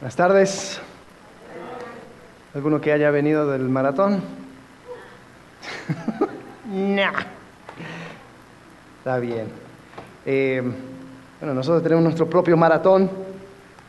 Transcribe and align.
Buenas 0.00 0.16
tardes. 0.16 0.80
¿Alguno 2.54 2.80
que 2.80 2.90
haya 2.90 3.10
venido 3.10 3.46
del 3.50 3.68
maratón? 3.68 4.22
nah. 6.64 7.12
Está 9.00 9.18
bien. 9.18 9.48
Eh, 10.24 10.62
bueno, 11.38 11.52
nosotros 11.52 11.82
tenemos 11.82 12.02
nuestro 12.02 12.30
propio 12.30 12.56
maratón 12.56 13.10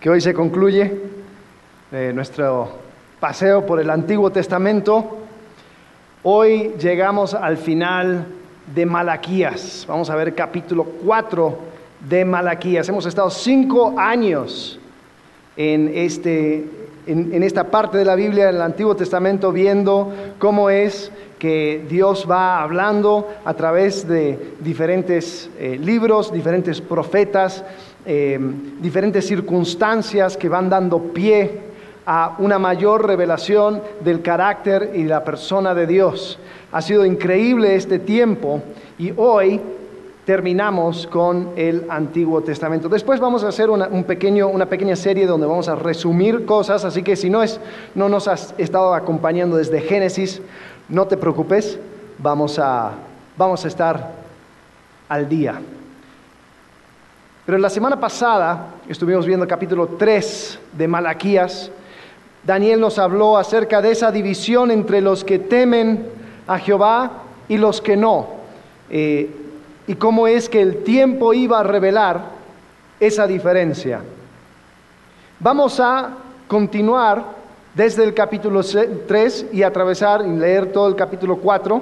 que 0.02 0.10
hoy 0.10 0.20
se 0.20 0.34
concluye. 0.34 1.00
Eh, 1.94 2.12
nuestro 2.14 2.80
paseo 3.22 3.66
por 3.66 3.80
el 3.80 3.90
Antiguo 3.90 4.34
Testamento. 4.34 5.18
Hoy 6.24 6.74
llegamos 6.78 7.34
al 7.34 7.56
final 7.56 8.26
de 8.76 8.86
Malaquías. 8.86 9.86
Vamos 9.88 10.10
a 10.10 10.16
ver 10.18 10.36
capítulo 10.36 10.84
4 10.84 11.58
de 12.02 12.26
Malaquías. 12.26 12.90
Hemos 12.90 13.06
estado 13.06 13.30
cinco 13.30 13.98
años 13.98 14.78
en, 15.58 15.92
este, 15.94 16.66
en, 17.08 17.44
esta 17.44 17.70
parte 17.70 17.98
de 17.98 18.06
la 18.06 18.16
Biblia, 18.16 18.50
en 18.50 18.56
el 18.56 18.62
Antiguo 18.62 18.96
Testamento, 18.96 19.52
viendo 19.52 20.14
cómo 20.40 20.70
es 20.70 21.12
que 21.40 21.86
Dios 21.90 22.28
va 22.30 22.62
hablando 22.62 23.28
a 23.44 23.54
través 23.56 24.08
de 24.08 24.54
diferentes 24.60 25.50
eh, 25.60 25.78
libros, 25.82 26.32
diferentes 26.32 26.80
profetas, 26.82 27.64
eh, 28.06 28.40
diferentes 28.80 29.28
circunstancias 29.28 30.38
que 30.38 30.50
van 30.50 30.70
dando 30.70 31.00
pie 31.00 31.72
a 32.06 32.36
una 32.40 32.58
mayor 32.60 33.06
revelación 33.06 33.82
del 34.04 34.22
carácter 34.22 34.92
y 34.96 35.04
la 35.04 35.24
persona 35.24 35.74
de 35.74 35.88
Dios. 35.88 36.40
Ha 36.72 36.82
sido 36.82 37.06
increíble 37.06 37.76
este 37.76 38.00
tiempo 38.00 38.62
y 38.98 39.14
hoy 39.18 39.60
terminamos 40.26 41.08
con 41.08 41.50
el 41.56 41.86
Antiguo 41.90 42.42
Testamento. 42.42 42.88
Después 42.88 43.20
vamos 43.20 43.44
a 43.44 43.48
hacer 43.48 43.70
una, 43.70 43.88
una 43.88 44.66
pequeña 44.66 44.96
serie 44.96 45.26
donde 45.26 45.48
vamos 45.48 45.68
a 45.68 45.76
resumir 45.76 46.46
cosas, 46.46 46.86
así 46.86 47.02
que 47.02 47.16
si 47.16 47.30
no, 47.30 47.42
es, 47.42 47.60
no 47.96 48.08
nos 48.08 48.28
has 48.28 48.54
estado 48.58 48.94
acompañando 48.94 49.58
desde 49.58 49.82
Génesis, 49.82 50.42
no 50.90 51.08
te 51.08 51.18
preocupes, 51.18 51.80
vamos 52.20 52.60
a, 52.60 52.92
vamos 53.38 53.66
a 53.66 53.68
estar 53.68 54.12
al 55.10 55.28
día. 55.28 55.60
Pero 57.46 57.58
la 57.58 57.70
semana 57.70 58.00
pasada 58.00 58.68
estuvimos 58.88 59.26
viendo 59.26 59.44
el 59.44 59.50
capítulo 59.50 59.88
3 59.88 60.60
de 60.74 60.88
Malaquías. 60.88 61.72
Daniel 62.44 62.80
nos 62.80 63.00
habló 63.00 63.38
acerca 63.38 63.82
de 63.82 63.92
esa 63.92 64.12
división 64.12 64.70
entre 64.70 65.02
los 65.02 65.24
que 65.24 65.40
temen 65.40 66.06
a 66.48 66.60
Jehová 66.60 67.24
y 67.50 67.58
los 67.58 67.82
que 67.82 67.98
no. 67.98 68.28
Eh, 68.90 69.41
y 69.88 69.96
cómo 69.96 70.28
es 70.28 70.50
que 70.50 70.62
el 70.62 70.84
tiempo 70.84 71.34
iba 71.34 71.60
a 71.60 71.64
revelar 71.64 72.22
esa 73.00 73.28
diferencia. 73.28 74.02
Vamos 75.40 75.80
a 75.80 76.18
continuar 76.48 77.26
desde 77.74 78.04
el 78.04 78.14
capítulo 78.14 78.62
3 78.64 79.48
y 79.52 79.64
atravesar 79.64 80.26
y 80.26 80.30
leer 80.30 80.72
todo 80.72 80.88
el 80.88 80.96
capítulo 80.96 81.38
4 81.38 81.82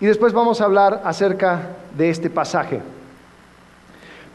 y 0.00 0.06
después 0.06 0.32
vamos 0.32 0.60
a 0.60 0.64
hablar 0.64 1.02
acerca 1.04 1.70
de 1.96 2.10
este 2.10 2.30
pasaje. 2.30 2.80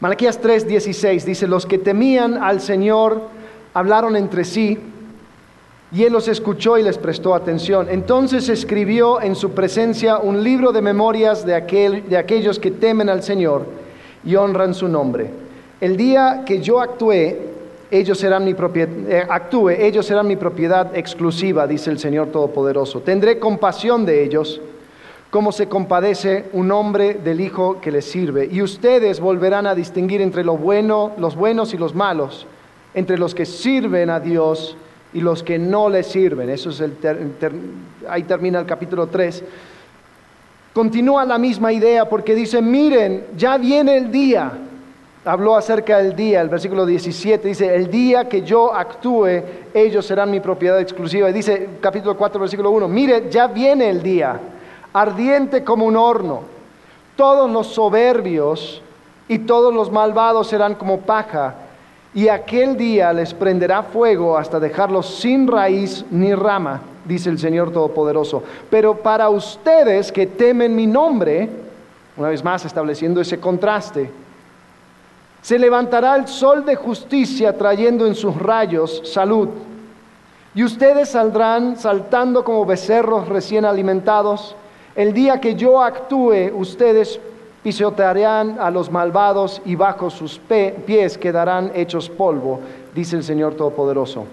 Malaquías 0.00 0.40
3:16 0.40 1.24
dice, 1.24 1.46
los 1.46 1.66
que 1.66 1.78
temían 1.78 2.42
al 2.42 2.60
Señor 2.60 3.22
hablaron 3.74 4.16
entre 4.16 4.44
sí 4.44 4.78
y 5.90 6.04
él 6.04 6.12
los 6.12 6.28
escuchó 6.28 6.76
y 6.76 6.82
les 6.82 6.98
prestó 6.98 7.34
atención. 7.34 7.88
Entonces 7.90 8.48
escribió 8.48 9.20
en 9.20 9.34
su 9.34 9.52
presencia 9.52 10.18
un 10.18 10.42
libro 10.42 10.72
de 10.72 10.82
memorias 10.82 11.46
de, 11.46 11.54
aquel, 11.54 12.08
de 12.08 12.18
aquellos 12.18 12.58
que 12.58 12.70
temen 12.70 13.08
al 13.08 13.22
Señor 13.22 13.66
y 14.24 14.34
honran 14.36 14.74
su 14.74 14.88
nombre. 14.88 15.30
El 15.80 15.96
día 15.96 16.42
que 16.44 16.60
yo 16.60 16.80
actué, 16.80 17.40
ellos 17.90 18.18
serán 18.18 18.44
mi 18.44 18.54
eh, 18.54 19.26
actúe, 19.28 19.70
ellos 19.70 20.04
serán 20.04 20.26
mi 20.26 20.36
propiedad 20.36 20.94
exclusiva, 20.94 21.66
dice 21.66 21.90
el 21.90 21.98
Señor 21.98 22.28
Todopoderoso. 22.28 23.00
Tendré 23.00 23.38
compasión 23.38 24.04
de 24.04 24.24
ellos, 24.24 24.60
como 25.30 25.52
se 25.52 25.68
compadece 25.68 26.46
un 26.52 26.70
hombre 26.70 27.14
del 27.14 27.40
hijo 27.40 27.80
que 27.80 27.92
les 27.92 28.04
sirve. 28.04 28.48
Y 28.50 28.60
ustedes 28.60 29.20
volverán 29.20 29.66
a 29.66 29.74
distinguir 29.74 30.20
entre 30.20 30.44
lo 30.44 30.58
bueno, 30.58 31.12
los 31.16 31.34
buenos 31.34 31.72
y 31.72 31.78
los 31.78 31.94
malos, 31.94 32.46
entre 32.92 33.16
los 33.16 33.34
que 33.34 33.46
sirven 33.46 34.10
a 34.10 34.20
Dios 34.20 34.76
y 35.12 35.20
los 35.20 35.42
que 35.42 35.58
no 35.58 35.88
le 35.88 36.02
sirven. 36.02 36.50
Eso 36.50 36.70
es 36.70 36.80
el 36.80 36.96
ahí 38.08 38.22
termina 38.24 38.58
el 38.60 38.66
capítulo 38.66 39.06
3. 39.06 39.44
Continúa 40.72 41.24
la 41.24 41.38
misma 41.38 41.72
idea 41.72 42.08
porque 42.08 42.34
dice, 42.34 42.60
miren, 42.62 43.26
ya 43.36 43.56
viene 43.58 43.96
el 43.96 44.10
día. 44.10 44.52
Habló 45.24 45.56
acerca 45.56 45.98
del 45.98 46.14
día, 46.14 46.40
el 46.40 46.48
versículo 46.48 46.86
17 46.86 47.48
dice, 47.48 47.74
el 47.74 47.90
día 47.90 48.28
que 48.28 48.42
yo 48.42 48.72
actúe, 48.72 49.42
ellos 49.74 50.06
serán 50.06 50.30
mi 50.30 50.40
propiedad 50.40 50.80
exclusiva. 50.80 51.28
Y 51.28 51.32
dice 51.32 51.68
capítulo 51.80 52.16
4, 52.16 52.40
versículo 52.40 52.70
1, 52.70 52.88
mire, 52.88 53.28
ya 53.28 53.46
viene 53.46 53.90
el 53.90 54.02
día, 54.02 54.38
ardiente 54.92 55.64
como 55.64 55.84
un 55.84 55.96
horno. 55.96 56.42
Todos 57.16 57.50
los 57.50 57.66
soberbios 57.66 58.80
y 59.26 59.40
todos 59.40 59.74
los 59.74 59.90
malvados 59.90 60.48
serán 60.48 60.76
como 60.76 61.00
paja 61.00 61.54
y 62.14 62.28
aquel 62.28 62.76
día 62.76 63.12
les 63.12 63.34
prenderá 63.34 63.82
fuego 63.82 64.38
hasta 64.38 64.58
dejarlos 64.58 65.18
sin 65.20 65.46
raíz 65.46 66.04
ni 66.10 66.34
rama, 66.34 66.80
dice 67.04 67.28
el 67.28 67.38
Señor 67.38 67.70
Todopoderoso. 67.70 68.42
Pero 68.70 68.96
para 68.96 69.28
ustedes 69.28 70.10
que 70.10 70.26
temen 70.26 70.74
mi 70.74 70.86
nombre, 70.86 71.48
una 72.16 72.28
vez 72.28 72.42
más 72.42 72.64
estableciendo 72.64 73.20
ese 73.20 73.38
contraste, 73.38 74.10
se 75.42 75.58
levantará 75.58 76.16
el 76.16 76.26
sol 76.26 76.64
de 76.64 76.76
justicia 76.76 77.56
trayendo 77.56 78.06
en 78.06 78.14
sus 78.14 78.36
rayos 78.36 79.02
salud. 79.04 79.48
Y 80.54 80.64
ustedes 80.64 81.10
saldrán 81.10 81.76
saltando 81.76 82.42
como 82.42 82.66
becerros 82.66 83.28
recién 83.28 83.64
alimentados. 83.64 84.56
El 84.96 85.12
día 85.12 85.40
que 85.40 85.54
yo 85.54 85.80
actúe, 85.80 86.50
ustedes 86.52 87.20
pisotearán 87.62 88.58
a 88.60 88.70
los 88.70 88.90
malvados 88.90 89.60
y 89.64 89.74
bajo 89.74 90.10
sus 90.10 90.40
pies 90.86 91.18
quedarán 91.18 91.72
hechos 91.74 92.08
polvo, 92.08 92.60
dice 92.94 93.16
el 93.16 93.24
Señor 93.24 93.54
Todopoderoso. 93.54 94.26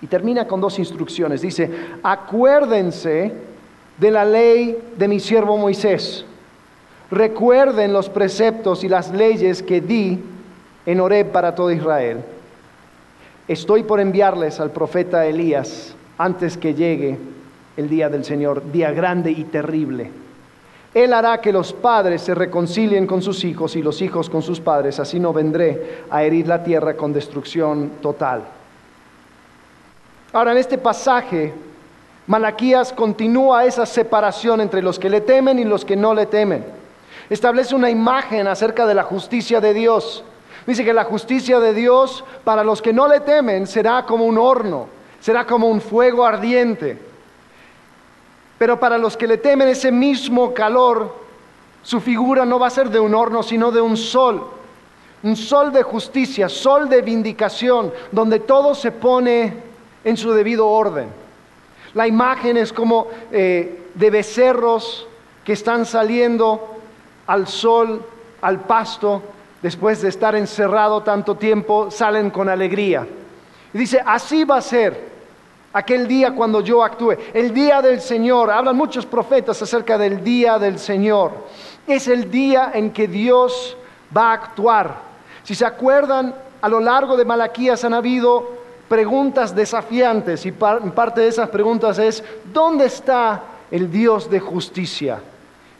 Y 0.00 0.06
termina 0.06 0.46
con 0.46 0.60
dos 0.60 0.78
instrucciones. 0.78 1.40
Dice, 1.40 1.70
acuérdense 2.02 3.32
de 3.98 4.10
la 4.10 4.24
ley 4.24 4.78
de 4.96 5.08
mi 5.08 5.20
siervo 5.20 5.56
Moisés. 5.56 6.24
Recuerden 7.10 7.92
los 7.92 8.08
preceptos 8.08 8.84
y 8.84 8.88
las 8.88 9.10
leyes 9.10 9.62
que 9.62 9.80
di 9.80 10.22
en 10.84 11.00
Horeb 11.00 11.32
para 11.32 11.54
todo 11.54 11.72
Israel. 11.72 12.18
Estoy 13.48 13.84
por 13.84 14.00
enviarles 14.00 14.60
al 14.60 14.70
profeta 14.70 15.24
Elías 15.24 15.94
antes 16.18 16.56
que 16.56 16.74
llegue 16.74 17.18
el 17.76 17.88
día 17.88 18.08
del 18.08 18.24
Señor, 18.24 18.70
día 18.70 18.90
grande 18.92 19.30
y 19.30 19.44
terrible 19.44 20.25
él 20.96 21.12
hará 21.12 21.42
que 21.42 21.52
los 21.52 21.74
padres 21.74 22.22
se 22.22 22.34
reconcilien 22.34 23.06
con 23.06 23.20
sus 23.20 23.44
hijos 23.44 23.76
y 23.76 23.82
los 23.82 24.00
hijos 24.00 24.30
con 24.30 24.40
sus 24.40 24.60
padres, 24.60 24.98
así 24.98 25.20
no 25.20 25.30
vendré 25.30 26.04
a 26.08 26.22
herir 26.22 26.48
la 26.48 26.64
tierra 26.64 26.96
con 26.96 27.12
destrucción 27.12 27.90
total. 28.00 28.44
Ahora, 30.32 30.52
en 30.52 30.56
este 30.56 30.78
pasaje, 30.78 31.52
Malaquías 32.26 32.94
continúa 32.94 33.66
esa 33.66 33.84
separación 33.84 34.62
entre 34.62 34.80
los 34.80 34.98
que 34.98 35.10
le 35.10 35.20
temen 35.20 35.58
y 35.58 35.64
los 35.64 35.84
que 35.84 35.96
no 35.96 36.14
le 36.14 36.24
temen. 36.24 36.64
Establece 37.28 37.74
una 37.74 37.90
imagen 37.90 38.46
acerca 38.46 38.86
de 38.86 38.94
la 38.94 39.02
justicia 39.02 39.60
de 39.60 39.74
Dios. 39.74 40.24
Dice 40.66 40.82
que 40.82 40.94
la 40.94 41.04
justicia 41.04 41.60
de 41.60 41.74
Dios 41.74 42.24
para 42.42 42.64
los 42.64 42.80
que 42.80 42.94
no 42.94 43.06
le 43.06 43.20
temen 43.20 43.66
será 43.66 44.06
como 44.06 44.24
un 44.24 44.38
horno, 44.38 44.86
será 45.20 45.44
como 45.44 45.68
un 45.68 45.82
fuego 45.82 46.24
ardiente. 46.24 47.05
Pero 48.58 48.80
para 48.80 48.98
los 48.98 49.16
que 49.16 49.26
le 49.26 49.38
temen 49.38 49.68
ese 49.68 49.92
mismo 49.92 50.54
calor, 50.54 51.14
su 51.82 52.00
figura 52.00 52.44
no 52.44 52.58
va 52.58 52.68
a 52.68 52.70
ser 52.70 52.90
de 52.90 52.98
un 52.98 53.14
horno, 53.14 53.42
sino 53.42 53.70
de 53.70 53.80
un 53.80 53.96
sol. 53.96 54.46
Un 55.22 55.36
sol 55.36 55.72
de 55.72 55.82
justicia, 55.82 56.48
sol 56.48 56.88
de 56.88 57.02
vindicación, 57.02 57.92
donde 58.12 58.40
todo 58.40 58.74
se 58.74 58.92
pone 58.92 59.54
en 60.04 60.16
su 60.16 60.32
debido 60.32 60.68
orden. 60.68 61.08
La 61.94 62.06
imagen 62.06 62.56
es 62.56 62.72
como 62.72 63.08
eh, 63.32 63.88
de 63.94 64.10
becerros 64.10 65.06
que 65.44 65.52
están 65.52 65.86
saliendo 65.86 66.76
al 67.26 67.46
sol, 67.46 68.04
al 68.42 68.60
pasto, 68.60 69.22
después 69.62 70.02
de 70.02 70.08
estar 70.08 70.34
encerrado 70.34 71.02
tanto 71.02 71.36
tiempo, 71.36 71.90
salen 71.90 72.30
con 72.30 72.48
alegría. 72.48 73.06
Y 73.72 73.78
dice, 73.78 74.00
así 74.04 74.44
va 74.44 74.58
a 74.58 74.62
ser 74.62 75.15
aquel 75.76 76.08
día 76.08 76.34
cuando 76.34 76.62
yo 76.62 76.82
actúe. 76.82 77.16
El 77.34 77.52
día 77.52 77.82
del 77.82 78.00
Señor, 78.00 78.50
hablan 78.50 78.74
muchos 78.74 79.04
profetas 79.04 79.60
acerca 79.60 79.98
del 79.98 80.24
día 80.24 80.58
del 80.58 80.78
Señor. 80.78 81.32
Es 81.86 82.08
el 82.08 82.30
día 82.30 82.70
en 82.72 82.92
que 82.92 83.06
Dios 83.06 83.76
va 84.16 84.30
a 84.30 84.32
actuar. 84.32 84.96
Si 85.44 85.54
se 85.54 85.66
acuerdan, 85.66 86.34
a 86.62 86.68
lo 86.70 86.80
largo 86.80 87.14
de 87.14 87.26
Malaquías 87.26 87.84
han 87.84 87.92
habido 87.92 88.56
preguntas 88.88 89.54
desafiantes 89.54 90.46
y 90.46 90.52
parte 90.52 91.20
de 91.20 91.28
esas 91.28 91.50
preguntas 91.50 91.98
es, 91.98 92.24
¿dónde 92.52 92.86
está 92.86 93.42
el 93.70 93.90
Dios 93.90 94.30
de 94.30 94.40
justicia? 94.40 95.20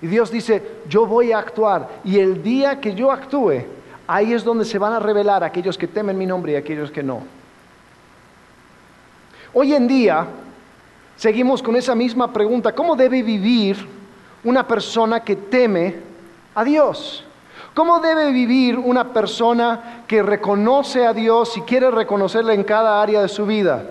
Y 0.02 0.08
Dios 0.08 0.30
dice, 0.30 0.62
yo 0.90 1.06
voy 1.06 1.32
a 1.32 1.38
actuar 1.38 1.88
y 2.04 2.18
el 2.18 2.42
día 2.42 2.78
que 2.82 2.94
yo 2.94 3.10
actúe, 3.10 3.64
ahí 4.06 4.34
es 4.34 4.44
donde 4.44 4.66
se 4.66 4.78
van 4.78 4.92
a 4.92 5.00
revelar 5.00 5.42
aquellos 5.42 5.78
que 5.78 5.88
temen 5.88 6.18
mi 6.18 6.26
nombre 6.26 6.52
y 6.52 6.56
aquellos 6.56 6.90
que 6.90 7.02
no. 7.02 7.35
Hoy 9.58 9.72
en 9.72 9.88
día 9.88 10.26
seguimos 11.16 11.62
con 11.62 11.76
esa 11.76 11.94
misma 11.94 12.30
pregunta, 12.30 12.74
¿cómo 12.74 12.94
debe 12.94 13.22
vivir 13.22 13.88
una 14.44 14.68
persona 14.68 15.20
que 15.20 15.34
teme 15.34 15.94
a 16.54 16.62
Dios? 16.62 17.24
¿Cómo 17.72 18.00
debe 18.00 18.32
vivir 18.32 18.76
una 18.76 19.14
persona 19.14 20.04
que 20.06 20.22
reconoce 20.22 21.06
a 21.06 21.14
Dios 21.14 21.56
y 21.56 21.62
quiere 21.62 21.90
reconocerle 21.90 22.52
en 22.52 22.64
cada 22.64 23.00
área 23.00 23.22
de 23.22 23.28
su 23.28 23.46
vida? 23.46 23.82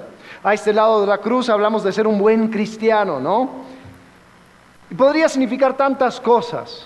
A 0.44 0.53
este 0.53 0.71
lado 0.71 1.01
de 1.01 1.07
la 1.07 1.17
cruz 1.17 1.50
hablamos 1.50 1.83
de 1.83 1.91
ser 1.91 2.06
un 2.06 2.19
buen 2.19 2.50
cristiano, 2.50 3.19
¿no? 3.19 3.50
Y 4.91 4.94
podría 4.94 5.27
significar 5.27 5.75
tantas 5.75 6.21
cosas. 6.21 6.85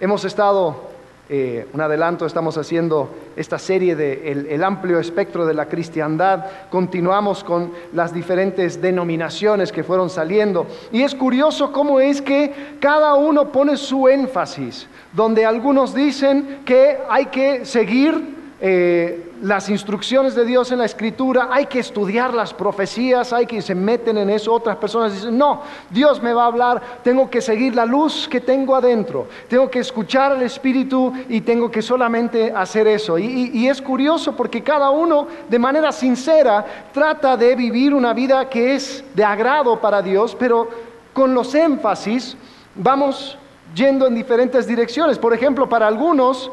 Hemos 0.00 0.24
estado 0.24 0.80
eh, 1.28 1.66
un 1.72 1.80
adelanto, 1.80 2.24
estamos 2.24 2.56
haciendo 2.56 3.10
esta 3.34 3.58
serie 3.58 3.96
de 3.96 4.30
el, 4.48 4.62
amplio 4.62 5.00
espectro 5.00 5.44
de 5.44 5.54
la 5.54 5.66
cristiandad, 5.66 6.44
continuamos 6.70 7.42
con 7.42 7.72
las 7.92 8.14
diferentes 8.14 8.80
denominaciones 8.80 9.72
que 9.72 9.82
fueron 9.82 10.08
saliendo. 10.08 10.68
Y 10.92 11.02
es 11.02 11.16
curioso 11.16 11.72
cómo 11.72 11.98
es 11.98 12.22
que 12.22 12.76
cada 12.78 13.14
uno 13.14 13.50
pone 13.50 13.76
su 13.76 14.06
énfasis, 14.06 14.86
donde 15.12 15.44
algunos 15.44 15.92
dicen 15.94 16.60
que 16.64 16.98
hay 17.08 17.26
que 17.26 17.64
seguir 17.64 18.36
eh, 18.60 19.25
las 19.42 19.68
instrucciones 19.68 20.34
de 20.34 20.44
Dios 20.44 20.72
en 20.72 20.78
la 20.78 20.84
escritura, 20.84 21.48
hay 21.50 21.66
que 21.66 21.78
estudiar 21.78 22.34
las 22.34 22.54
profecías, 22.54 23.32
hay 23.32 23.46
que 23.46 23.62
se 23.62 23.74
meten 23.74 24.18
en 24.18 24.30
eso. 24.30 24.52
Otras 24.52 24.76
personas 24.76 25.12
dicen, 25.12 25.36
no, 25.36 25.62
Dios 25.90 26.22
me 26.22 26.32
va 26.32 26.44
a 26.44 26.46
hablar, 26.46 26.82
tengo 27.02 27.28
que 27.28 27.40
seguir 27.40 27.74
la 27.74 27.84
luz 27.84 28.28
que 28.28 28.40
tengo 28.40 28.74
adentro, 28.74 29.26
tengo 29.48 29.70
que 29.70 29.80
escuchar 29.80 30.32
al 30.32 30.42
Espíritu 30.42 31.12
y 31.28 31.40
tengo 31.42 31.70
que 31.70 31.82
solamente 31.82 32.52
hacer 32.54 32.86
eso. 32.86 33.18
y 33.18 33.66
es 33.68 33.82
curioso 33.82 34.34
porque 34.34 34.62
cada 34.62 34.90
uno 34.90 35.26
de 35.48 35.58
manera 35.58 35.92
sincera 35.92 36.64
trata 36.92 37.36
de 37.36 37.54
vivir 37.54 37.94
una 37.94 38.12
vida 38.12 38.48
que 38.48 38.74
es 38.74 39.04
de 39.14 39.24
agrado 39.24 39.80
para 39.80 40.02
Dios, 40.02 40.36
pero 40.38 40.68
con 41.12 41.34
los 41.34 41.54
énfasis 41.54 42.36
vamos 42.74 43.38
yendo 43.74 44.06
en 44.06 44.14
diferentes 44.14 44.66
direcciones. 44.66 45.18
Por 45.18 45.34
ejemplo, 45.34 45.68
para 45.68 45.86
algunos 45.86 46.50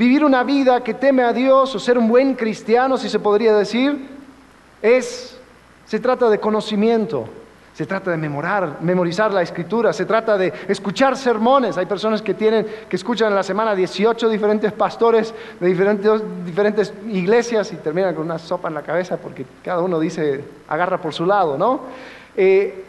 Vivir 0.00 0.24
una 0.24 0.44
vida 0.44 0.82
que 0.82 0.94
teme 0.94 1.22
a 1.22 1.30
Dios 1.30 1.74
o 1.74 1.78
ser 1.78 1.98
un 1.98 2.08
buen 2.08 2.34
cristiano, 2.34 2.96
si 2.96 3.10
se 3.10 3.18
podría 3.18 3.54
decir, 3.54 4.08
es, 4.80 5.38
se 5.84 6.00
trata 6.00 6.30
de 6.30 6.40
conocimiento, 6.40 7.26
se 7.74 7.84
trata 7.84 8.10
de 8.10 8.16
memorar, 8.16 8.78
memorizar 8.80 9.30
la 9.30 9.42
escritura, 9.42 9.92
se 9.92 10.06
trata 10.06 10.38
de 10.38 10.54
escuchar 10.68 11.18
sermones. 11.18 11.76
Hay 11.76 11.84
personas 11.84 12.22
que 12.22 12.32
tienen, 12.32 12.66
que 12.88 12.96
escuchan 12.96 13.28
en 13.28 13.34
la 13.34 13.42
semana 13.42 13.74
18 13.74 14.30
diferentes 14.30 14.72
pastores 14.72 15.34
de 15.60 15.68
diferentes, 16.46 16.94
iglesias 17.10 17.70
y 17.70 17.76
terminan 17.76 18.14
con 18.14 18.24
una 18.24 18.38
sopa 18.38 18.68
en 18.68 18.74
la 18.76 18.82
cabeza 18.82 19.18
porque 19.18 19.44
cada 19.62 19.82
uno 19.82 20.00
dice, 20.00 20.42
agarra 20.66 20.96
por 20.96 21.12
su 21.12 21.26
lado, 21.26 21.58
¿no? 21.58 21.78
Eh, 22.34 22.86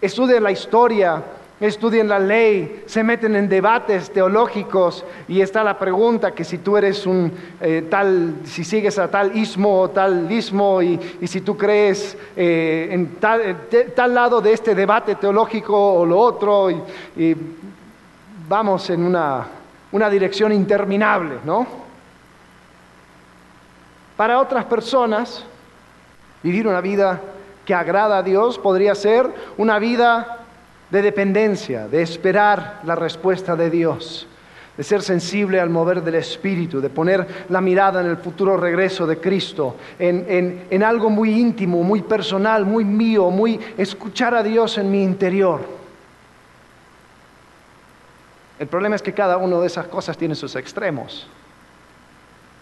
estudian 0.00 0.44
la 0.44 0.52
historia, 0.52 1.20
estudian 1.60 2.08
la 2.08 2.18
ley, 2.18 2.82
se 2.86 3.04
meten 3.04 3.36
en 3.36 3.48
debates 3.48 4.10
teológicos 4.10 5.04
y 5.28 5.40
está 5.40 5.62
la 5.62 5.78
pregunta 5.78 6.32
que 6.32 6.44
si 6.44 6.58
tú 6.58 6.76
eres 6.76 7.06
un 7.06 7.32
eh, 7.60 7.86
tal, 7.88 8.36
si 8.44 8.64
sigues 8.64 8.98
a 8.98 9.08
tal 9.08 9.36
ismo 9.36 9.82
o 9.82 9.90
tal 9.90 10.30
ismo 10.30 10.82
y, 10.82 10.98
si 11.26 11.40
tú 11.40 11.56
crees 11.56 12.16
eh, 12.36 12.88
en 12.90 13.16
tal, 13.16 13.68
tal, 13.94 14.14
lado 14.14 14.40
de 14.40 14.52
este 14.52 14.74
debate 14.74 15.14
teológico 15.14 15.94
o 15.94 16.06
lo 16.06 16.18
otro 16.18 16.70
y, 16.70 17.36
vamos 18.46 18.90
en 18.90 19.02
una, 19.02 19.46
una 19.92 20.10
dirección 20.10 20.52
interminable, 20.52 21.36
¿no? 21.46 21.66
Para 24.18 24.38
otras 24.38 24.66
personas, 24.66 25.42
vivir 26.42 26.68
una 26.68 26.82
vida 26.82 27.20
que 27.64 27.74
agrada 27.74 28.18
a 28.18 28.22
Dios 28.22 28.58
podría 28.58 28.94
ser 28.94 29.30
una 29.56 29.78
vida 29.78 30.43
de 30.94 31.02
dependencia, 31.02 31.88
de 31.88 32.02
esperar 32.02 32.80
la 32.84 32.94
respuesta 32.94 33.56
de 33.56 33.68
Dios, 33.68 34.28
de 34.76 34.84
ser 34.84 35.02
sensible 35.02 35.58
al 35.58 35.68
mover 35.68 36.00
del 36.04 36.14
Espíritu, 36.14 36.80
de 36.80 36.88
poner 36.88 37.26
la 37.48 37.60
mirada 37.60 38.00
en 38.00 38.06
el 38.06 38.16
futuro 38.16 38.56
regreso 38.56 39.04
de 39.04 39.18
Cristo, 39.18 39.74
en, 39.98 40.82
algo 40.84 41.10
muy 41.10 41.30
íntimo, 41.36 41.82
muy 41.82 42.02
personal, 42.02 42.64
muy 42.64 42.84
mío, 42.84 43.28
muy 43.30 43.58
escuchar 43.76 44.36
a 44.36 44.44
Dios 44.44 44.78
en 44.78 44.92
mi 44.92 45.02
interior. 45.02 45.62
El 48.60 48.68
problema 48.68 48.94
es 48.94 49.02
que 49.02 49.12
cada 49.12 49.36
una 49.36 49.58
de 49.58 49.66
esas 49.66 49.88
cosas 49.88 50.16
tiene 50.16 50.36
sus 50.36 50.54
extremos. 50.54 51.26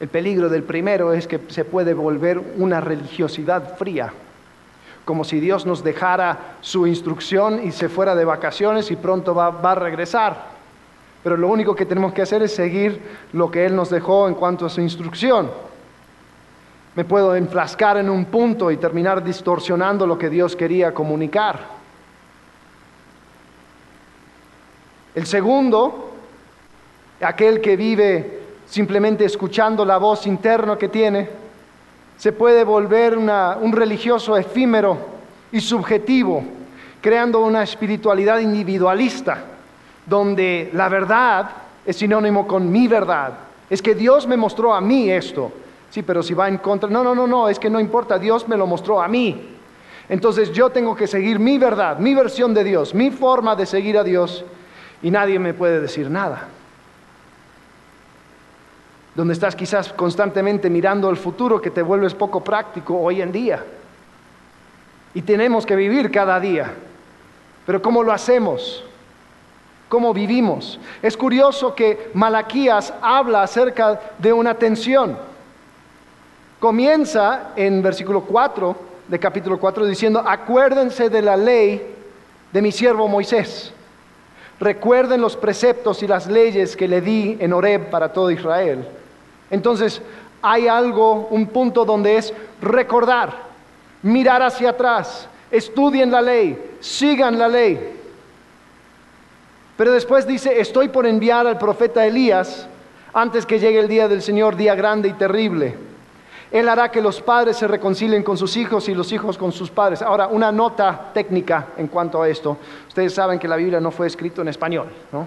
El 0.00 0.08
peligro 0.08 0.48
del 0.48 0.62
primero 0.62 1.12
es 1.12 1.26
que 1.26 1.38
se 1.48 1.66
puede 1.66 1.92
volver 1.92 2.40
una 2.56 2.80
religiosidad 2.80 3.76
fría 3.76 4.10
como 5.04 5.24
si 5.24 5.40
Dios 5.40 5.66
nos 5.66 5.82
dejara 5.82 6.56
su 6.60 6.86
instrucción 6.86 7.66
y 7.66 7.72
se 7.72 7.88
fuera 7.88 8.14
de 8.14 8.24
vacaciones 8.24 8.90
y 8.90 8.96
pronto 8.96 9.34
va, 9.34 9.48
a 9.48 9.74
regresar. 9.74 10.52
Pero 11.22 11.36
lo 11.36 11.48
único 11.48 11.74
que 11.74 11.86
tenemos 11.86 12.12
que 12.12 12.22
hacer 12.22 12.42
es 12.42 12.54
seguir 12.54 13.02
lo 13.32 13.50
que 13.50 13.66
Él 13.66 13.74
nos 13.74 13.90
dejó 13.90 14.28
en 14.28 14.34
cuanto 14.34 14.66
a 14.66 14.70
su 14.70 14.80
instrucción. 14.80 15.50
Me 16.94 17.04
puedo 17.04 17.34
enfrascar 17.34 17.96
en 17.96 18.10
un 18.10 18.26
punto 18.26 18.70
y 18.70 18.76
terminar 18.76 19.24
distorsionando 19.24 20.06
lo 20.06 20.18
que 20.18 20.28
Dios 20.28 20.54
quería 20.54 20.92
comunicar. 20.92 21.60
El 25.14 25.26
segundo, 25.26 26.12
aquel 27.20 27.60
que 27.60 27.76
vive 27.76 28.42
simplemente 28.66 29.24
escuchando 29.24 29.84
la 29.84 29.98
voz 29.98 30.26
interna 30.26 30.78
que 30.78 30.88
tiene, 30.88 31.41
se 32.22 32.30
puede 32.30 32.62
volver 32.62 33.18
un 33.18 33.72
religioso 33.72 34.36
efímero 34.36 34.96
y 35.50 35.60
subjetivo, 35.60 36.44
creando 37.00 37.40
una 37.40 37.64
espiritualidad 37.64 38.38
individualista, 38.38 39.38
donde 40.06 40.70
la 40.72 40.88
verdad 40.88 41.50
es 41.84 41.96
sinónimo 41.96 42.46
con 42.46 42.70
mi 42.70 42.86
verdad. 42.86 43.32
Es 43.68 43.82
que 43.82 43.96
Dios 43.96 44.28
me 44.28 44.36
mostró 44.36 44.72
a 44.72 44.80
mí 44.80 45.10
esto. 45.10 45.50
Sí, 45.90 46.04
pero 46.04 46.22
si 46.22 46.32
va 46.32 46.46
en 46.46 46.58
contra, 46.58 46.88
no, 46.88 47.02
no, 47.02 47.12
no, 47.12 47.26
no, 47.26 47.48
es 47.48 47.58
que 47.58 47.68
no 47.68 47.80
importa, 47.80 48.20
Dios 48.20 48.46
me 48.46 48.56
lo 48.56 48.68
mostró 48.68 49.02
a 49.02 49.08
mí. 49.08 49.56
Entonces 50.08 50.52
yo 50.52 50.70
tengo 50.70 50.94
que 50.94 51.08
seguir 51.08 51.40
mi 51.40 51.58
verdad, 51.58 51.98
mi 51.98 52.14
versión 52.14 52.54
de 52.54 52.62
Dios, 52.62 52.94
mi 52.94 53.10
forma 53.10 53.56
de 53.56 53.66
seguir 53.66 53.98
a 53.98 54.04
Dios 54.04 54.44
y 55.02 55.10
nadie 55.10 55.40
me 55.40 55.54
puede 55.54 55.80
decir 55.80 56.08
nada 56.08 56.46
donde 59.14 59.34
estás 59.34 59.54
quizás 59.54 59.92
constantemente 59.92 60.70
mirando 60.70 61.10
el 61.10 61.16
futuro 61.16 61.60
que 61.60 61.70
te 61.70 61.82
vuelves 61.82 62.14
poco 62.14 62.42
práctico 62.42 62.98
hoy 62.98 63.20
en 63.20 63.30
día. 63.30 63.62
Y 65.14 65.22
tenemos 65.22 65.66
que 65.66 65.76
vivir 65.76 66.10
cada 66.10 66.40
día. 66.40 66.72
Pero 67.66 67.82
¿cómo 67.82 68.02
lo 68.02 68.12
hacemos? 68.12 68.82
¿Cómo 69.88 70.14
vivimos? 70.14 70.80
Es 71.02 71.16
curioso 71.16 71.74
que 71.74 72.10
Malaquías 72.14 72.94
habla 73.02 73.42
acerca 73.42 74.00
de 74.18 74.32
una 74.32 74.54
tensión. 74.54 75.18
Comienza 76.58 77.50
en 77.56 77.82
versículo 77.82 78.22
4 78.22 78.76
de 79.08 79.18
capítulo 79.18 79.60
4 79.60 79.84
diciendo, 79.84 80.22
acuérdense 80.26 81.10
de 81.10 81.20
la 81.20 81.36
ley 81.36 81.94
de 82.50 82.62
mi 82.62 82.72
siervo 82.72 83.08
Moisés. 83.08 83.74
Recuerden 84.58 85.20
los 85.20 85.36
preceptos 85.36 86.02
y 86.02 86.06
las 86.06 86.26
leyes 86.28 86.76
que 86.76 86.88
le 86.88 87.02
di 87.02 87.36
en 87.38 87.52
Horeb 87.52 87.90
para 87.90 88.12
todo 88.12 88.30
Israel 88.30 88.86
entonces 89.52 90.00
hay 90.40 90.66
algo, 90.66 91.28
un 91.30 91.46
punto 91.46 91.84
donde 91.84 92.16
es 92.16 92.34
recordar, 92.60 93.34
mirar 94.02 94.42
hacia 94.42 94.70
atrás, 94.70 95.28
estudien 95.50 96.10
la 96.10 96.22
ley, 96.22 96.58
sigan 96.80 97.38
la 97.38 97.46
ley. 97.46 98.00
Pero 99.76 99.92
después 99.92 100.26
dice, 100.26 100.58
estoy 100.58 100.88
por 100.88 101.06
enviar 101.06 101.46
al 101.46 101.58
profeta 101.58 102.04
Elías 102.06 102.66
antes 103.12 103.44
que 103.44 103.58
llegue 103.58 103.78
el 103.78 103.88
día 103.88 104.08
del 104.08 104.22
Señor, 104.22 104.56
día 104.56 104.74
grande 104.74 105.10
y 105.10 105.12
terrible. 105.12 105.76
Él 106.50 106.68
hará 106.68 106.90
que 106.90 107.02
los 107.02 107.20
padres 107.20 107.58
se 107.58 107.68
reconcilien 107.68 108.22
con 108.22 108.38
sus 108.38 108.56
hijos 108.56 108.88
y 108.88 108.94
los 108.94 109.12
hijos 109.12 109.36
con 109.36 109.52
sus 109.52 109.70
padres. 109.70 110.00
Ahora, 110.00 110.28
una 110.28 110.50
nota 110.50 111.10
técnica 111.12 111.68
en 111.76 111.88
cuanto 111.88 112.22
a 112.22 112.28
esto. 112.28 112.56
Ustedes 112.88 113.12
saben 113.12 113.38
que 113.38 113.48
la 113.48 113.56
Biblia 113.56 113.80
no 113.80 113.90
fue 113.90 114.06
escrito 114.06 114.40
en 114.40 114.48
español, 114.48 114.86
¿no? 115.12 115.26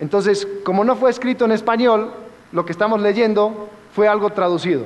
Entonces, 0.00 0.48
como 0.64 0.82
no 0.82 0.96
fue 0.96 1.10
escrito 1.10 1.44
en 1.44 1.52
español, 1.52 2.12
lo 2.52 2.64
que 2.64 2.72
estamos 2.72 3.00
leyendo 3.00 3.68
fue 3.94 4.06
algo 4.06 4.30
traducido. 4.30 4.84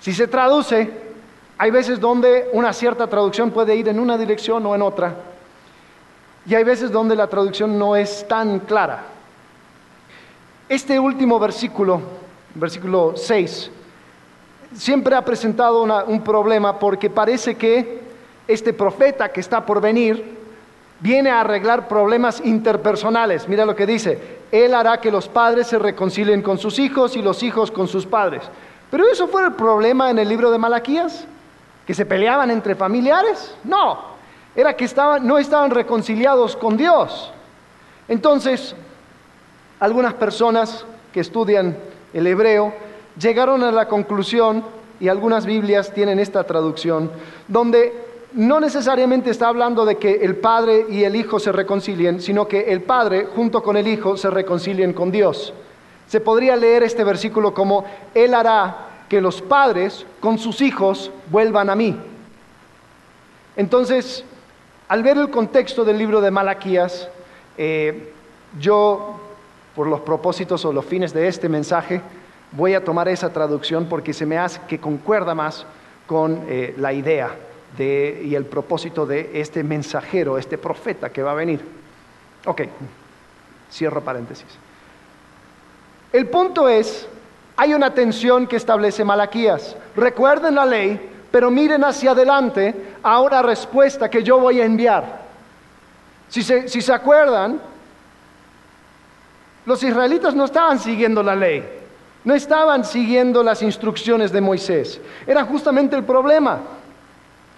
Si 0.00 0.12
se 0.12 0.28
traduce, 0.28 0.90
hay 1.56 1.70
veces 1.70 1.98
donde 1.98 2.48
una 2.52 2.72
cierta 2.72 3.06
traducción 3.06 3.50
puede 3.50 3.74
ir 3.74 3.88
en 3.88 3.98
una 3.98 4.16
dirección 4.16 4.64
o 4.66 4.74
en 4.74 4.82
otra, 4.82 5.14
y 6.46 6.54
hay 6.54 6.64
veces 6.64 6.90
donde 6.90 7.16
la 7.16 7.26
traducción 7.26 7.78
no 7.78 7.96
es 7.96 8.26
tan 8.26 8.60
clara. 8.60 9.04
Este 10.68 10.98
último 10.98 11.38
versículo, 11.38 12.00
versículo 12.54 13.14
6, 13.16 13.70
siempre 14.74 15.14
ha 15.14 15.24
presentado 15.24 15.82
un 15.82 16.22
problema 16.22 16.78
porque 16.78 17.10
parece 17.10 17.56
que 17.56 18.00
este 18.46 18.72
profeta 18.72 19.30
que 19.30 19.40
está 19.40 19.64
por 19.64 19.80
venir 19.80 20.37
viene 21.00 21.30
a 21.30 21.40
arreglar 21.40 21.88
problemas 21.88 22.40
interpersonales. 22.44 23.48
Mira 23.48 23.64
lo 23.64 23.76
que 23.76 23.86
dice, 23.86 24.38
Él 24.50 24.74
hará 24.74 25.00
que 25.00 25.10
los 25.10 25.28
padres 25.28 25.66
se 25.66 25.78
reconcilien 25.78 26.42
con 26.42 26.58
sus 26.58 26.78
hijos 26.78 27.16
y 27.16 27.22
los 27.22 27.42
hijos 27.42 27.70
con 27.70 27.88
sus 27.88 28.06
padres. 28.06 28.42
Pero 28.90 29.06
eso 29.06 29.28
fue 29.28 29.44
el 29.44 29.52
problema 29.52 30.10
en 30.10 30.18
el 30.18 30.28
libro 30.28 30.50
de 30.50 30.58
Malaquías. 30.58 31.26
¿Que 31.86 31.94
se 31.94 32.04
peleaban 32.04 32.50
entre 32.50 32.74
familiares? 32.74 33.54
No, 33.64 33.98
era 34.54 34.74
que 34.76 34.86
no 35.22 35.38
estaban 35.38 35.70
reconciliados 35.70 36.54
con 36.54 36.76
Dios. 36.76 37.32
Entonces, 38.08 38.74
algunas 39.80 40.12
personas 40.14 40.84
que 41.12 41.20
estudian 41.20 41.76
el 42.12 42.26
hebreo 42.26 42.74
llegaron 43.18 43.62
a 43.62 43.72
la 43.72 43.88
conclusión, 43.88 44.64
y 45.00 45.08
algunas 45.08 45.46
Biblias 45.46 45.92
tienen 45.92 46.18
esta 46.18 46.44
traducción, 46.44 47.10
donde 47.46 48.07
no 48.32 48.60
necesariamente 48.60 49.30
está 49.30 49.48
hablando 49.48 49.86
de 49.86 49.96
que 49.96 50.16
el 50.16 50.36
Padre 50.36 50.86
y 50.90 51.04
el 51.04 51.16
Hijo 51.16 51.40
se 51.40 51.52
reconcilien, 51.52 52.20
sino 52.20 52.46
que 52.46 52.72
el 52.72 52.82
Padre 52.82 53.26
junto 53.34 53.62
con 53.62 53.76
el 53.76 53.88
Hijo 53.88 54.16
se 54.16 54.30
reconcilien 54.30 54.92
con 54.92 55.10
Dios. 55.10 55.54
Se 56.06 56.20
podría 56.20 56.56
leer 56.56 56.82
este 56.82 57.04
versículo 57.04 57.54
como, 57.54 57.84
Él 58.14 58.34
hará 58.34 58.88
que 59.08 59.20
los 59.22 59.40
padres 59.40 60.04
con 60.20 60.38
sus 60.38 60.60
hijos 60.60 61.10
vuelvan 61.30 61.70
a 61.70 61.74
mí. 61.74 61.96
Entonces, 63.56 64.22
al 64.86 65.02
ver 65.02 65.16
el 65.16 65.30
contexto 65.30 65.84
del 65.84 65.96
libro 65.96 66.20
de 66.20 66.30
Malaquías, 66.30 67.08
eh, 67.56 68.12
yo, 68.60 69.18
por 69.74 69.86
los 69.86 70.00
propósitos 70.00 70.62
o 70.66 70.72
los 70.72 70.84
fines 70.84 71.14
de 71.14 71.26
este 71.26 71.48
mensaje, 71.48 72.02
voy 72.52 72.74
a 72.74 72.84
tomar 72.84 73.08
esa 73.08 73.32
traducción 73.32 73.86
porque 73.86 74.12
se 74.12 74.26
me 74.26 74.36
hace 74.36 74.60
que 74.68 74.78
concuerda 74.78 75.34
más 75.34 75.64
con 76.06 76.44
eh, 76.48 76.74
la 76.76 76.92
idea 76.92 77.34
y 77.84 78.34
el 78.34 78.44
propósito 78.44 79.06
de 79.06 79.30
este 79.34 79.62
mensajero, 79.62 80.38
este 80.38 80.58
profeta 80.58 81.10
que 81.10 81.22
va 81.22 81.32
a 81.32 81.34
venir. 81.34 81.60
Ok, 82.44 82.62
cierro 83.70 84.00
paréntesis. 84.02 84.46
El 86.12 86.26
punto 86.28 86.68
es, 86.68 87.06
hay 87.56 87.74
una 87.74 87.92
tensión 87.92 88.46
que 88.46 88.56
establece 88.56 89.04
Malaquías. 89.04 89.76
Recuerden 89.96 90.54
la 90.54 90.64
ley, 90.64 90.98
pero 91.30 91.50
miren 91.50 91.84
hacia 91.84 92.12
adelante 92.12 92.74
a 93.02 93.20
una 93.20 93.42
respuesta 93.42 94.08
que 94.08 94.22
yo 94.22 94.38
voy 94.38 94.60
a 94.60 94.64
enviar. 94.64 95.28
Si 96.28 96.42
se, 96.42 96.68
si 96.68 96.80
se 96.80 96.92
acuerdan, 96.92 97.60
los 99.66 99.82
israelitas 99.82 100.34
no 100.34 100.46
estaban 100.46 100.78
siguiendo 100.78 101.22
la 101.22 101.36
ley, 101.36 101.62
no 102.24 102.34
estaban 102.34 102.84
siguiendo 102.84 103.42
las 103.42 103.60
instrucciones 103.62 104.32
de 104.32 104.40
Moisés. 104.40 105.00
Era 105.26 105.44
justamente 105.44 105.94
el 105.94 106.04
problema. 106.04 106.60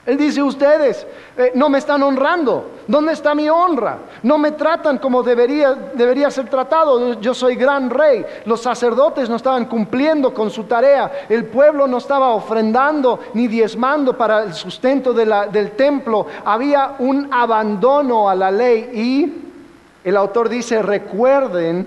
Él 0.06 0.16
dice, 0.16 0.42
ustedes 0.42 1.06
eh, 1.36 1.52
no 1.54 1.68
me 1.68 1.78
están 1.78 2.02
honrando. 2.02 2.70
¿Dónde 2.86 3.12
está 3.12 3.34
mi 3.34 3.50
honra? 3.50 3.98
No 4.22 4.38
me 4.38 4.52
tratan 4.52 4.96
como 4.96 5.22
debería, 5.22 5.74
debería 5.74 6.30
ser 6.30 6.48
tratado. 6.48 7.20
Yo 7.20 7.34
soy 7.34 7.54
gran 7.54 7.90
rey. 7.90 8.24
Los 8.46 8.62
sacerdotes 8.62 9.28
no 9.28 9.36
estaban 9.36 9.66
cumpliendo 9.66 10.32
con 10.32 10.50
su 10.50 10.64
tarea. 10.64 11.26
El 11.28 11.44
pueblo 11.44 11.86
no 11.86 11.98
estaba 11.98 12.30
ofrendando 12.30 13.20
ni 13.34 13.46
diezmando 13.46 14.16
para 14.16 14.44
el 14.44 14.54
sustento 14.54 15.12
del 15.12 15.72
templo. 15.72 16.26
Había 16.46 16.94
un 16.98 17.28
abandono 17.30 18.30
a 18.30 18.34
la 18.34 18.50
ley 18.50 18.90
y 18.94 20.08
el 20.08 20.16
autor 20.16 20.48
dice, 20.48 20.80
recuerden 20.80 21.86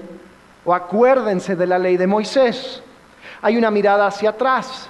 o 0.63 0.73
acuérdense 0.73 1.55
de 1.55 1.65
la 1.65 1.79
ley 1.79 1.97
de 1.97 2.05
Moisés. 2.05 2.83
Hay 3.41 3.57
una 3.57 3.71
mirada 3.71 4.05
hacia 4.05 4.29
atrás. 4.29 4.87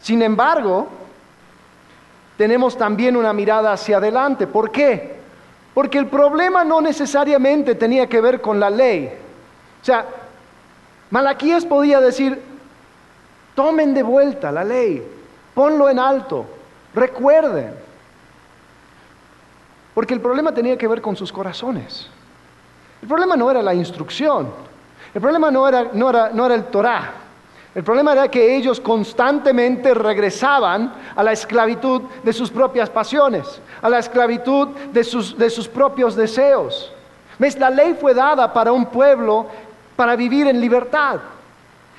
Sin 0.00 0.20
embargo, 0.20 0.88
tenemos 2.36 2.76
también 2.76 3.16
una 3.16 3.32
mirada 3.32 3.72
hacia 3.72 3.96
adelante. 3.96 4.46
¿Por 4.46 4.70
qué? 4.70 5.16
Porque 5.74 5.98
el 5.98 6.06
problema 6.06 6.64
no 6.64 6.80
necesariamente 6.80 7.74
tenía 7.74 8.06
que 8.06 8.20
ver 8.20 8.40
con 8.40 8.60
la 8.60 8.70
ley. 8.70 9.10
O 9.80 9.84
sea, 9.84 10.06
Malaquías 11.10 11.64
podía 11.64 12.00
decir, 12.00 12.40
tomen 13.54 13.94
de 13.94 14.02
vuelta 14.02 14.50
la 14.52 14.64
ley, 14.64 15.02
ponlo 15.54 15.88
en 15.88 15.98
alto, 15.98 16.46
recuerden. 16.94 17.74
Porque 19.94 20.14
el 20.14 20.20
problema 20.20 20.52
tenía 20.52 20.76
que 20.76 20.88
ver 20.88 21.00
con 21.00 21.16
sus 21.16 21.32
corazones. 21.32 22.08
El 23.00 23.08
problema 23.08 23.36
no 23.36 23.50
era 23.50 23.62
la 23.62 23.74
instrucción, 23.74 24.50
el 25.14 25.20
problema 25.20 25.50
no 25.50 25.68
era, 25.68 25.90
no 25.92 26.10
era, 26.10 26.30
no 26.30 26.44
era 26.44 26.54
el 26.54 26.64
Torah, 26.64 27.12
el 27.76 27.84
problema 27.84 28.12
era 28.12 28.30
que 28.30 28.56
ellos 28.56 28.80
constantemente 28.80 29.92
regresaban 29.92 30.94
a 31.14 31.22
la 31.22 31.32
esclavitud 31.32 32.00
de 32.22 32.32
sus 32.32 32.50
propias 32.50 32.88
pasiones, 32.88 33.60
a 33.82 33.90
la 33.90 33.98
esclavitud 33.98 34.68
de 34.94 35.04
sus, 35.04 35.36
de 35.36 35.50
sus 35.50 35.68
propios 35.68 36.16
deseos. 36.16 36.90
¿Ves? 37.38 37.58
La 37.58 37.68
ley 37.68 37.94
fue 38.00 38.14
dada 38.14 38.50
para 38.50 38.72
un 38.72 38.86
pueblo 38.86 39.46
para 39.94 40.16
vivir 40.16 40.46
en 40.46 40.58
libertad. 40.58 41.20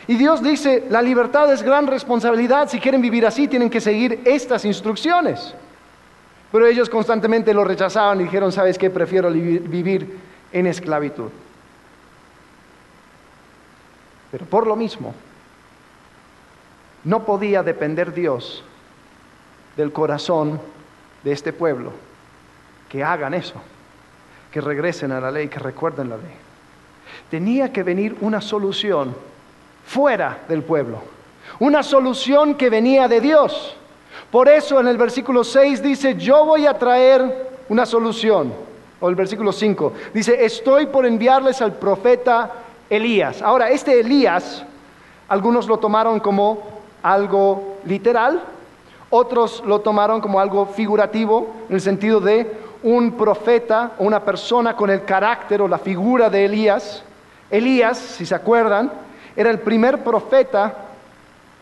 Y 0.07 0.15
Dios 0.15 0.41
dice, 0.41 0.85
la 0.89 1.03
libertad 1.03 1.53
es 1.53 1.61
gran 1.61 1.85
responsabilidad, 1.85 2.67
si 2.69 2.79
quieren 2.79 2.99
vivir 2.99 3.27
así 3.27 3.47
tienen 3.47 3.69
que 3.69 3.79
seguir 3.79 4.21
estas 4.25 4.65
instrucciones. 4.65 5.53
Pero 6.51 6.65
ellos 6.65 6.89
constantemente 6.89 7.53
lo 7.53 7.63
rechazaban 7.63 8.19
y 8.19 8.23
dijeron, 8.23 8.51
¿sabes 8.51 8.79
qué? 8.79 8.89
Prefiero 8.89 9.29
vivir 9.29 10.17
en 10.51 10.65
esclavitud. 10.65 11.29
Pero 14.31 14.45
por 14.47 14.65
lo 14.65 14.75
mismo, 14.75 15.13
no 17.07 17.23
podía 17.23 17.63
depender 17.63 18.13
Dios 18.13 18.63
del 19.77 19.93
corazón 19.93 20.59
de 21.23 21.31
este 21.31 21.53
pueblo. 21.53 21.91
Que 22.89 23.01
hagan 23.01 23.33
eso, 23.33 23.55
que 24.51 24.59
regresen 24.59 25.13
a 25.13 25.21
la 25.21 25.31
ley, 25.31 25.47
que 25.47 25.59
recuerden 25.59 26.09
la 26.09 26.17
ley. 26.17 26.35
Tenía 27.31 27.71
que 27.71 27.83
venir 27.83 28.17
una 28.19 28.41
solución 28.41 29.15
fuera 29.85 30.39
del 30.49 30.63
pueblo, 30.63 31.01
una 31.59 31.81
solución 31.81 32.55
que 32.55 32.69
venía 32.69 33.07
de 33.07 33.21
Dios. 33.21 33.77
Por 34.29 34.49
eso 34.49 34.77
en 34.81 34.87
el 34.87 34.97
versículo 34.97 35.45
6 35.45 35.81
dice, 35.81 36.15
yo 36.15 36.45
voy 36.45 36.67
a 36.67 36.77
traer 36.77 37.61
una 37.69 37.85
solución. 37.85 38.53
O 38.99 39.07
el 39.07 39.15
versículo 39.15 39.53
5 39.53 39.93
dice, 40.13 40.43
estoy 40.43 40.87
por 40.87 41.05
enviarles 41.05 41.61
al 41.61 41.73
profeta 41.73 42.51
Elías. 42.89 43.41
Ahora, 43.41 43.69
este 43.69 43.97
Elías, 44.01 44.65
algunos 45.29 45.67
lo 45.67 45.77
tomaron 45.77 46.19
como 46.19 46.76
algo 47.11 47.77
literal, 47.85 48.41
otros 49.09 49.63
lo 49.65 49.79
tomaron 49.79 50.19
como 50.19 50.39
algo 50.39 50.65
figurativo, 50.65 51.55
en 51.69 51.75
el 51.75 51.81
sentido 51.81 52.19
de 52.19 52.51
un 52.83 53.13
profeta 53.13 53.93
o 53.97 54.03
una 54.03 54.23
persona 54.23 54.75
con 54.75 54.89
el 54.89 55.03
carácter 55.03 55.61
o 55.61 55.67
la 55.67 55.77
figura 55.77 56.29
de 56.29 56.45
Elías. 56.45 57.03
Elías, 57.49 57.97
si 57.97 58.25
se 58.25 58.35
acuerdan, 58.35 58.91
era 59.35 59.49
el 59.49 59.59
primer 59.59 60.03
profeta 60.03 60.73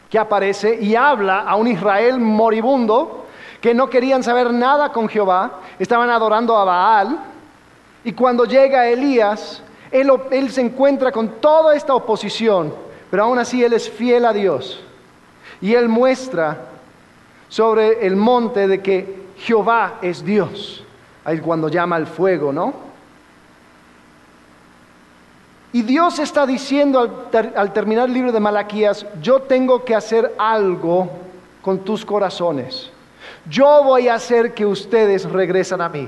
que 0.10 0.18
aparece 0.18 0.78
y 0.82 0.96
habla 0.96 1.42
a 1.42 1.56
un 1.56 1.68
Israel 1.68 2.20
moribundo 2.20 3.26
que 3.62 3.74
no 3.74 3.90
querían 3.90 4.24
saber 4.24 4.54
nada 4.54 4.92
con 4.92 5.08
Jehová, 5.08 5.60
estaban 5.80 6.10
adorando 6.10 6.56
a 6.56 6.64
Baal. 6.64 7.20
Y 8.04 8.12
cuando 8.14 8.46
llega 8.46 8.88
Elías, 8.88 9.62
él, 9.92 10.12
él 10.32 10.52
se 10.52 10.62
encuentra 10.62 11.12
con 11.12 11.30
toda 11.42 11.76
esta 11.76 11.96
oposición, 11.96 12.74
pero 13.10 13.24
aún 13.24 13.40
así 13.40 13.64
él 13.64 13.74
es 13.74 13.90
fiel 13.90 14.26
a 14.26 14.34
Dios. 14.34 14.84
Y 15.62 15.74
él 15.74 15.90
muestra 15.90 16.58
sobre 17.50 18.06
el 18.06 18.16
monte 18.16 18.68
de 18.68 18.82
que 18.82 19.26
Jehová 19.38 20.00
es 20.02 20.24
Dios. 20.24 20.84
Ahí 21.24 21.40
cuando 21.40 21.70
llama 21.70 21.96
al 21.96 22.08
fuego, 22.08 22.52
¿no? 22.52 22.74
Y 25.74 25.82
Dios 25.82 26.20
está 26.20 26.46
diciendo 26.46 27.28
al, 27.34 27.54
al, 27.56 27.74
terminar 27.74 28.08
el 28.08 28.14
libro 28.14 28.32
de 28.32 28.40
Malaquías, 28.40 29.06
yo 29.22 29.42
tengo 29.42 29.84
que 29.84 29.94
hacer 29.94 30.34
algo 30.38 31.10
con 31.62 31.80
tus 31.80 32.06
corazones. 32.06 32.90
Yo 33.50 33.84
voy 33.84 34.08
a 34.08 34.16
hacer 34.16 34.54
que 34.54 34.66
ustedes 34.66 35.30
regresen 35.30 35.82
a 35.82 35.90
mí. 35.90 36.08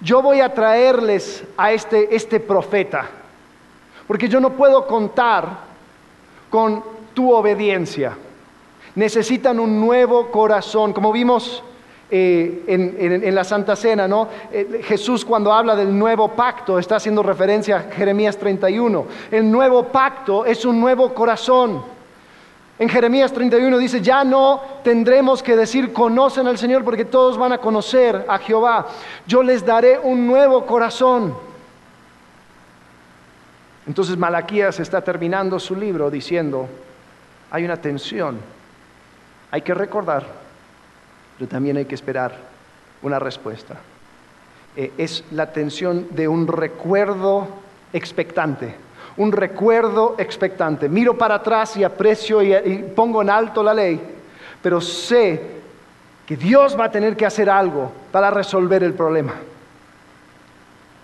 Yo 0.00 0.20
voy 0.20 0.40
a 0.40 0.52
traerles 0.52 1.42
a 1.56 1.72
este, 1.72 2.14
este 2.14 2.38
profeta. 2.38 3.06
Porque 4.06 4.28
yo 4.28 4.40
no 4.40 4.50
puedo 4.50 4.86
contar 4.86 5.46
con 6.50 6.82
tu 7.14 7.32
obediencia 7.32 8.16
necesitan 8.94 9.60
un 9.60 9.80
nuevo 9.80 10.30
corazón, 10.30 10.92
como 10.92 11.12
vimos 11.12 11.62
eh, 12.10 12.64
en, 12.66 13.34
la 13.34 13.44
Santa 13.44 13.76
Cena, 13.76 14.08
¿no? 14.08 14.28
Eh, 14.50 14.80
Jesús 14.82 15.26
cuando 15.26 15.52
habla 15.52 15.76
del 15.76 15.96
nuevo 15.96 16.28
pacto 16.28 16.78
está 16.78 16.96
haciendo 16.96 17.22
referencia 17.22 17.76
a 17.76 17.80
Jeremías 17.82 18.38
31. 18.38 19.06
El 19.30 19.50
nuevo 19.50 19.84
pacto 19.84 20.46
es 20.46 20.64
un 20.64 20.80
nuevo 20.80 21.12
corazón. 21.12 21.82
En 22.78 22.88
Jeremías 22.88 23.30
31 23.30 23.76
dice, 23.76 24.00
ya 24.00 24.24
no 24.24 24.62
tendremos 24.82 25.42
que 25.42 25.54
decir 25.54 25.92
conocen 25.92 26.46
al 26.46 26.56
Señor 26.56 26.82
porque 26.82 27.04
todos 27.04 27.36
van 27.36 27.52
a 27.52 27.58
conocer 27.58 28.24
a 28.26 28.38
Jehová. 28.38 28.86
Yo 29.26 29.42
les 29.42 29.66
daré 29.66 29.98
un 29.98 30.26
nuevo 30.26 30.64
corazón. 30.64 31.34
Entonces 33.86 34.16
Malaquías 34.16 34.80
está 34.80 35.02
terminando 35.02 35.58
su 35.58 35.76
libro 35.76 36.10
diciendo, 36.10 36.68
hay 37.50 37.66
una 37.66 37.76
tensión 37.76 38.38
hay 39.50 39.62
que 39.62 39.74
recordar, 39.74 40.24
pero 41.38 41.48
también 41.48 41.76
hay 41.76 41.84
que 41.84 41.94
esperar 41.94 42.36
una 43.02 43.18
respuesta. 43.18 43.76
Eh, 44.76 44.92
es 44.98 45.24
la 45.32 45.52
tensión 45.52 46.08
de 46.10 46.28
un 46.28 46.46
recuerdo 46.46 47.48
expectante, 47.92 48.74
un 49.16 49.32
recuerdo 49.32 50.16
expectante. 50.18 50.88
Miro 50.88 51.16
para 51.16 51.36
atrás 51.36 51.76
y 51.76 51.84
aprecio 51.84 52.42
y, 52.42 52.54
y 52.54 52.92
pongo 52.94 53.22
en 53.22 53.30
alto 53.30 53.62
la 53.62 53.74
ley, 53.74 54.00
pero 54.62 54.80
sé 54.80 55.58
que 56.26 56.36
Dios 56.36 56.78
va 56.78 56.84
a 56.84 56.90
tener 56.90 57.16
que 57.16 57.24
hacer 57.24 57.48
algo 57.48 57.90
para 58.12 58.30
resolver 58.30 58.82
el 58.82 58.92
problema. 58.92 59.34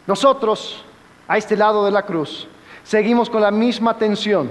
Nosotros, 0.07 0.85
a 1.27 1.39
este 1.39 1.57
lado 1.57 1.85
de 1.87 1.91
la 1.91 2.03
cruz, 2.03 2.47
seguimos 2.83 3.31
con 3.31 3.41
la 3.41 3.51
misma 3.51 3.97
tensión, 3.97 4.51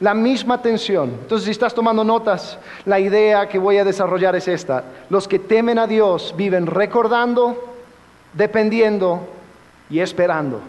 la 0.00 0.14
misma 0.14 0.60
tensión. 0.62 1.10
Entonces, 1.22 1.44
si 1.44 1.50
estás 1.50 1.74
tomando 1.74 2.02
notas, 2.02 2.58
la 2.86 2.98
idea 2.98 3.48
que 3.48 3.58
voy 3.58 3.76
a 3.78 3.84
desarrollar 3.84 4.34
es 4.34 4.48
esta. 4.48 4.84
Los 5.10 5.28
que 5.28 5.38
temen 5.38 5.78
a 5.78 5.86
Dios 5.86 6.34
viven 6.36 6.66
recordando, 6.66 7.74
dependiendo 8.32 9.28
y 9.90 10.00
esperando. 10.00 10.60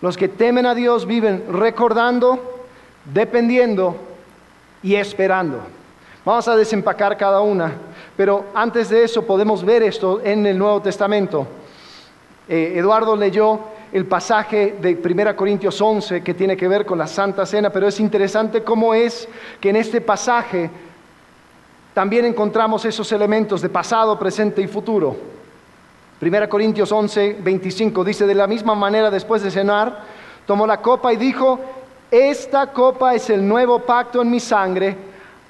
Los 0.00 0.16
que 0.16 0.28
temen 0.28 0.66
a 0.66 0.74
Dios 0.74 1.06
viven 1.06 1.44
recordando, 1.50 2.62
dependiendo 3.12 3.96
y 4.82 4.94
esperando. 4.94 5.60
Vamos 6.24 6.46
a 6.46 6.56
desempacar 6.56 7.16
cada 7.16 7.40
una, 7.40 7.72
pero 8.16 8.44
antes 8.54 8.88
de 8.88 9.02
eso 9.02 9.22
podemos 9.22 9.64
ver 9.64 9.82
esto 9.82 10.20
en 10.22 10.46
el 10.46 10.56
Nuevo 10.56 10.80
Testamento. 10.80 11.46
Eh, 12.48 12.74
Eduardo 12.76 13.16
leyó 13.16 13.58
el 13.92 14.06
pasaje 14.06 14.76
de 14.80 14.98
1 15.04 15.36
Corintios 15.36 15.80
11 15.80 16.22
que 16.22 16.32
tiene 16.32 16.56
que 16.56 16.66
ver 16.66 16.86
con 16.86 16.98
la 16.98 17.06
Santa 17.06 17.44
Cena, 17.44 17.70
pero 17.70 17.86
es 17.86 18.00
interesante 18.00 18.64
cómo 18.64 18.94
es 18.94 19.28
que 19.60 19.68
en 19.68 19.76
este 19.76 20.00
pasaje 20.00 20.70
también 21.92 22.24
encontramos 22.24 22.86
esos 22.86 23.12
elementos 23.12 23.60
de 23.60 23.68
pasado, 23.68 24.18
presente 24.18 24.62
y 24.62 24.66
futuro. 24.66 25.14
1 26.22 26.48
Corintios 26.48 26.90
11, 26.90 27.38
25 27.42 28.02
dice, 28.02 28.26
de 28.26 28.34
la 28.34 28.46
misma 28.46 28.74
manera 28.74 29.10
después 29.10 29.42
de 29.42 29.50
cenar, 29.50 30.00
tomó 30.46 30.66
la 30.66 30.80
copa 30.80 31.12
y 31.12 31.16
dijo, 31.16 31.60
esta 32.10 32.68
copa 32.68 33.14
es 33.14 33.28
el 33.28 33.46
nuevo 33.46 33.80
pacto 33.80 34.22
en 34.22 34.30
mi 34.30 34.40
sangre, 34.40 34.96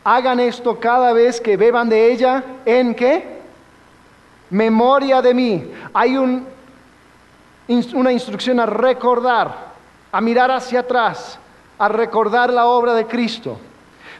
hagan 0.02 0.40
esto 0.40 0.80
cada 0.80 1.12
vez 1.12 1.40
que 1.40 1.56
beban 1.56 1.88
de 1.88 2.10
ella, 2.10 2.42
¿en 2.64 2.94
qué? 2.94 3.40
Memoria 4.50 5.22
de 5.22 5.32
mí. 5.32 5.70
Hay 5.92 6.16
un 6.16 6.46
una 7.68 8.12
instrucción 8.12 8.60
a 8.60 8.66
recordar, 8.66 9.72
a 10.10 10.20
mirar 10.20 10.50
hacia 10.50 10.80
atrás, 10.80 11.38
a 11.78 11.88
recordar 11.88 12.52
la 12.52 12.66
obra 12.66 12.94
de 12.94 13.06
Cristo. 13.06 13.58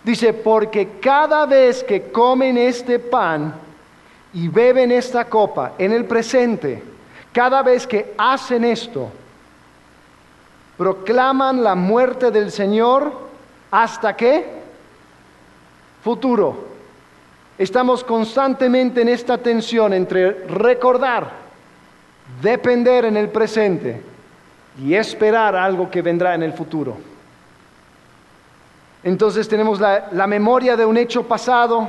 Dice, 0.04 0.32
porque 0.32 0.98
cada 1.00 1.46
vez 1.46 1.84
que 1.84 2.10
comen 2.10 2.58
este 2.58 2.98
pan 2.98 3.54
y 4.34 4.48
beben 4.48 4.90
esta 4.90 5.26
copa 5.26 5.72
en 5.78 5.92
el 5.92 6.04
presente, 6.06 6.82
cada 7.32 7.62
vez 7.62 7.86
que 7.86 8.14
hacen 8.18 8.64
esto, 8.64 9.10
proclaman 10.76 11.62
la 11.62 11.74
muerte 11.74 12.30
del 12.30 12.50
Señor 12.50 13.12
hasta 13.70 14.16
qué? 14.16 14.62
Futuro. 16.02 16.72
Estamos 17.58 18.02
constantemente 18.02 19.02
en 19.02 19.08
esta 19.08 19.38
tensión 19.38 19.92
entre 19.92 20.46
recordar 20.48 21.41
depender 22.42 23.04
en 23.04 23.16
el 23.16 23.28
presente 23.28 24.02
y 24.82 24.94
esperar 24.94 25.54
algo 25.54 25.90
que 25.90 26.02
vendrá 26.02 26.34
en 26.34 26.42
el 26.42 26.52
futuro. 26.52 26.96
Entonces 29.04 29.48
tenemos 29.48 29.80
la, 29.80 30.26
memoria 30.26 30.76
de 30.76 30.84
un 30.84 30.96
hecho 30.96 31.24
pasado, 31.24 31.88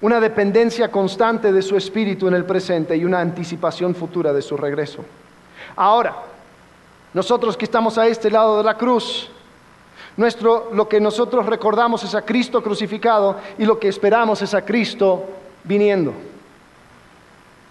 una 0.00 0.20
dependencia 0.20 0.90
constante 0.90 1.52
de 1.52 1.62
su 1.62 1.76
espíritu 1.76 2.28
en 2.28 2.34
el 2.34 2.44
presente 2.44 2.96
y 2.96 3.04
una 3.04 3.20
anticipación 3.20 3.94
futura 3.94 4.32
de 4.32 4.42
su 4.42 4.56
regreso. 4.56 5.04
Ahora, 5.76 6.16
nosotros 7.14 7.56
que 7.56 7.64
estamos 7.64 7.98
a 7.98 8.06
este 8.06 8.30
lado 8.30 8.58
de 8.58 8.64
la 8.64 8.76
cruz, 8.76 9.30
nuestro, 10.16 10.70
lo 10.72 10.88
que 10.88 11.00
nosotros 11.00 11.46
recordamos 11.46 12.04
es 12.04 12.14
a 12.14 12.22
Cristo 12.22 12.62
crucificado 12.62 13.36
y 13.58 13.64
lo 13.64 13.78
que 13.78 13.88
esperamos 13.88 14.42
es 14.42 14.54
a 14.54 14.64
Cristo 14.64 15.24
viniendo. 15.64 16.14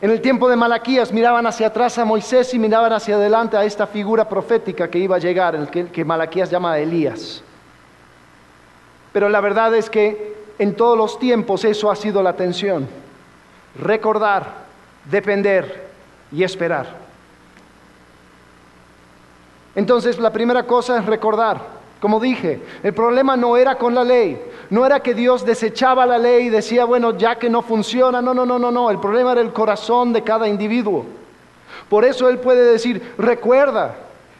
En 0.02 0.10
el 0.10 0.20
tiempo 0.20 0.50
de 0.50 0.56
Malaquías 0.56 1.14
miraban 1.14 1.46
hacia 1.46 1.68
atrás 1.68 2.00
a 2.00 2.06
Moisés 2.06 2.52
y 2.56 2.60
miraban 2.60 2.92
hacia 2.92 3.16
adelante 3.16 3.56
a 3.56 3.64
esta 3.64 3.86
figura 3.86 4.28
profética 4.28 4.90
que 4.90 4.98
iba 4.98 5.16
a 5.16 5.20
llegar, 5.20 5.56
el 5.56 5.70
que, 5.70 5.90
que 5.90 6.04
Malaquías 6.04 6.50
llama 6.50 6.80
Elías. 6.80 7.44
Pero 9.14 9.30
la 9.30 9.40
verdad 9.42 9.76
es 9.76 9.92
que 9.92 10.36
en 10.58 10.76
todos 10.76 10.98
los 10.98 11.20
tiempos 11.20 11.64
eso 11.66 11.92
ha 11.92 11.96
sido 11.96 12.24
la 12.24 12.34
tensión. 12.34 12.88
Recordar, 13.80 14.48
depender 15.06 15.90
y 16.32 16.44
esperar. 16.44 16.88
Entonces 19.76 20.18
la 20.18 20.34
primera 20.34 20.64
cosa 20.64 20.98
es 20.98 21.06
recordar. 21.06 21.81
Como 22.02 22.20
dije, 22.20 22.60
el 22.82 22.96
problema 22.96 23.38
no 23.38 23.56
era 23.56 23.76
con 23.76 23.94
la 23.94 24.04
ley, 24.04 24.42
no 24.72 24.88
era 24.88 25.02
que 25.02 25.14
Dios 25.14 25.46
desechaba 25.46 26.04
la 26.08 26.18
ley 26.18 26.48
y 26.48 26.50
decía, 26.50 26.84
bueno, 26.84 27.16
ya 27.16 27.36
que 27.36 27.48
no 27.48 27.62
funciona, 27.62 28.24
no, 28.24 28.34
no, 28.34 28.44
no, 28.44 28.58
no, 28.58 28.72
no, 28.72 28.90
el 28.90 29.00
problema 29.00 29.34
era 29.34 29.42
el 29.42 29.54
corazón 29.54 30.12
de 30.12 30.24
cada 30.24 30.48
individuo. 30.48 31.06
Por 31.88 32.04
eso 32.04 32.28
Él 32.28 32.40
puede 32.40 32.72
decir, 32.72 33.14
recuerda, 33.20 33.94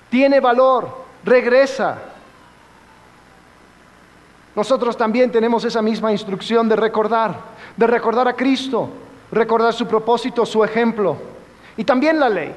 tiene 0.10 0.40
valor, 0.40 0.90
regresa. 1.24 2.00
Nosotros 4.56 4.98
también 4.98 5.32
tenemos 5.32 5.64
esa 5.64 5.84
misma 5.84 6.12
instrucción 6.12 6.68
de 6.68 6.76
recordar, 6.76 7.36
de 7.78 7.86
recordar 7.86 8.28
a 8.28 8.34
Cristo, 8.34 8.90
recordar 9.32 9.72
su 9.72 9.86
propósito, 9.86 10.48
su 10.48 10.64
ejemplo 10.64 11.16
y 11.78 11.84
también 11.84 12.20
la 12.20 12.28
ley. 12.28 12.56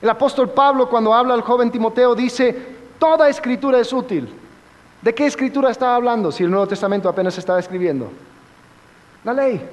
El 0.00 0.08
apóstol 0.08 0.50
Pablo 0.50 0.88
cuando 0.88 1.12
habla 1.12 1.34
al 1.34 1.42
joven 1.42 1.72
Timoteo 1.72 2.14
dice, 2.14 2.78
Toda 3.00 3.30
escritura 3.30 3.80
es 3.80 3.92
útil. 3.94 4.28
¿De 5.00 5.14
qué 5.14 5.24
escritura 5.24 5.70
estaba 5.70 5.94
hablando 5.96 6.30
si 6.30 6.44
el 6.44 6.50
Nuevo 6.50 6.68
Testamento 6.68 7.08
apenas 7.08 7.36
estaba 7.38 7.58
escribiendo? 7.58 8.12
La 9.24 9.32
ley. 9.32 9.66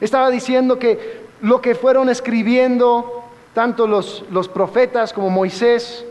Estaba 0.00 0.30
diciendo 0.30 0.78
que 0.78 1.26
lo 1.42 1.60
que 1.60 1.74
fueron 1.74 2.08
escribiendo 2.08 3.22
tanto 3.52 3.86
los, 3.86 4.24
los 4.30 4.48
profetas 4.48 5.12
como 5.12 5.28
Moisés, 5.28 6.06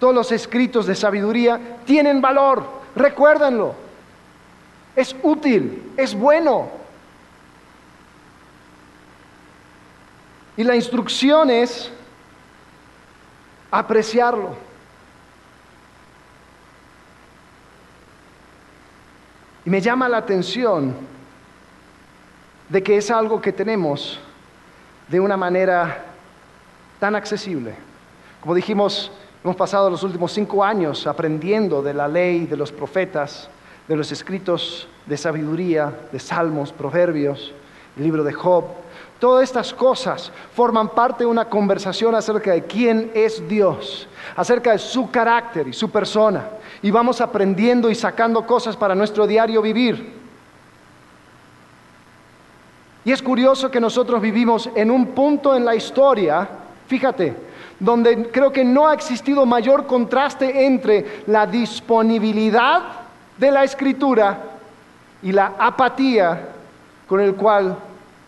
todos 0.00 0.14
los 0.14 0.32
escritos 0.32 0.86
de 0.86 0.94
sabiduría, 0.94 1.60
tienen 1.84 2.22
valor. 2.22 2.64
Recuérdenlo. 2.96 3.74
Es 4.96 5.14
útil, 5.22 5.92
es 5.98 6.14
bueno. 6.14 6.70
Y 10.56 10.64
la 10.64 10.74
instrucción 10.74 11.50
es 11.50 11.90
apreciarlo. 13.70 14.73
Y 19.64 19.70
me 19.70 19.80
llama 19.80 20.08
la 20.08 20.18
atención 20.18 20.94
de 22.68 22.82
que 22.82 22.98
es 22.98 23.10
algo 23.10 23.40
que 23.40 23.52
tenemos 23.52 24.18
de 25.08 25.20
una 25.20 25.36
manera 25.36 26.04
tan 27.00 27.14
accesible. 27.14 27.74
Como 28.40 28.54
dijimos, 28.54 29.10
hemos 29.42 29.56
pasado 29.56 29.88
los 29.88 30.02
últimos 30.02 30.32
cinco 30.32 30.62
años 30.62 31.06
aprendiendo 31.06 31.82
de 31.82 31.94
la 31.94 32.08
ley, 32.08 32.46
de 32.46 32.56
los 32.56 32.72
profetas, 32.72 33.48
de 33.88 33.96
los 33.96 34.12
escritos 34.12 34.86
de 35.06 35.16
sabiduría, 35.16 35.92
de 36.12 36.18
salmos, 36.18 36.72
proverbios, 36.72 37.52
el 37.96 38.02
libro 38.02 38.22
de 38.22 38.32
Job. 38.32 38.64
Todas 39.18 39.44
estas 39.44 39.72
cosas 39.72 40.30
forman 40.54 40.90
parte 40.90 41.24
de 41.24 41.30
una 41.30 41.46
conversación 41.46 42.14
acerca 42.14 42.52
de 42.52 42.64
quién 42.64 43.12
es 43.14 43.46
Dios, 43.48 44.08
acerca 44.36 44.72
de 44.72 44.78
su 44.78 45.10
carácter 45.10 45.68
y 45.68 45.72
su 45.72 45.90
persona 45.90 46.44
y 46.82 46.90
vamos 46.90 47.20
aprendiendo 47.20 47.90
y 47.90 47.94
sacando 47.94 48.46
cosas 48.46 48.76
para 48.76 48.94
nuestro 48.94 49.26
diario 49.26 49.62
vivir. 49.62 50.24
Y 53.04 53.12
es 53.12 53.22
curioso 53.22 53.70
que 53.70 53.80
nosotros 53.80 54.20
vivimos 54.20 54.70
en 54.74 54.90
un 54.90 55.08
punto 55.08 55.54
en 55.54 55.64
la 55.64 55.74
historia, 55.74 56.48
fíjate, 56.86 57.36
donde 57.78 58.30
creo 58.30 58.50
que 58.50 58.64
no 58.64 58.88
ha 58.88 58.94
existido 58.94 59.44
mayor 59.44 59.86
contraste 59.86 60.64
entre 60.64 61.22
la 61.26 61.46
disponibilidad 61.46 62.82
de 63.36 63.50
la 63.50 63.64
escritura 63.64 64.38
y 65.22 65.32
la 65.32 65.54
apatía 65.58 66.48
con 67.06 67.20
el 67.20 67.34
cual 67.34 67.76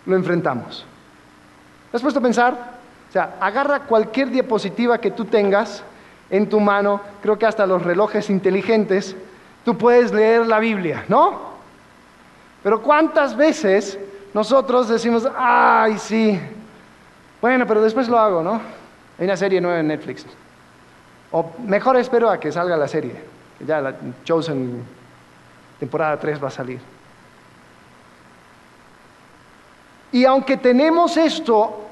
lo 0.05 0.17
enfrentamos. 0.17 0.85
¿Has 1.93 2.03
puesto 2.03 2.21
a 2.21 2.23
pensar? 2.23 2.77
O 3.09 3.13
sea, 3.13 3.37
agarra 3.41 3.81
cualquier 3.81 4.31
diapositiva 4.31 4.99
que 4.99 5.11
tú 5.11 5.25
tengas 5.25 5.83
en 6.31 6.49
tu 6.49 6.61
mano, 6.61 7.01
creo 7.23 7.39
que 7.39 7.47
hasta 7.47 7.67
los 7.67 7.83
relojes 7.83 8.31
inteligentes, 8.31 9.17
tú 9.65 9.77
puedes 9.77 10.13
leer 10.13 10.47
la 10.47 10.59
Biblia, 10.59 11.05
¿no? 11.09 11.57
Pero 12.63 12.83
¿cuántas 12.83 13.37
veces 13.37 13.99
nosotros 14.35 14.89
decimos, 14.89 15.29
ay, 15.37 15.99
sí, 15.99 16.39
bueno, 17.41 17.67
pero 17.67 17.83
después 17.83 18.09
lo 18.09 18.19
hago, 18.19 18.43
¿no? 18.43 18.61
Hay 19.19 19.25
una 19.25 19.37
serie 19.37 19.61
nueva 19.61 19.81
en 19.81 19.89
Netflix. 19.89 20.27
O 21.31 21.53
mejor 21.65 21.97
espero 21.97 22.31
a 22.31 22.39
que 22.41 22.51
salga 22.51 22.77
la 22.77 22.89
serie, 22.89 23.15
ya 23.61 23.81
la 23.81 23.95
Chosen 24.25 24.85
temporada 25.79 26.19
3 26.19 26.43
va 26.43 26.49
a 26.49 26.51
salir. 26.51 26.81
Y 30.13 30.25
aunque 30.25 30.57
tenemos 30.57 31.17
esto 31.17 31.83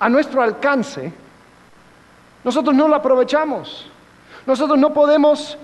a 0.00 0.08
nuestro 0.08 0.42
alcance, 0.42 1.12
nosotros 2.44 2.74
no 2.74 2.88
lo 2.88 2.96
aprovechamos. 2.96 3.86
Nosotros 4.46 4.78
no 4.78 4.92
podemos 4.92 5.56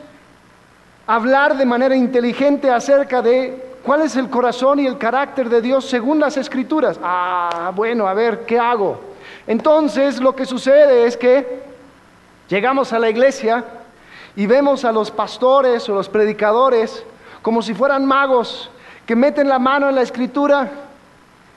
hablar 1.07 1.57
de 1.57 1.67
manera 1.67 1.97
inteligente 1.97 2.71
acerca 2.71 3.23
de 3.23 3.79
cuál 3.83 4.03
es 4.03 4.17
el 4.17 4.31
corazón 4.31 4.79
y 4.79 4.87
el 4.87 4.99
carácter 4.99 5.49
de 5.49 5.61
Dios 5.61 5.87
según 5.87 6.21
las 6.21 6.37
escrituras. 6.37 7.01
Ah, 7.03 7.73
bueno, 7.75 8.07
a 8.07 8.15
ver, 8.15 8.45
¿qué 8.47 8.59
hago? 8.59 9.01
Entonces 9.47 10.21
lo 10.21 10.37
que 10.37 10.45
sucede 10.45 11.07
es 11.07 11.17
que 11.17 11.63
llegamos 12.49 12.93
a 12.93 12.99
la 12.99 13.11
iglesia 13.11 13.65
y 14.37 14.47
vemos 14.47 14.85
a 14.85 14.93
los 14.93 15.11
pastores 15.11 15.89
o 15.89 15.95
los 15.95 16.09
predicadores 16.09 17.05
como 17.43 17.63
si 17.63 17.75
fueran 17.75 18.05
magos 18.05 18.71
que 19.07 19.17
meten 19.17 19.49
la 19.49 19.59
mano 19.59 19.89
en 19.89 19.95
la 19.95 20.03
escritura 20.03 20.71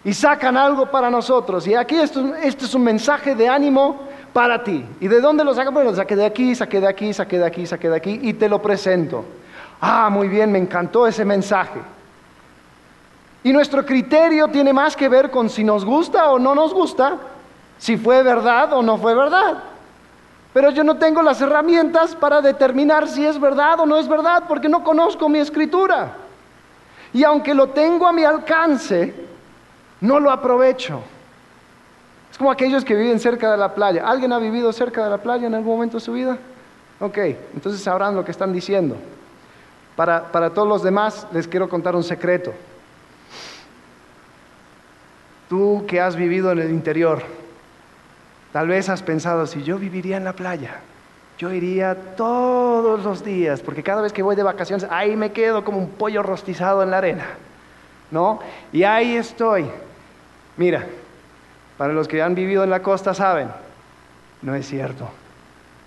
y 0.03 0.13
sacan 0.13 0.57
algo 0.57 0.89
para 0.89 1.11
nosotros. 1.11 1.67
Y 1.67 1.75
aquí 1.75 1.97
esto, 1.97 2.33
este 2.35 2.65
es 2.65 2.73
un 2.73 2.83
mensaje 2.83 3.35
de 3.35 3.49
ánimo 3.49 4.10
para 4.33 4.63
ti. 4.63 4.85
¿Y 4.99 5.07
de 5.07 5.21
dónde 5.21 5.43
lo 5.43 5.53
sacan? 5.53 5.73
Bueno, 5.73 5.91
lo 5.91 5.95
saqué 5.95 6.15
de 6.15 6.25
aquí, 6.25 6.55
saqué 6.55 6.79
de 6.79 6.87
aquí, 6.87 7.13
saqué 7.13 7.37
de 7.37 7.45
aquí, 7.45 7.65
saqué 7.65 7.89
de 7.89 7.95
aquí 7.95 8.19
y 8.21 8.33
te 8.33 8.47
lo 8.47 8.61
presento. 8.61 9.25
Ah, 9.79 10.09
muy 10.09 10.27
bien, 10.27 10.51
me 10.51 10.59
encantó 10.59 11.07
ese 11.07 11.25
mensaje. 11.25 11.79
Y 13.43 13.51
nuestro 13.51 13.85
criterio 13.85 14.47
tiene 14.47 14.71
más 14.71 14.95
que 14.95 15.09
ver 15.09 15.31
con 15.31 15.49
si 15.49 15.63
nos 15.63 15.83
gusta 15.83 16.29
o 16.29 16.37
no 16.37 16.53
nos 16.53 16.73
gusta, 16.73 17.17
si 17.77 17.97
fue 17.97 18.21
verdad 18.21 18.73
o 18.73 18.83
no 18.83 18.97
fue 18.97 19.15
verdad. 19.15 19.63
Pero 20.53 20.69
yo 20.69 20.83
no 20.83 20.97
tengo 20.97 21.21
las 21.21 21.41
herramientas 21.41 22.15
para 22.15 22.41
determinar 22.41 23.07
si 23.07 23.25
es 23.25 23.39
verdad 23.39 23.79
o 23.79 23.85
no 23.85 23.97
es 23.97 24.07
verdad, 24.07 24.43
porque 24.47 24.69
no 24.69 24.83
conozco 24.83 25.29
mi 25.29 25.39
escritura. 25.39 26.13
Y 27.13 27.23
aunque 27.23 27.53
lo 27.53 27.69
tengo 27.69 28.05
a 28.05 28.13
mi 28.13 28.23
alcance, 28.23 29.13
no 30.01 30.19
lo 30.19 30.29
aprovecho. 30.29 31.01
Es 32.31 32.37
como 32.37 32.49
aquellos 32.49 32.85
que 32.85 32.95
viven 32.95 33.19
cerca 33.19 33.51
de 33.51 33.57
la 33.57 33.75
playa. 33.75 34.07
¿Alguien 34.07 34.31
ha 34.31 34.39
vivido 34.39 34.71
cerca 34.71 35.03
de 35.03 35.09
la 35.09 35.17
playa 35.17 35.47
en 35.47 35.53
algún 35.53 35.73
momento 35.73 35.97
de 35.97 36.01
su 36.01 36.13
vida? 36.13 36.37
Ok, 36.99 37.17
entonces 37.53 37.81
sabrán 37.81 38.15
lo 38.15 38.23
que 38.23 38.31
están 38.31 38.53
diciendo. 38.53 38.95
Para, 39.95 40.31
para 40.31 40.51
todos 40.51 40.67
los 40.67 40.81
demás 40.81 41.27
les 41.33 41.47
quiero 41.47 41.67
contar 41.67 41.95
un 41.95 42.03
secreto. 42.03 42.53
Tú 45.49 45.83
que 45.87 45.99
has 45.99 46.15
vivido 46.15 46.51
en 46.51 46.59
el 46.59 46.69
interior, 46.69 47.21
tal 48.53 48.69
vez 48.69 48.87
has 48.87 49.03
pensado, 49.03 49.45
si 49.45 49.63
yo 49.63 49.77
viviría 49.77 50.15
en 50.15 50.23
la 50.23 50.33
playa, 50.33 50.79
yo 51.37 51.51
iría 51.51 51.95
todos 52.15 53.03
los 53.03 53.25
días, 53.25 53.61
porque 53.61 53.83
cada 53.83 54.01
vez 54.01 54.13
que 54.13 54.23
voy 54.23 54.35
de 54.35 54.43
vacaciones, 54.43 54.87
ahí 54.89 55.17
me 55.17 55.31
quedo 55.31 55.65
como 55.65 55.79
un 55.79 55.89
pollo 55.89 56.23
rostizado 56.23 56.83
en 56.83 56.91
la 56.91 56.99
arena, 56.99 57.25
¿no? 58.11 58.39
Y 58.71 58.83
ahí 58.83 59.17
estoy. 59.17 59.65
Mira, 60.55 60.85
para 61.81 61.93
los 61.93 62.07
que 62.07 62.21
han 62.21 62.35
vivido 62.35 62.63
en 62.63 62.69
la 62.69 62.83
costa 62.83 63.15
saben, 63.15 63.47
no 64.43 64.53
es 64.53 64.67
cierto. 64.67 65.09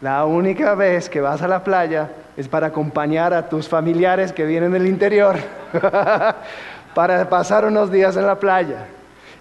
La 0.01 0.25
única 0.25 0.75
vez 0.75 1.09
que 1.09 1.21
vas 1.21 1.41
a 1.41 1.47
la 1.47 1.63
playa 1.63 2.11
es 2.37 2.49
para 2.49 2.67
acompañar 2.67 3.33
a 3.33 3.49
tus 3.49 3.69
familiares 3.69 4.33
que 4.33 4.45
vienen 4.45 4.73
del 4.73 4.89
interior, 4.89 5.37
para 6.97 7.29
pasar 7.29 7.65
unos 7.65 7.93
días 7.93 8.17
en 8.17 8.27
la 8.27 8.41
playa. 8.41 8.87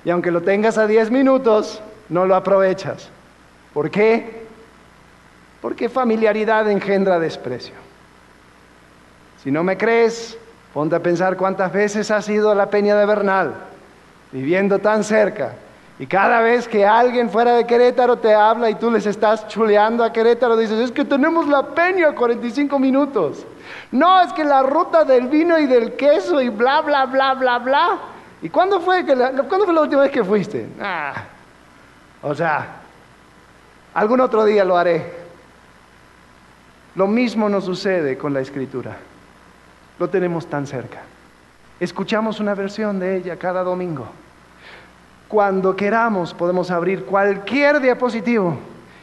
Y 0.06 0.12
aunque 0.12 0.30
lo 0.30 0.42
tengas 0.42 0.78
a 0.78 0.86
10 0.86 1.10
minutos, 1.10 1.82
no 2.08 2.28
lo 2.28 2.36
aprovechas. 2.36 3.10
¿Por 3.74 3.90
qué? 3.90 4.46
Porque 5.60 5.90
familiaridad 5.90 6.70
engendra 6.70 7.18
desprecio. 7.18 7.74
Si 9.44 9.50
no 9.50 9.64
me 9.64 9.76
crees, 9.76 10.38
ponte 10.72 10.96
a 10.96 11.02
pensar 11.02 11.36
cuántas 11.36 11.74
veces 11.74 12.12
has 12.12 12.30
ido 12.30 12.52
a 12.52 12.56
la 12.56 12.70
Peña 12.70 12.96
de 12.96 13.08
Bernal, 13.08 13.56
viviendo 14.32 14.78
tan 14.78 15.04
cerca, 15.04 15.54
y 16.00 16.08
cada 16.08 16.42
vez 16.42 16.68
que 16.68 16.86
alguien 16.86 17.30
fuera 17.30 17.54
de 17.54 17.68
Querétaro 17.68 18.18
te 18.18 18.34
habla 18.34 18.70
y 18.70 18.76
tú 18.76 18.90
les 18.90 19.06
estás 19.06 19.48
chuleando 19.48 20.04
a 20.04 20.12
Querétaro, 20.12 20.58
dices, 20.58 20.80
es 20.80 20.92
que 20.92 21.06
tenemos 21.06 21.48
la 21.48 21.68
peña 21.68 22.10
a 22.10 22.16
45 22.16 22.80
minutos. 22.80 23.46
No, 23.92 24.22
es 24.22 24.34
que 24.34 24.44
la 24.44 24.64
ruta 24.64 25.04
del 25.04 25.28
vino 25.28 25.60
y 25.60 25.68
del 25.68 25.96
queso 25.96 26.42
y 26.42 26.50
bla, 26.50 26.82
bla, 26.82 27.06
bla, 27.06 27.36
bla, 27.36 27.60
bla. 27.60 28.00
¿Y 28.42 28.50
cuándo 28.50 28.82
fue, 28.82 29.06
que 29.06 29.16
la, 29.16 29.32
¿cuándo 29.44 29.66
fue 29.66 29.74
la 29.74 29.82
última 29.82 30.02
vez 30.02 30.12
que 30.12 30.24
fuiste? 30.24 30.68
Ah, 30.82 31.14
o 32.24 32.34
sea, 32.34 32.78
algún 33.94 34.20
otro 34.20 34.46
día 34.46 34.66
lo 34.66 34.76
haré. 34.76 35.14
Lo 36.96 37.06
mismo 37.08 37.50
nos 37.50 37.66
sucede 37.66 38.18
con 38.18 38.34
la 38.34 38.42
escritura. 38.42 38.98
Lo 40.00 40.10
tenemos 40.10 40.48
tan 40.48 40.66
cerca. 40.66 41.02
Escuchamos 41.80 42.40
una 42.40 42.56
versión 42.56 43.00
de 43.00 43.18
ella 43.18 43.38
cada 43.38 43.64
domingo. 43.64 44.08
Cuando 45.34 45.76
queramos 45.76 46.32
podemos 46.32 46.70
abrir 46.70 47.06
cualquier 47.06 47.80
diapositivo 47.80 48.56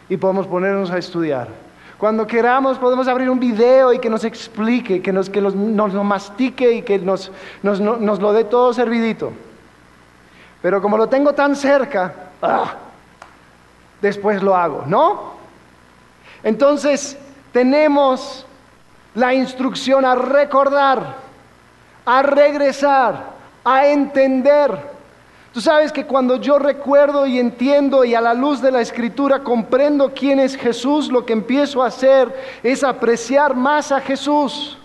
y 0.08 0.16
podemos 0.16 0.46
ponernos 0.46 0.88
a 0.92 0.98
estudiar. 0.98 1.48
Cuando 1.98 2.24
queramos 2.24 2.78
podemos 2.78 3.08
abrir 3.08 3.28
un 3.28 3.40
video 3.40 3.92
y 3.92 3.98
que 3.98 4.08
nos 4.08 4.22
explique, 4.22 5.02
que 5.02 5.12
nos, 5.12 5.28
que 5.28 5.40
nos, 5.40 5.54
lo 5.56 6.04
mastique 6.04 6.70
y 6.70 6.82
que 6.82 7.00
nos, 7.00 7.32
nos, 7.64 7.80
nos, 7.80 8.20
lo 8.20 8.32
dé 8.32 8.44
todo 8.44 8.72
servidito. 8.72 9.32
Pero 10.62 10.80
como 10.80 10.96
lo 10.96 11.08
tengo 11.08 11.32
tan 11.32 11.56
cerca, 11.56 12.14
¡ah! 12.40 12.74
después 14.00 14.40
lo 14.40 14.54
hago, 14.54 14.84
¿no? 14.86 15.32
Entonces 16.44 17.18
tenemos 17.52 18.46
la 19.16 19.34
instrucción 19.34 20.04
a 20.04 20.14
recordar, 20.14 21.16
a 22.06 22.22
regresar, 22.22 23.30
a 23.64 23.88
entender 23.88 24.89
Tú 25.52 25.60
sabes 25.60 25.90
que 25.90 26.06
cuando 26.06 26.36
yo 26.36 26.60
recuerdo 26.60 27.26
y 27.26 27.40
entiendo 27.40 28.04
y 28.04 28.14
a 28.14 28.20
la 28.20 28.34
luz 28.34 28.62
de 28.62 28.70
la 28.70 28.80
escritura 28.80 29.40
comprendo 29.40 30.12
quién 30.14 30.38
es 30.38 30.56
Jesús, 30.56 31.10
lo 31.10 31.26
que 31.26 31.32
empiezo 31.32 31.82
a 31.82 31.88
hacer 31.88 32.32
es 32.62 32.84
apreciar 32.84 33.56
más 33.56 33.90
a 33.90 34.00
Jesús. 34.00 34.78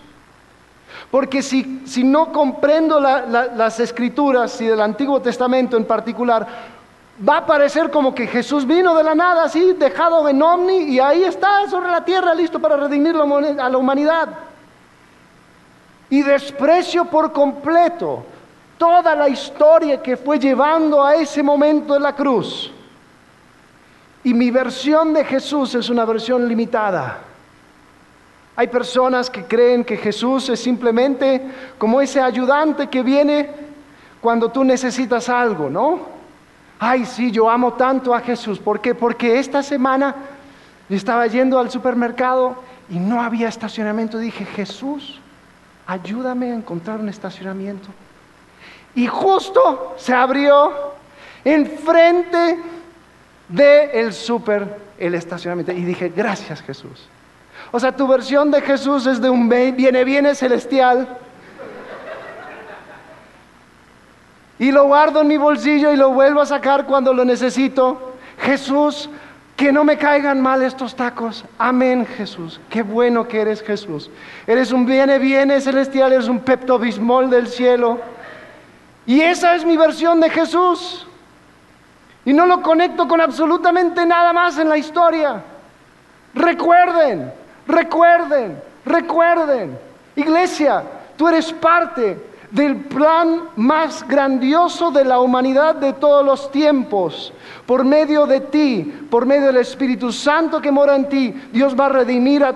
Porque 1.08 1.40
si, 1.40 1.62
no 2.02 2.32
comprendo 2.32 2.98
las 2.98 3.78
escrituras 3.78 4.60
y 4.60 4.66
del 4.66 4.80
Antiguo 4.80 5.22
Testamento 5.22 5.76
en 5.76 5.84
particular, 5.84 6.48
va 7.26 7.38
a 7.38 7.46
parecer 7.46 7.92
como 7.92 8.12
que 8.12 8.26
Jesús 8.26 8.66
vino 8.66 8.96
de 8.96 9.04
la 9.04 9.14
nada, 9.14 9.44
así, 9.44 9.72
dejado 9.74 10.28
en 10.28 10.42
omni, 10.42 10.78
y 10.94 10.98
ahí 10.98 11.22
está 11.22 11.68
sobre 11.70 11.90
la 11.90 12.04
tierra, 12.04 12.34
listo 12.34 12.58
para 12.58 12.76
redimir 12.76 13.14
a 13.14 13.68
la 13.68 13.78
humanidad. 13.78 14.30
Y 16.10 16.22
desprecio 16.22 17.04
por 17.04 17.30
completo 17.30 18.24
toda 18.78 19.14
la 19.14 19.28
historia 19.28 20.02
que 20.02 20.16
fue 20.16 20.38
llevando 20.38 21.04
a 21.04 21.14
ese 21.14 21.42
momento 21.42 21.94
de 21.94 22.00
la 22.00 22.14
cruz. 22.14 22.72
Y 24.24 24.34
mi 24.34 24.50
versión 24.50 25.14
de 25.14 25.24
Jesús 25.24 25.74
es 25.74 25.88
una 25.88 26.04
versión 26.04 26.48
limitada. 26.48 27.18
Hay 28.56 28.68
personas 28.68 29.30
que 29.30 29.44
creen 29.44 29.84
que 29.84 29.96
Jesús 29.96 30.48
es 30.48 30.60
simplemente 30.60 31.42
como 31.78 32.00
ese 32.00 32.20
ayudante 32.20 32.88
que 32.88 33.02
viene 33.02 33.50
cuando 34.20 34.50
tú 34.50 34.64
necesitas 34.64 35.28
algo, 35.28 35.68
¿no? 35.68 36.00
Ay, 36.78 37.04
sí, 37.04 37.30
yo 37.30 37.48
amo 37.48 37.74
tanto 37.74 38.14
a 38.14 38.20
Jesús. 38.20 38.58
¿Por 38.58 38.80
qué? 38.80 38.94
Porque 38.94 39.38
esta 39.38 39.62
semana 39.62 40.14
estaba 40.88 41.26
yendo 41.26 41.58
al 41.58 41.70
supermercado 41.70 42.56
y 42.88 42.98
no 42.98 43.20
había 43.20 43.48
estacionamiento. 43.48 44.18
Dije, 44.18 44.44
Jesús, 44.44 45.20
ayúdame 45.86 46.50
a 46.50 46.54
encontrar 46.54 47.00
un 47.00 47.08
estacionamiento. 47.08 47.88
Y 48.96 49.06
justo 49.06 49.94
se 49.96 50.12
abrió 50.12 50.72
enfrente 51.44 52.58
del 53.48 53.90
el 53.92 54.12
súper 54.12 54.78
el 54.98 55.14
estacionamiento. 55.14 55.70
Y 55.72 55.84
dije, 55.84 56.12
gracias 56.14 56.62
Jesús. 56.62 57.06
O 57.72 57.78
sea, 57.78 57.92
tu 57.92 58.08
versión 58.08 58.50
de 58.50 58.62
Jesús 58.62 59.06
es 59.06 59.20
de 59.20 59.30
un 59.30 59.48
viene, 59.48 60.02
viene 60.02 60.34
celestial. 60.34 61.18
Y 64.58 64.72
lo 64.72 64.86
guardo 64.86 65.20
en 65.20 65.28
mi 65.28 65.36
bolsillo 65.36 65.92
y 65.92 65.96
lo 65.96 66.10
vuelvo 66.10 66.40
a 66.40 66.46
sacar 66.46 66.86
cuando 66.86 67.12
lo 67.12 67.24
necesito. 67.24 68.14
Jesús, 68.38 69.10
que 69.56 69.72
no 69.72 69.84
me 69.84 69.98
caigan 69.98 70.40
mal 70.40 70.62
estos 70.62 70.96
tacos. 70.96 71.44
Amén, 71.58 72.06
Jesús. 72.06 72.60
Qué 72.70 72.82
bueno 72.82 73.28
que 73.28 73.42
eres 73.42 73.62
Jesús. 73.62 74.10
Eres 74.46 74.72
un 74.72 74.86
viene, 74.86 75.18
viene 75.18 75.60
celestial, 75.60 76.14
eres 76.14 76.28
un 76.28 76.40
peptobismol 76.40 77.28
del 77.28 77.48
cielo. 77.48 78.15
Y 79.06 79.20
esa 79.20 79.54
es 79.54 79.64
mi 79.64 79.76
versión 79.76 80.20
de 80.20 80.30
Jesús. 80.30 81.06
Y 82.24 82.32
no 82.32 82.44
lo 82.44 82.60
conecto 82.60 83.06
con 83.06 83.20
absolutamente 83.20 84.04
nada 84.04 84.32
más 84.32 84.58
en 84.58 84.68
la 84.68 84.76
historia. 84.76 85.42
Recuerden, 86.34 87.32
recuerden, 87.68 88.60
recuerden. 88.84 89.78
Iglesia, 90.16 90.82
tú 91.16 91.28
eres 91.28 91.52
parte 91.52 92.18
del 92.50 92.76
plan 92.76 93.42
más 93.56 94.06
grandioso 94.06 94.90
de 94.90 95.04
la 95.04 95.20
humanidad 95.20 95.76
de 95.76 95.92
todos 95.92 96.24
los 96.24 96.50
tiempos. 96.50 97.32
Por 97.64 97.84
medio 97.84 98.26
de 98.26 98.40
ti, 98.40 99.06
por 99.08 99.24
medio 99.24 99.46
del 99.46 99.58
Espíritu 99.58 100.10
Santo 100.10 100.60
que 100.60 100.72
mora 100.72 100.96
en 100.96 101.08
ti, 101.08 101.34
Dios 101.52 101.78
va 101.78 101.86
a 101.86 101.90
redimir 101.90 102.42
a 102.42 102.54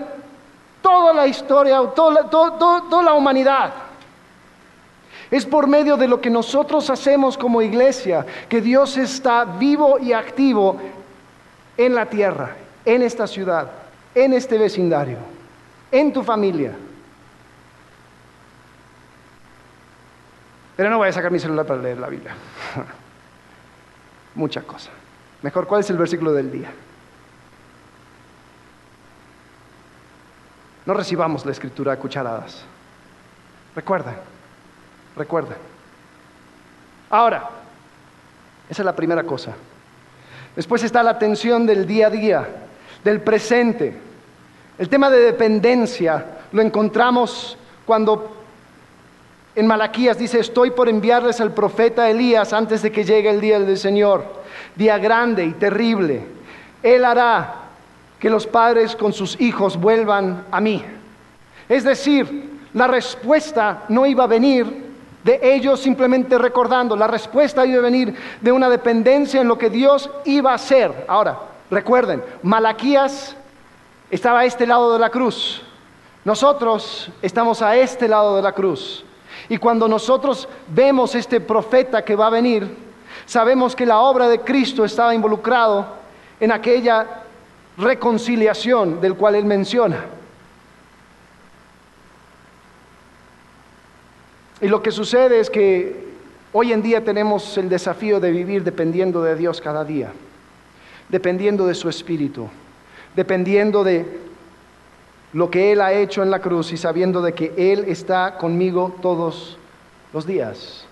toda 0.83 1.13
la 1.13 1.27
historia, 1.27 1.81
toda, 1.95 2.29
toda, 2.29 2.59
toda 2.59 3.03
la 3.03 3.15
humanidad. 3.15 3.73
Es 5.31 5.47
por 5.47 5.69
medio 5.69 5.97
de 5.97 6.09
lo 6.09 6.21
que 6.21 6.31
nosotros 6.31 6.91
hacemos 6.91 7.39
como 7.39 7.63
iglesia 7.63 8.27
que 8.49 8.61
Dios 8.61 8.97
está 8.97 9.45
vivo 9.45 9.99
y 9.99 10.13
activo 10.13 10.81
en 11.77 11.95
la 11.95 12.07
tierra, 12.07 12.57
en 12.85 13.03
esta 13.03 13.27
ciudad, 13.27 13.71
en 14.15 14.33
este 14.33 14.59
vecindario, 14.59 15.19
en 15.93 16.13
tu 16.13 16.25
familia. 16.25 16.73
Pero 20.77 20.91
no 20.91 20.99
voy 20.99 21.09
a 21.09 21.13
sacar 21.13 21.31
mi 21.31 21.39
celular 21.39 21.65
para 21.65 21.81
leer 21.81 21.99
la 21.99 22.09
Biblia. 22.09 22.35
Mucha 24.35 24.63
cosa. 24.63 24.91
Mejor, 25.43 25.67
¿cuál 25.67 25.83
es 25.83 25.91
el 25.91 25.97
versículo 25.97 26.33
del 26.33 26.51
día? 26.51 26.71
No 30.87 30.95
recibamos 30.95 31.45
la 31.47 31.53
escritura 31.53 31.93
a 31.93 31.99
cucharadas. 31.99 32.65
Recuerda, 33.77 34.17
recuerda. 35.21 35.55
Ahora, 37.11 37.51
esa 38.69 38.83
es 38.83 38.87
la 38.87 38.97
primera 38.97 39.23
cosa. 39.23 39.53
Después 40.57 40.83
está 40.83 41.03
la 41.03 41.11
atención 41.11 41.67
del 41.67 41.87
día 41.87 42.07
a 42.07 42.11
día, 42.11 42.49
del 43.05 43.21
presente. 43.21 43.97
El 44.79 44.89
tema 44.89 45.11
de 45.11 45.19
dependencia 45.19 46.25
lo 46.53 46.63
encontramos 46.63 47.59
cuando 47.85 48.37
en 49.55 49.67
Malaquías 49.67 50.17
dice, 50.17 50.41
estoy 50.41 50.71
por 50.71 50.89
enviarles 50.89 51.41
al 51.41 51.53
profeta 51.53 52.09
Elías 52.09 52.53
antes 52.53 52.81
de 52.81 52.91
que 52.91 53.05
llegue 53.05 53.29
el 53.29 53.41
día 53.41 53.59
del 53.61 53.77
Señor. 53.77 54.25
Día 54.75 54.97
grande 54.99 55.45
y 55.45 55.53
terrible. 55.53 56.25
Él 56.83 57.05
hará 57.05 57.55
que 58.19 58.31
los 58.31 58.47
padres 58.47 58.97
con 58.97 59.13
sus 59.13 59.39
hijos 59.41 59.77
vuelvan 59.77 60.45
a 60.51 60.61
mí. 60.61 60.83
Es 61.69 61.85
decir, 61.85 62.51
la 62.73 62.87
respuesta 62.87 63.85
no 63.89 64.07
iba 64.07 64.25
a 64.25 64.29
venir 64.29 64.90
de 65.25 65.39
ellos 65.43 65.81
simplemente 65.81 66.39
recordando, 66.39 66.97
la 66.97 67.07
respuesta 67.07 67.67
iba 67.67 67.79
a 67.79 67.83
venir 67.83 68.15
de 68.41 68.53
una 68.53 68.69
dependencia 68.69 69.41
en 69.41 69.49
lo 69.49 69.59
que 69.59 69.71
Dios 69.71 70.09
iba 70.25 70.53
a 70.53 70.55
hacer. 70.55 71.05
Ahora, 71.09 71.39
recuerden, 71.71 72.23
Malaquías 72.43 73.37
estaba 74.11 74.41
a 74.41 74.45
este 74.45 74.67
lado 74.67 74.93
de 74.93 74.99
la 74.99 75.11
cruz. 75.11 75.63
Nosotros 76.25 77.11
estamos 77.23 77.63
a 77.63 77.77
este 77.77 78.09
lado 78.09 78.37
de 78.37 78.43
la 78.43 78.53
cruz. 78.53 79.05
Y 79.49 79.59
cuando 79.59 79.89
nosotros 79.89 80.49
vemos 80.69 81.15
este 81.15 81.41
profeta 81.41 82.05
que 82.05 82.17
va 82.17 82.29
a 82.29 82.31
venir, 82.31 82.77
sabemos 83.27 83.75
que 83.75 83.87
la 83.87 84.01
obra 84.01 84.29
de 84.29 84.41
Cristo 84.41 84.85
estaba 84.85 85.15
involucrado 85.15 85.87
en 86.39 86.53
aquella 86.53 87.07
reconciliación 87.77 89.01
del 89.01 89.15
cual 89.15 89.35
él 89.35 89.45
menciona. 89.45 90.05
Y 94.61 94.69
lo 94.69 94.83
que 94.83 94.91
sucede 94.91 95.41
es 95.41 95.49
que 95.49 96.11
hoy 96.53 96.73
en 96.73 96.83
día 96.83 97.03
tenemos 97.05 97.57
el 97.57 97.69
desafío 97.69 98.21
de 98.21 98.31
vivir 98.31 98.63
dependiendo 98.63 99.23
de 99.23 99.37
Dios 99.37 99.61
cada 99.61 99.85
día, 99.85 100.13
dependiendo 101.09 101.67
de 101.67 101.75
su 101.75 101.89
espíritu, 101.89 102.49
dependiendo 103.17 103.85
de 103.85 104.07
lo 105.33 105.51
que 105.51 105.73
Él 105.73 105.81
ha 105.81 105.93
hecho 105.93 106.23
en 106.23 106.31
la 106.31 106.41
cruz 106.41 106.73
y 106.73 106.77
sabiendo 106.77 107.23
de 107.23 107.33
que 107.33 107.55
Él 107.57 107.85
está 107.87 108.37
conmigo 108.37 108.97
todos 109.01 109.57
los 110.13 110.27
días. 110.27 110.85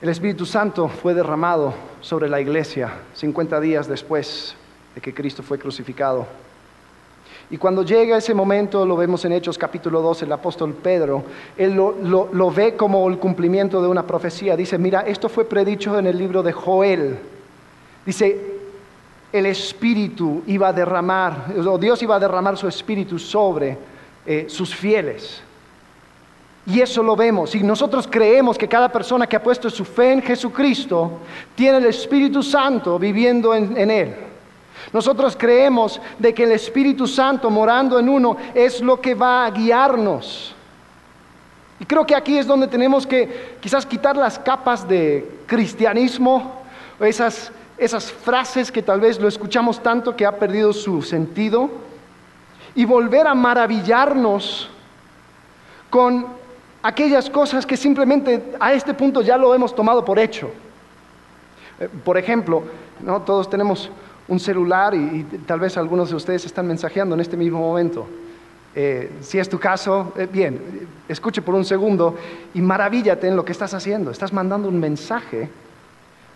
El 0.00 0.08
Espíritu 0.08 0.46
Santo 0.46 0.88
fue 0.88 1.12
derramado 1.12 1.74
sobre 2.00 2.28
la 2.28 2.40
iglesia 2.40 2.92
50 3.14 3.60
días 3.60 3.88
después 3.88 4.54
de 4.94 5.00
que 5.00 5.12
Cristo 5.12 5.42
fue 5.42 5.58
crucificado. 5.58 6.26
Y 7.50 7.56
cuando 7.56 7.82
llega 7.82 8.18
ese 8.18 8.34
momento, 8.34 8.84
lo 8.84 8.96
vemos 8.96 9.24
en 9.24 9.32
Hechos 9.32 9.56
capítulo 9.56 10.02
2, 10.02 10.22
el 10.22 10.32
apóstol 10.32 10.74
Pedro, 10.74 11.24
él 11.56 11.72
lo, 11.72 11.94
lo, 12.30 12.50
ve 12.50 12.76
como 12.76 13.08
el 13.08 13.18
cumplimiento 13.18 13.80
de 13.80 13.88
una 13.88 14.06
profecía. 14.06 14.54
Dice, 14.54 14.76
mira, 14.76 15.00
esto 15.00 15.30
fue 15.30 15.46
predicho 15.46 15.98
en 15.98 16.06
el 16.06 16.18
libro 16.18 16.42
de 16.42 16.52
Joel. 16.52 17.18
Dice, 18.04 18.38
el 19.32 19.46
Espíritu 19.46 20.42
iba 20.46 20.68
a 20.68 20.72
derramar, 20.74 21.46
o 21.66 21.78
Dios 21.78 22.02
iba 22.02 22.16
a 22.16 22.20
derramar 22.20 22.58
su 22.58 22.68
Espíritu 22.68 23.18
sobre 23.18 23.78
eh, 24.26 24.44
sus 24.48 24.74
fieles. 24.74 25.42
Y 26.66 26.82
eso 26.82 27.02
lo 27.02 27.16
vemos. 27.16 27.54
Y 27.54 27.62
nosotros 27.62 28.06
creemos 28.10 28.58
que 28.58 28.68
cada 28.68 28.92
persona 28.92 29.26
que 29.26 29.36
ha 29.36 29.42
puesto 29.42 29.70
su 29.70 29.86
fe 29.86 30.12
en 30.12 30.20
Jesucristo 30.20 31.12
tiene 31.54 31.78
el 31.78 31.86
Espíritu 31.86 32.42
Santo 32.42 32.98
viviendo 32.98 33.54
en, 33.54 33.74
en 33.74 33.90
Él. 33.90 34.27
Nosotros 34.92 35.36
creemos 35.36 36.00
de 36.18 36.32
que 36.32 36.44
el 36.44 36.52
Espíritu 36.52 37.06
Santo 37.06 37.50
morando 37.50 37.98
en 37.98 38.08
uno 38.08 38.36
es 38.54 38.80
lo 38.80 39.00
que 39.00 39.14
va 39.14 39.44
a 39.44 39.50
guiarnos. 39.50 40.54
Y 41.80 41.84
creo 41.84 42.06
que 42.06 42.16
aquí 42.16 42.38
es 42.38 42.46
donde 42.46 42.66
tenemos 42.66 43.06
que 43.06 43.56
quizás 43.60 43.86
quitar 43.86 44.16
las 44.16 44.38
capas 44.38 44.88
de 44.88 45.28
cristianismo, 45.46 46.62
esas 47.00 47.52
esas 47.78 48.10
frases 48.10 48.72
que 48.72 48.82
tal 48.82 49.00
vez 49.00 49.20
lo 49.20 49.28
escuchamos 49.28 49.80
tanto 49.82 50.16
que 50.16 50.26
ha 50.26 50.36
perdido 50.36 50.72
su 50.72 51.00
sentido 51.00 51.70
y 52.74 52.84
volver 52.84 53.26
a 53.26 53.34
maravillarnos 53.34 54.68
con 55.88 56.26
aquellas 56.82 57.30
cosas 57.30 57.64
que 57.64 57.76
simplemente 57.76 58.56
a 58.58 58.72
este 58.72 58.94
punto 58.94 59.22
ya 59.22 59.36
lo 59.36 59.54
hemos 59.54 59.74
tomado 59.74 60.04
por 60.04 60.18
hecho. 60.18 60.50
Eh, 61.78 61.88
por 62.04 62.18
ejemplo, 62.18 62.64
¿no? 63.00 63.22
todos 63.22 63.48
tenemos 63.48 63.90
un 64.28 64.38
celular 64.38 64.94
y, 64.94 65.24
tal 65.46 65.60
vez 65.60 65.76
algunos 65.76 66.10
de 66.10 66.16
ustedes 66.16 66.44
están 66.44 66.66
mensajeando 66.66 67.14
en 67.14 67.20
este 67.20 67.36
mismo 67.36 67.58
momento. 67.58 68.06
Eh, 68.74 69.10
si 69.20 69.38
es 69.38 69.48
tu 69.48 69.58
caso, 69.58 70.12
eh, 70.16 70.28
bien, 70.30 70.86
escuche 71.08 71.42
por 71.42 71.54
un 71.54 71.64
segundo 71.64 72.16
y 72.54 72.60
maravíllate 72.60 73.26
en 73.26 73.36
lo 73.36 73.44
que 73.44 73.52
estás 73.52 73.74
haciendo. 73.74 74.10
Estás 74.10 74.32
mandando 74.32 74.68
un 74.68 74.78
mensaje 74.78 75.48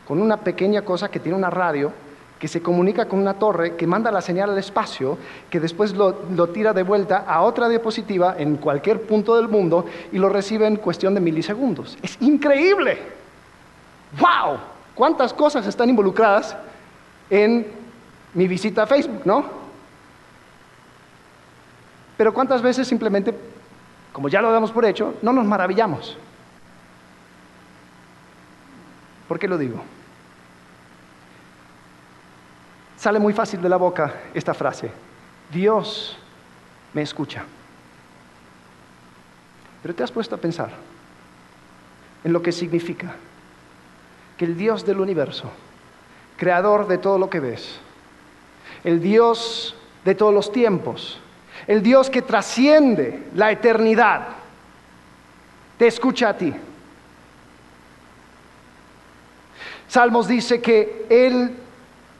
con 0.06 0.20
una 0.20 0.38
pequeña 0.38 0.82
cosa 0.82 1.10
que 1.10 1.20
tiene 1.20 1.36
una 1.36 1.50
radio, 1.50 1.92
que 2.38 2.48
se 2.48 2.60
comunica 2.60 3.06
con 3.06 3.20
una 3.20 3.34
torre, 3.34 3.76
que 3.76 3.86
manda 3.86 4.10
la 4.10 4.20
señal 4.20 4.50
al 4.50 4.58
espacio, 4.58 5.16
que 5.48 5.60
después 5.60 5.94
lo, 5.94 6.12
tira 6.48 6.72
de 6.72 6.82
vuelta 6.82 7.18
a 7.18 7.42
otra 7.42 7.68
diapositiva 7.68 8.34
en 8.36 8.56
cualquier 8.56 9.02
punto 9.02 9.36
del 9.36 9.46
mundo 9.46 9.86
y 10.10 10.18
lo 10.18 10.28
recibe 10.28 10.66
en 10.66 10.76
cuestión 10.76 11.14
de 11.14 11.20
milisegundos. 11.20 11.96
Es 12.02 12.20
increíble. 12.20 12.98
¡Wow! 14.18 14.58
¿Cuántas 14.94 15.32
cosas 15.32 15.66
están 15.68 15.88
involucradas 15.88 16.56
en 17.30 17.81
mi 18.34 18.48
visita 18.48 18.84
a 18.84 18.86
Facebook, 18.86 19.22
no? 19.24 19.44
Pero 22.16 22.32
¿cuántas 22.32 22.62
veces 22.62 22.86
simplemente, 22.86 23.34
como 24.12 24.28
ya 24.28 24.40
lo 24.40 24.52
damos 24.52 24.70
por 24.70 24.84
hecho, 24.84 25.14
no 25.22 25.32
nos 25.32 25.44
maravillamos? 25.44 26.16
¿Por 29.28 29.38
qué 29.38 29.48
lo 29.48 29.58
digo? 29.58 29.82
Sale 32.96 33.18
muy 33.18 33.32
fácil 33.32 33.60
de 33.60 33.68
la 33.68 33.76
boca 33.76 34.14
esta 34.34 34.54
frase, 34.54 34.90
Dios 35.50 36.16
me 36.94 37.02
escucha. 37.02 37.44
Pero 39.82 39.94
te 39.94 40.04
has 40.04 40.12
puesto 40.12 40.36
a 40.36 40.38
pensar 40.38 40.70
en 42.22 42.32
lo 42.32 42.40
que 42.42 42.52
significa 42.52 43.16
que 44.36 44.44
el 44.44 44.56
Dios 44.56 44.86
del 44.86 45.00
universo, 45.00 45.50
creador 46.36 46.86
de 46.86 46.98
todo 46.98 47.18
lo 47.18 47.28
que 47.28 47.40
ves, 47.40 47.80
el 48.84 49.00
Dios 49.00 49.74
de 50.04 50.14
todos 50.14 50.34
los 50.34 50.52
tiempos, 50.52 51.18
el 51.66 51.82
Dios 51.82 52.10
que 52.10 52.22
trasciende 52.22 53.24
la 53.34 53.50
eternidad, 53.50 54.28
te 55.78 55.86
escucha 55.86 56.30
a 56.30 56.36
ti. 56.36 56.52
Salmos 59.88 60.26
dice 60.26 60.60
que 60.60 61.06
Él 61.08 61.54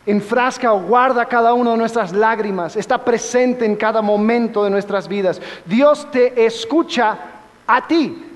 enfrasca 0.05 0.72
o 0.72 0.81
guarda 0.83 1.27
cada 1.27 1.55
una 1.55 1.70
de 1.72 1.77
nuestras 1.77 2.12
lágrimas, 2.12 2.77
está 2.77 3.05
presente 3.05 3.64
en 3.64 3.77
cada 3.77 4.03
momento 4.03 4.64
de 4.64 4.70
nuestras 4.70 5.09
vidas. 5.09 5.40
Dios 5.64 6.11
te 6.11 6.44
escucha 6.44 7.18
a 7.66 7.87
ti. 7.87 8.27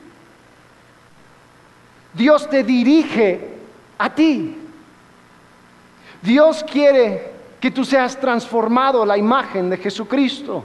Dios 2.15 2.49
te 2.49 2.63
dirige 2.63 3.57
a 3.99 4.15
ti. 4.15 4.57
Dios 6.23 6.65
quiere 6.65 7.36
que 7.61 7.71
tú 7.71 7.85
seas 7.85 8.19
transformado 8.19 9.05
la 9.05 9.17
imagen 9.17 9.71
de 9.71 9.77
Jesucristo. 9.77 10.65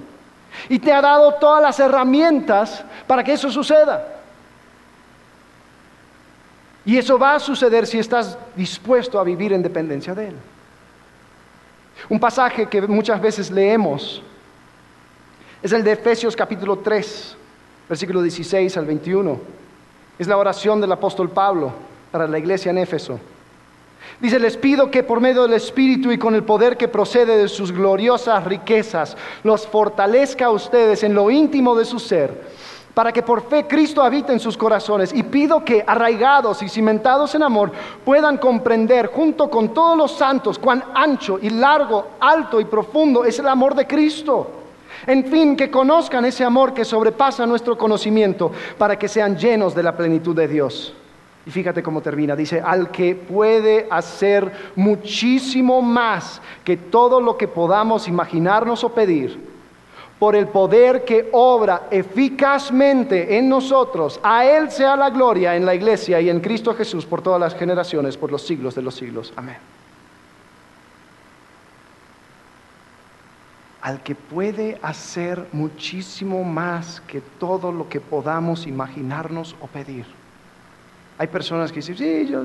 Y 0.67 0.79
te 0.79 0.91
ha 0.91 1.01
dado 1.01 1.35
todas 1.35 1.61
las 1.61 1.79
herramientas 1.79 2.83
para 3.07 3.23
que 3.23 3.33
eso 3.33 3.49
suceda. 3.49 4.05
Y 6.83 6.97
eso 6.97 7.17
va 7.17 7.35
a 7.35 7.39
suceder 7.39 7.85
si 7.85 7.99
estás 7.99 8.37
dispuesto 8.55 9.19
a 9.19 9.23
vivir 9.23 9.53
en 9.53 9.61
dependencia 9.61 10.13
de 10.13 10.29
Él. 10.29 10.35
Un 12.09 12.19
pasaje 12.19 12.67
que 12.67 12.81
muchas 12.81 13.21
veces 13.21 13.51
leemos 13.51 14.21
es 15.61 15.71
el 15.71 15.83
de 15.83 15.91
Efesios 15.91 16.35
capítulo 16.35 16.79
3, 16.79 17.37
versículo 17.87 18.21
16 18.21 18.75
al 18.77 18.85
21. 18.85 19.39
Es 20.17 20.27
la 20.27 20.37
oración 20.37 20.81
del 20.81 20.91
apóstol 20.91 21.29
Pablo 21.29 21.71
para 22.11 22.27
la 22.27 22.39
iglesia 22.39 22.71
en 22.71 22.79
Éfeso. 22.79 23.19
Dice, 24.21 24.39
les 24.39 24.55
pido 24.55 24.91
que 24.91 25.03
por 25.03 25.19
medio 25.19 25.41
del 25.41 25.53
Espíritu 25.53 26.11
y 26.11 26.17
con 26.17 26.35
el 26.35 26.43
poder 26.43 26.77
que 26.77 26.87
procede 26.87 27.37
de 27.37 27.47
sus 27.47 27.71
gloriosas 27.71 28.43
riquezas, 28.43 29.17
los 29.43 29.65
fortalezca 29.65 30.45
a 30.45 30.51
ustedes 30.51 31.03
en 31.03 31.15
lo 31.15 31.31
íntimo 31.31 31.75
de 31.75 31.85
su 31.85 31.99
ser 31.99 32.51
para 32.93 33.11
que 33.11 33.23
por 33.23 33.41
fe 33.43 33.67
Cristo 33.67 34.01
habite 34.01 34.33
en 34.33 34.39
sus 34.39 34.57
corazones. 34.57 35.13
Y 35.13 35.23
pido 35.23 35.63
que, 35.63 35.83
arraigados 35.85 36.61
y 36.61 36.69
cimentados 36.69 37.33
en 37.35 37.43
amor, 37.43 37.71
puedan 38.03 38.37
comprender 38.37 39.07
junto 39.07 39.49
con 39.49 39.73
todos 39.73 39.97
los 39.97 40.11
santos 40.11 40.59
cuán 40.59 40.83
ancho 40.93 41.39
y 41.41 41.49
largo, 41.49 42.07
alto 42.19 42.59
y 42.59 42.65
profundo 42.65 43.25
es 43.25 43.39
el 43.39 43.47
amor 43.47 43.75
de 43.75 43.87
Cristo. 43.87 44.51
En 45.07 45.25
fin, 45.25 45.55
que 45.55 45.71
conozcan 45.71 46.25
ese 46.25 46.43
amor 46.43 46.73
que 46.73 46.85
sobrepasa 46.85 47.45
nuestro 47.45 47.77
conocimiento 47.77 48.51
para 48.77 48.99
que 48.99 49.07
sean 49.07 49.37
llenos 49.37 49.73
de 49.73 49.83
la 49.83 49.95
plenitud 49.95 50.35
de 50.35 50.47
Dios. 50.47 50.93
Y 51.45 51.51
fíjate 51.51 51.81
cómo 51.81 52.01
termina. 52.01 52.35
Dice, 52.35 52.61
al 52.63 52.91
que 52.91 53.15
puede 53.15 53.87
hacer 53.89 54.51
muchísimo 54.75 55.81
más 55.81 56.41
que 56.63 56.77
todo 56.77 57.19
lo 57.19 57.37
que 57.37 57.47
podamos 57.47 58.07
imaginarnos 58.07 58.83
o 58.83 58.89
pedir, 58.89 59.49
por 60.19 60.35
el 60.35 60.47
poder 60.47 61.03
que 61.03 61.29
obra 61.31 61.87
eficazmente 61.89 63.37
en 63.37 63.49
nosotros. 63.49 64.19
A 64.21 64.45
Él 64.45 64.69
sea 64.69 64.95
la 64.95 65.09
gloria 65.09 65.55
en 65.55 65.65
la 65.65 65.73
iglesia 65.73 66.21
y 66.21 66.29
en 66.29 66.41
Cristo 66.41 66.75
Jesús 66.75 67.07
por 67.07 67.23
todas 67.23 67.39
las 67.39 67.55
generaciones, 67.55 68.17
por 68.17 68.31
los 68.31 68.45
siglos 68.45 68.75
de 68.75 68.83
los 68.83 68.93
siglos. 68.93 69.33
Amén. 69.35 69.57
al 73.81 74.03
que 74.03 74.13
puede 74.13 74.79
hacer 74.83 75.47
muchísimo 75.51 76.43
más 76.43 77.01
que 77.01 77.19
todo 77.19 77.71
lo 77.71 77.89
que 77.89 77.99
podamos 77.99 78.67
imaginarnos 78.67 79.55
o 79.59 79.67
pedir. 79.67 80.05
Hay 81.21 81.27
personas 81.27 81.71
que 81.71 81.81
dicen, 81.81 81.95
sí, 81.95 82.27
yo, 82.27 82.43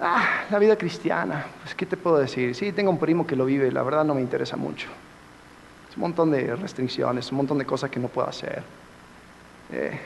ah, 0.00 0.44
la 0.48 0.60
vida 0.60 0.78
cristiana, 0.78 1.44
pues 1.60 1.74
¿qué 1.74 1.84
te 1.84 1.96
puedo 1.96 2.18
decir? 2.18 2.54
Sí, 2.54 2.70
tengo 2.70 2.88
un 2.88 3.00
primo 3.00 3.26
que 3.26 3.34
lo 3.34 3.46
vive, 3.46 3.72
la 3.72 3.82
verdad 3.82 4.04
no 4.04 4.14
me 4.14 4.20
interesa 4.20 4.56
mucho. 4.56 4.86
Es 5.90 5.96
un 5.96 6.02
montón 6.02 6.30
de 6.30 6.54
restricciones, 6.54 7.32
un 7.32 7.38
montón 7.38 7.58
de 7.58 7.66
cosas 7.66 7.90
que 7.90 7.98
no 7.98 8.06
puedo 8.06 8.28
hacer. 8.28 8.62
Eh, 9.72 9.98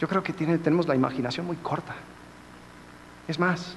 yo 0.00 0.08
creo 0.08 0.20
que 0.20 0.32
tenemos 0.32 0.88
la 0.88 0.96
imaginación 0.96 1.46
muy 1.46 1.58
corta. 1.58 1.94
Es 3.28 3.38
más, 3.38 3.76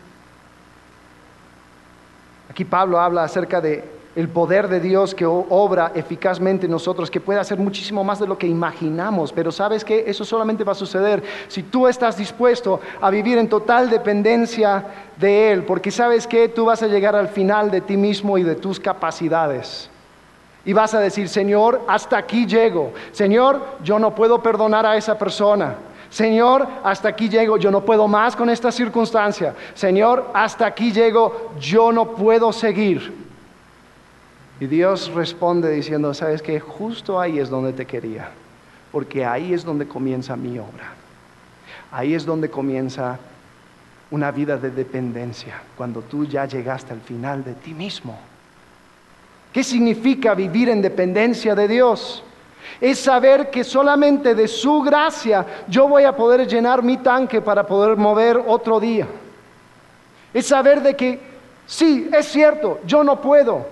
aquí 2.49 2.65
Pablo 2.65 2.99
habla 2.99 3.25
acerca 3.25 3.61
de 3.61 3.87
el 4.15 4.30
poder 4.30 4.67
de 4.67 4.80
Dios 4.80 5.15
que 5.15 5.26
obra 5.26 5.91
eficazmente 5.95 6.65
en 6.65 6.71
nosotros, 6.71 7.10
que 7.10 7.19
puede 7.19 7.39
hacer 7.39 7.58
muchísimo 7.58 8.04
más 8.04 8.19
de 8.19 8.28
lo 8.28 8.38
que 8.38 8.47
imaginamos. 8.47 9.34
Pero 9.34 9.52
sabes 9.52 9.84
que 9.84 10.04
eso 10.08 10.23
solamente 10.23 10.63
va 10.63 10.73
a 10.73 10.76
suceder 10.76 11.23
si 11.47 11.63
tú 11.63 11.88
estás 11.88 12.17
dispuesto 12.17 12.80
a 13.02 13.10
vivir 13.10 13.38
en 13.38 13.49
total 13.49 13.89
dependencia 13.89 14.86
de 15.17 15.52
Él, 15.52 15.63
porque 15.63 15.89
sabes 15.89 16.28
que 16.28 16.49
tú 16.49 16.65
vas 16.65 16.84
a 16.84 16.88
llegar 16.88 17.15
al 17.15 17.30
final 17.30 17.71
de 17.71 17.82
ti 17.82 17.97
mismo 17.97 18.38
y 18.38 18.43
de 18.43 18.56
tus 18.56 18.80
capacidades. 18.80 19.89
Y 20.65 20.73
vas 20.73 20.93
a 20.93 20.99
decir, 20.99 21.28
Señor, 21.28 21.82
hasta 21.88 22.17
aquí 22.17 22.45
llego. 22.45 22.93
Señor, 23.12 23.62
yo 23.84 23.99
no 23.99 24.15
puedo 24.15 24.41
perdonar 24.41 24.86
a 24.86 24.95
esa 24.95 25.17
persona. 25.17 25.76
Señor, 26.10 26.67
hasta 26.84 27.10
aquí 27.10 27.28
llego, 27.28 27.58
yo 27.58 27.71
no 27.71 27.84
puedo 27.84 28.08
más 28.08 28.36
con 28.36 28.47
esta 28.49 28.71
circunstancia. 28.71 29.56
Señor, 29.73 30.30
hasta 30.34 30.67
aquí 30.67 30.91
llego, 30.91 31.54
yo 31.60 31.91
no 31.91 32.12
puedo 32.12 32.54
seguir. 32.54 33.22
Y 34.59 34.67
Dios 34.67 35.11
responde 35.13 35.71
diciendo, 35.71 36.13
sabes 36.13 36.41
que 36.41 36.59
justo 36.59 37.19
ahí 37.19 37.39
es 37.39 37.49
donde 37.49 37.73
te 37.73 37.85
quería, 37.85 38.29
porque 38.91 39.25
ahí 39.25 39.53
es 39.53 39.63
donde 39.63 39.87
comienza 39.87 40.35
mi 40.35 40.59
obra. 40.59 40.93
Ahí 41.91 42.13
es 42.13 42.25
donde 42.25 42.49
comienza 42.49 43.19
una 44.11 44.31
vida 44.31 44.57
de 44.57 44.69
dependencia, 44.69 45.61
cuando 45.75 46.01
tú 46.01 46.25
ya 46.25 46.45
llegaste 46.45 46.93
al 46.93 47.01
final 47.01 47.43
de 47.43 47.53
ti 47.53 47.73
mismo. 47.73 48.17
¿Qué 49.51 49.63
significa 49.63 50.33
vivir 50.33 50.69
en 50.69 50.81
dependencia 50.81 51.55
de 51.55 51.67
Dios? 51.67 52.23
Es 52.79 52.99
saber 52.99 53.49
que 53.49 53.63
solamente 53.63 54.33
de 54.33 54.47
su 54.47 54.81
gracia 54.81 55.45
yo 55.67 55.87
voy 55.87 56.03
a 56.03 56.15
poder 56.15 56.47
llenar 56.47 56.81
mi 56.81 56.97
tanque 56.97 57.41
para 57.41 57.65
poder 57.65 57.97
mover 57.97 58.41
otro 58.47 58.79
día. 58.79 59.07
Es 60.33 60.47
saber 60.47 60.81
de 60.81 60.95
que, 60.95 61.19
sí, 61.67 62.09
es 62.11 62.27
cierto, 62.27 62.79
yo 62.85 63.03
no 63.03 63.21
puedo, 63.21 63.67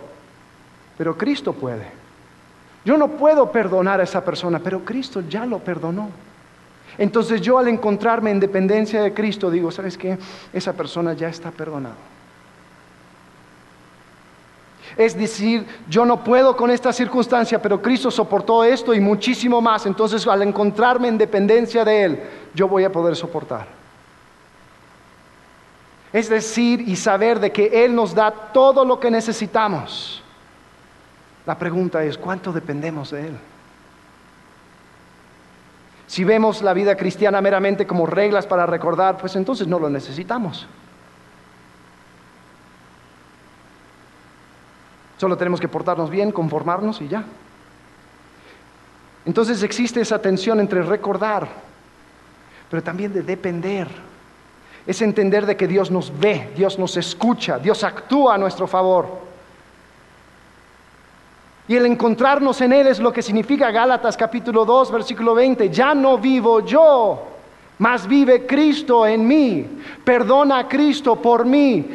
pero 1.01 1.17
Cristo 1.17 1.51
puede. 1.51 1.87
Yo 2.85 2.95
no 2.95 3.07
puedo 3.07 3.51
perdonar 3.51 3.99
a 3.99 4.03
esa 4.03 4.23
persona, 4.23 4.59
pero 4.59 4.85
Cristo 4.85 5.23
ya 5.27 5.47
lo 5.47 5.57
perdonó. 5.57 6.11
Entonces 6.95 7.41
yo 7.41 7.57
al 7.57 7.69
encontrarme 7.69 8.29
en 8.29 8.39
dependencia 8.39 9.01
de 9.01 9.11
Cristo 9.11 9.49
digo, 9.49 9.71
¿sabes 9.71 9.97
qué? 9.97 10.19
Esa 10.53 10.73
persona 10.73 11.13
ya 11.13 11.27
está 11.27 11.49
perdonada. 11.49 11.95
Es 14.95 15.17
decir, 15.17 15.65
yo 15.89 16.05
no 16.05 16.23
puedo 16.23 16.55
con 16.55 16.69
esta 16.69 16.93
circunstancia, 16.93 17.59
pero 17.59 17.81
Cristo 17.81 18.11
soportó 18.11 18.63
esto 18.63 18.93
y 18.93 18.99
muchísimo 18.99 19.59
más. 19.59 19.87
Entonces 19.87 20.27
al 20.27 20.43
encontrarme 20.43 21.07
en 21.07 21.17
dependencia 21.17 21.83
de 21.83 22.03
Él, 22.03 22.23
yo 22.53 22.67
voy 22.67 22.83
a 22.83 22.91
poder 22.91 23.15
soportar. 23.15 23.65
Es 26.13 26.29
decir, 26.29 26.87
y 26.87 26.95
saber 26.95 27.39
de 27.39 27.51
que 27.51 27.83
Él 27.83 27.95
nos 27.95 28.13
da 28.13 28.29
todo 28.29 28.85
lo 28.85 28.99
que 28.99 29.09
necesitamos 29.09 30.20
la 31.45 31.57
pregunta 31.57 32.03
es, 32.03 32.17
¿cuánto 32.17 32.51
dependemos 32.51 33.11
de 33.11 33.27
Él? 33.27 33.37
Si 36.11 36.23
vemos 36.23 36.61
la 36.61 36.73
vida 36.73 36.97
cristiana 36.97 37.39
meramente 37.39 37.87
como 37.87 38.05
reglas 38.05 38.45
para 38.45 38.65
recordar, 38.65 39.17
pues 39.17 39.35
entonces 39.37 39.65
no 39.65 39.79
lo 39.79 39.89
necesitamos. 39.89 40.67
Solo 45.17 45.37
tenemos 45.37 45.61
que 45.61 45.69
portarnos 45.69 46.09
bien, 46.09 46.31
conformarnos 46.31 46.99
y 47.01 47.07
ya. 47.07 47.23
Entonces 49.25 49.63
existe 49.63 50.01
esa 50.01 50.21
tensión 50.21 50.59
entre 50.59 50.81
recordar, 50.81 51.47
pero 52.69 52.83
también 52.83 53.13
de 53.13 53.21
depender. 53.21 53.87
Es 54.85 55.01
entender 55.01 55.45
de 55.45 55.55
que 55.55 55.67
Dios 55.67 55.91
nos 55.91 56.11
ve, 56.19 56.51
Dios 56.55 56.77
nos 56.77 56.97
escucha, 56.97 57.57
Dios 57.57 57.83
actúa 57.83 58.35
a 58.35 58.37
nuestro 58.37 58.67
favor. 58.67 59.30
Y 61.71 61.77
el 61.77 61.85
encontrarnos 61.85 62.59
en 62.59 62.73
Él 62.73 62.87
es 62.87 62.99
lo 62.99 63.13
que 63.13 63.21
significa 63.21 63.71
Gálatas 63.71 64.17
capítulo 64.17 64.65
2, 64.65 64.91
versículo 64.91 65.33
20. 65.33 65.69
Ya 65.69 65.95
no 65.95 66.17
vivo 66.17 66.59
yo, 66.65 67.27
mas 67.77 68.05
vive 68.05 68.45
Cristo 68.45 69.07
en 69.07 69.25
mí. 69.25 69.65
Perdona 70.03 70.57
a 70.57 70.67
Cristo 70.67 71.15
por 71.15 71.45
mí. 71.45 71.87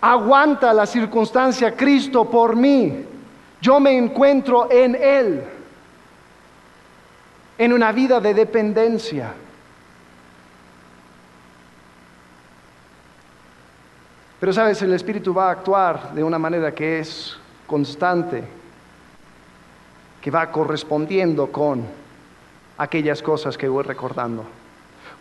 Aguanta 0.00 0.72
la 0.72 0.86
circunstancia 0.86 1.76
Cristo 1.76 2.28
por 2.28 2.56
mí. 2.56 3.04
Yo 3.60 3.78
me 3.78 3.96
encuentro 3.96 4.68
en 4.68 4.96
Él, 4.96 5.44
en 7.58 7.72
una 7.72 7.92
vida 7.92 8.18
de 8.18 8.34
dependencia. 8.34 9.32
Pero 14.40 14.52
sabes, 14.52 14.82
el 14.82 14.92
Espíritu 14.94 15.32
va 15.32 15.46
a 15.46 15.52
actuar 15.52 16.12
de 16.12 16.24
una 16.24 16.40
manera 16.40 16.74
que 16.74 16.98
es 16.98 17.38
constante 17.68 18.58
que 20.20 20.30
va 20.30 20.50
correspondiendo 20.50 21.50
con 21.50 21.84
aquellas 22.78 23.22
cosas 23.22 23.56
que 23.58 23.68
voy 23.68 23.84
recordando, 23.84 24.44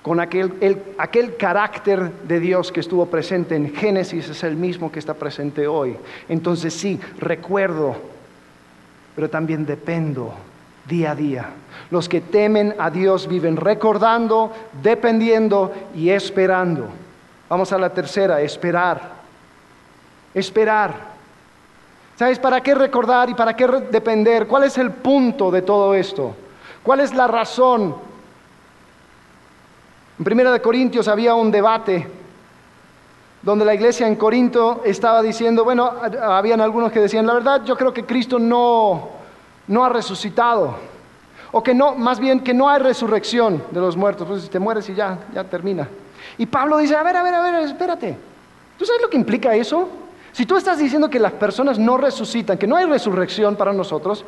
con 0.02 0.20
aquel, 0.20 0.54
aquel 0.98 1.36
carácter 1.36 2.12
de 2.24 2.40
Dios 2.40 2.72
que 2.72 2.80
estuvo 2.80 3.06
presente 3.06 3.56
en 3.56 3.74
Génesis 3.74 4.30
es 4.30 4.44
el 4.44 4.56
mismo 4.56 4.92
que 4.92 5.00
está 5.00 5.14
presente 5.14 5.68
hoy. 5.68 5.98
Entonces 6.30 6.74
sí, 6.74 7.00
recuerdo, 7.18 7.96
pero 9.16 9.30
también 9.30 9.66
dependo 9.66 10.34
día 10.88 11.12
a 11.12 11.16
día. 11.16 11.50
Los 11.92 12.08
que 12.08 12.22
temen 12.22 12.76
a 12.80 12.90
Dios 12.90 13.28
viven 13.28 13.58
recordando, 13.58 14.52
dependiendo 14.82 15.74
y 15.96 16.10
esperando. 16.10 16.88
Vamos 17.50 17.74
a 17.74 17.78
la 17.78 17.90
tercera, 17.90 18.42
esperar. 18.42 19.20
Esperar. 20.34 21.09
¿Sabes 22.20 22.38
para 22.38 22.60
qué 22.60 22.76
recordar 22.76 23.30
y 23.30 23.34
para 23.34 23.56
qué 23.56 23.66
depender? 23.66 24.46
¿Cuál 24.46 24.64
es 24.64 24.78
el 24.78 24.92
punto 24.92 25.50
de 25.50 25.62
todo 25.62 25.96
esto? 25.96 26.36
¿Cuál 26.84 27.00
es 27.00 27.14
la 27.14 27.28
razón? 27.28 27.96
En 30.18 30.26
Primera 30.26 30.52
de 30.52 30.62
Corintios 30.62 31.08
había 31.08 31.34
un 31.34 31.50
debate 31.50 32.06
donde 33.42 33.64
la 33.64 33.74
iglesia 33.74 34.06
en 34.06 34.18
Corinto 34.18 34.82
estaba 34.84 35.22
diciendo, 35.22 35.64
bueno, 35.64 35.94
habían 36.22 36.60
algunos 36.60 36.92
que 36.92 37.00
decían, 37.00 37.26
la 37.26 37.36
verdad, 37.36 37.64
yo 37.64 37.78
creo 37.78 37.94
que 37.94 38.04
Cristo 38.04 38.38
no, 38.38 39.12
no 39.68 39.86
ha 39.86 39.88
resucitado. 39.88 40.76
O 41.54 41.64
que 41.64 41.74
no, 41.74 41.96
más 41.96 42.20
bien 42.20 42.42
que 42.42 42.54
no 42.54 42.68
hay 42.68 42.82
resurrección 42.82 43.64
de 43.72 43.80
los 43.80 43.96
muertos. 43.96 44.28
Pues 44.28 44.42
si 44.42 44.50
te 44.50 44.60
mueres 44.60 44.90
y 44.90 44.94
ya, 44.94 45.20
ya 45.34 45.46
termina. 45.46 45.88
Y 46.38 46.46
Pablo 46.48 46.80
dice, 46.80 46.98
a 46.98 47.04
ver, 47.04 47.16
a 47.16 47.24
ver, 47.24 47.36
a 47.36 47.42
ver, 47.42 47.64
espérate. 47.64 48.18
¿Tú 48.78 48.84
sabes 48.84 49.02
lo 49.02 49.10
que 49.10 49.16
implica 49.16 49.56
eso? 49.56 49.88
Si 50.40 50.46
tú 50.46 50.56
estás 50.56 50.78
diciendo 50.78 51.10
que 51.10 51.20
las 51.20 51.34
personas 51.34 51.78
no 51.78 51.98
resucitan, 51.98 52.58
que 52.58 52.66
no 52.66 52.78
hay 52.78 52.86
resurrección 52.86 53.58
para 53.58 53.74
nosotros, 53.74 54.24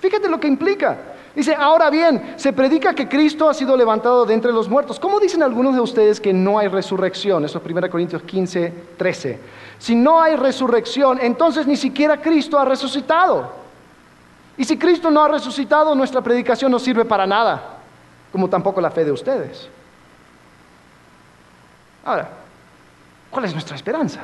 fíjate 0.00 0.28
lo 0.28 0.40
que 0.40 0.48
implica. 0.48 0.98
Dice, 1.36 1.54
ahora 1.54 1.88
bien, 1.88 2.34
se 2.36 2.52
predica 2.52 2.96
que 2.96 3.08
Cristo 3.08 3.48
ha 3.48 3.54
sido 3.54 3.76
levantado 3.76 4.26
de 4.26 4.34
entre 4.34 4.50
los 4.50 4.68
muertos. 4.68 4.98
¿Cómo 4.98 5.20
dicen 5.20 5.40
algunos 5.40 5.76
de 5.76 5.80
ustedes 5.80 6.20
que 6.20 6.32
no 6.32 6.58
hay 6.58 6.66
resurrección? 6.66 7.44
Eso 7.44 7.58
es 7.58 7.64
1 7.64 7.90
Corintios 7.90 8.24
15, 8.24 8.72
13. 8.96 9.38
Si 9.78 9.94
no 9.94 10.20
hay 10.20 10.34
resurrección, 10.34 11.20
entonces 11.22 11.64
ni 11.64 11.76
siquiera 11.76 12.20
Cristo 12.20 12.58
ha 12.58 12.64
resucitado. 12.64 13.52
Y 14.56 14.64
si 14.64 14.76
Cristo 14.76 15.12
no 15.12 15.22
ha 15.22 15.28
resucitado, 15.28 15.94
nuestra 15.94 16.22
predicación 16.22 16.72
no 16.72 16.80
sirve 16.80 17.04
para 17.04 17.24
nada, 17.24 17.78
como 18.32 18.50
tampoco 18.50 18.80
la 18.80 18.90
fe 18.90 19.04
de 19.04 19.12
ustedes. 19.12 19.68
Ahora, 22.04 22.30
¿cuál 23.30 23.44
es 23.44 23.52
nuestra 23.52 23.76
esperanza? 23.76 24.22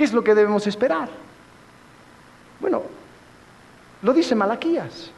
¿Qué 0.00 0.04
es 0.04 0.14
lo 0.14 0.24
que 0.24 0.34
debemos 0.34 0.66
esperar? 0.66 1.10
Bueno, 2.58 2.80
Lo 4.00 4.14
dice 4.14 4.34
Malaquías. 4.34 5.10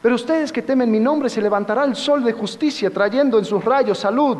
Pero 0.00 0.14
ustedes 0.14 0.50
que 0.50 0.62
temen 0.62 0.90
mi 0.90 0.98
nombre, 0.98 1.28
se 1.28 1.42
levantará 1.42 1.84
el 1.84 1.94
sol 1.94 2.24
de 2.24 2.32
justicia, 2.32 2.88
trayendo 2.88 3.38
en 3.38 3.44
sus 3.44 3.62
rayos 3.62 3.98
salud. 3.98 4.38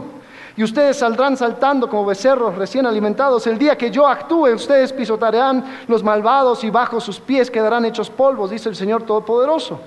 Y 0.57 0.65
ustedes 0.65 0.97
saldrán 0.97 1.37
saltando 1.37 1.91
como 1.91 2.07
becerros 2.07 2.57
recién 2.57 2.87
alimentados. 2.87 3.47
El 3.47 3.59
día 3.59 3.77
que 3.77 3.91
yo 3.91 4.09
actúe, 4.09 4.55
ustedes 4.55 4.95
pisotearán 4.95 5.83
los 5.89 6.03
malvados 6.03 6.65
y 6.65 6.71
bajo 6.71 6.99
sus 6.99 7.21
pies 7.21 7.51
quedarán 7.51 7.85
hechos 7.85 8.09
polvos, 8.09 8.49
dice 8.51 8.71
el 8.71 8.77
Señor 8.77 9.03
Todopoderoso. 9.03 9.79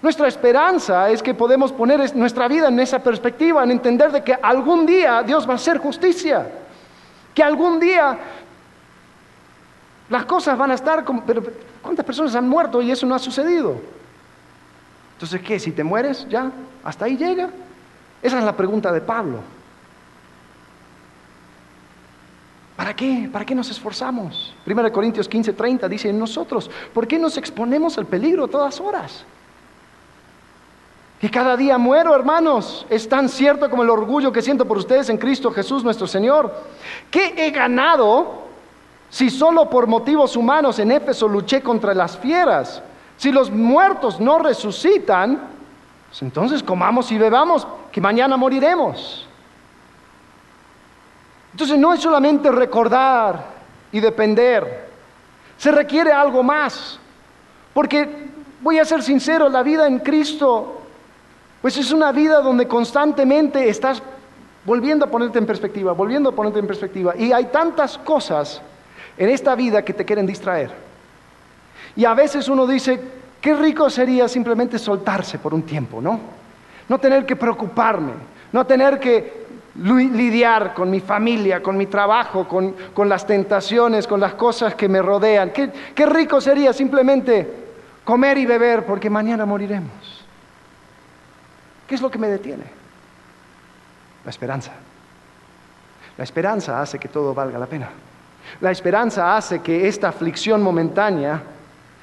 Nuestra 0.00 0.28
esperanza 0.28 1.10
es 1.10 1.22
que 1.22 1.34
podemos 1.34 1.72
poner 1.72 2.16
nuestra 2.16 2.48
vida 2.48 2.68
en 2.68 2.80
esa 2.80 3.00
perspectiva, 3.00 3.64
en 3.64 3.72
entender 3.72 4.12
de 4.12 4.24
que 4.24 4.32
algún 4.32 4.86
día 4.86 5.22
Dios 5.22 5.46
va 5.46 5.52
a 5.52 5.56
hacer 5.56 5.76
justicia, 5.76 6.46
que 7.34 7.42
algún 7.42 7.78
día 7.78 8.18
las 10.08 10.24
cosas 10.24 10.56
van 10.56 10.70
a 10.70 10.74
estar 10.74 11.04
como... 11.04 11.24
Pero 11.24 11.42
¿cuántas 11.82 12.04
personas 12.04 12.34
han 12.34 12.48
muerto 12.48 12.80
y 12.80 12.90
eso 12.90 13.06
no 13.06 13.14
ha 13.14 13.18
sucedido? 13.18 13.76
Entonces, 15.14 15.40
¿qué? 15.42 15.58
Si 15.58 15.72
te 15.72 15.82
mueres, 15.82 16.26
ya, 16.28 16.50
hasta 16.84 17.06
ahí 17.06 17.16
llega. 17.16 17.50
Esa 18.22 18.38
es 18.38 18.44
la 18.44 18.56
pregunta 18.56 18.92
de 18.92 19.00
Pablo. 19.00 19.40
¿Para 22.76 22.94
qué? 22.94 23.28
¿Para 23.32 23.44
qué 23.44 23.54
nos 23.54 23.70
esforzamos? 23.70 24.54
1 24.66 24.92
Corintios 24.92 25.28
15, 25.28 25.54
30 25.54 25.88
dice, 25.88 26.12
nosotros, 26.12 26.70
¿por 26.92 27.08
qué 27.08 27.18
nos 27.18 27.36
exponemos 27.38 27.96
al 27.96 28.06
peligro 28.06 28.44
a 28.44 28.48
todas 28.48 28.78
horas? 28.80 29.24
Que 31.20 31.30
cada 31.30 31.56
día 31.56 31.78
muero, 31.78 32.14
hermanos. 32.14 32.86
Es 32.90 33.08
tan 33.08 33.30
cierto 33.30 33.70
como 33.70 33.82
el 33.82 33.90
orgullo 33.90 34.30
que 34.30 34.42
siento 34.42 34.66
por 34.66 34.76
ustedes 34.76 35.08
en 35.08 35.16
Cristo 35.16 35.50
Jesús 35.50 35.82
nuestro 35.82 36.06
Señor. 36.06 36.54
¿Qué 37.10 37.34
he 37.38 37.50
ganado 37.50 38.45
si 39.10 39.30
solo 39.30 39.70
por 39.70 39.86
motivos 39.86 40.36
humanos 40.36 40.78
en 40.78 40.90
Éfeso 40.90 41.28
luché 41.28 41.62
contra 41.62 41.94
las 41.94 42.18
fieras? 42.18 42.82
Si 43.16 43.32
los 43.32 43.50
muertos 43.50 44.20
no 44.20 44.38
resucitan, 44.38 45.40
pues 46.08 46.22
entonces 46.22 46.62
comamos 46.62 47.10
y 47.12 47.18
bebamos, 47.18 47.66
que 47.90 48.00
mañana 48.00 48.36
moriremos. 48.36 49.26
Entonces 51.52 51.78
no 51.78 51.94
es 51.94 52.00
solamente 52.00 52.50
recordar 52.50 53.46
y 53.90 54.00
depender, 54.00 54.90
se 55.56 55.72
requiere 55.72 56.12
algo 56.12 56.42
más. 56.42 56.98
Porque, 57.72 58.28
voy 58.60 58.78
a 58.78 58.84
ser 58.84 59.02
sincero, 59.02 59.48
la 59.48 59.62
vida 59.62 59.86
en 59.86 60.00
Cristo, 60.00 60.82
pues 61.62 61.76
es 61.76 61.92
una 61.92 62.12
vida 62.12 62.40
donde 62.40 62.68
constantemente 62.68 63.68
estás 63.68 64.02
volviendo 64.64 65.04
a 65.04 65.08
ponerte 65.08 65.38
en 65.38 65.46
perspectiva, 65.46 65.92
volviendo 65.92 66.30
a 66.30 66.32
ponerte 66.32 66.58
en 66.58 66.66
perspectiva. 66.66 67.14
Y 67.16 67.32
hay 67.32 67.46
tantas 67.46 67.98
cosas 67.98 68.60
en 69.16 69.28
esta 69.30 69.54
vida 69.54 69.82
que 69.82 69.92
te 69.92 70.04
quieren 70.04 70.26
distraer. 70.26 70.70
Y 71.94 72.04
a 72.04 72.14
veces 72.14 72.48
uno 72.48 72.66
dice, 72.66 73.00
qué 73.40 73.54
rico 73.54 73.88
sería 73.88 74.28
simplemente 74.28 74.78
soltarse 74.78 75.38
por 75.38 75.54
un 75.54 75.62
tiempo, 75.62 76.00
¿no? 76.00 76.20
No 76.88 76.98
tener 76.98 77.24
que 77.24 77.36
preocuparme, 77.36 78.12
no 78.52 78.66
tener 78.66 79.00
que 79.00 79.46
lidiar 79.82 80.72
con 80.74 80.90
mi 80.90 81.00
familia, 81.00 81.62
con 81.62 81.76
mi 81.76 81.86
trabajo, 81.86 82.46
con, 82.46 83.08
las 83.08 83.26
tentaciones, 83.26 84.06
con 84.06 84.20
las 84.20 84.34
cosas 84.34 84.74
que 84.74 84.88
me 84.88 85.02
rodean. 85.02 85.50
Qué, 85.50 85.70
qué 85.94 86.06
rico 86.06 86.40
sería 86.40 86.72
simplemente 86.72 87.48
comer 88.04 88.38
y 88.38 88.46
beber 88.46 88.86
porque 88.86 89.10
mañana 89.10 89.44
moriremos. 89.44 90.24
¿Qué 91.86 91.94
es 91.94 92.00
lo 92.00 92.10
que 92.10 92.18
me 92.18 92.28
detiene? 92.28 92.64
La 94.24 94.30
esperanza. 94.30 94.72
La 96.16 96.24
esperanza 96.24 96.80
hace 96.80 96.98
que 96.98 97.08
todo 97.08 97.34
valga 97.34 97.58
la 97.58 97.66
pena. 97.66 97.90
La 98.60 98.70
esperanza 98.70 99.36
hace 99.36 99.60
que 99.60 99.88
esta 99.88 100.08
aflicción 100.08 100.62
momentánea 100.62 101.42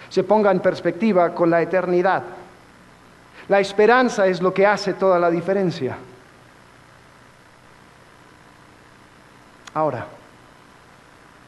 se 0.09 0.23
ponga 0.23 0.51
en 0.51 0.59
perspectiva 0.59 1.33
con 1.33 1.49
la 1.49 1.61
eternidad. 1.61 2.23
La 3.49 3.59
esperanza 3.59 4.27
es 4.27 4.41
lo 4.41 4.53
que 4.53 4.65
hace 4.65 4.93
toda 4.93 5.19
la 5.19 5.29
diferencia. 5.29 5.97
Ahora, 9.73 10.05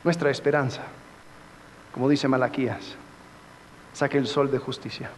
nuestra 0.03 0.31
esperanza, 0.31 0.81
como 1.93 2.09
dice 2.09 2.27
Malaquías, 2.27 2.95
saque 3.93 4.17
el 4.17 4.27
sol 4.27 4.51
de 4.51 4.57
justicia. 4.57 5.09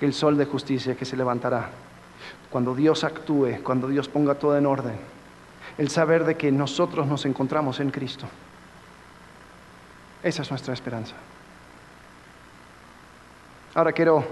Que 0.00 0.06
el 0.06 0.14
sol 0.14 0.38
de 0.38 0.46
justicia 0.46 0.96
que 0.96 1.04
se 1.04 1.16
levantará 1.16 1.68
cuando 2.50 2.74
Dios 2.74 3.04
actúe, 3.04 3.62
cuando 3.62 3.88
Dios 3.88 4.08
ponga 4.08 4.34
todo 4.34 4.56
en 4.56 4.66
orden. 4.66 5.17
El 5.78 5.88
saber 5.88 6.24
de 6.24 6.36
que 6.36 6.52
nosotros 6.52 7.06
nos 7.06 7.24
encontramos 7.24 7.80
en 7.80 7.90
Cristo. 7.90 8.26
Esa 10.22 10.42
es 10.42 10.50
nuestra 10.50 10.74
esperanza. 10.74 11.14
Ahora 13.74 13.92
quiero 13.92 14.24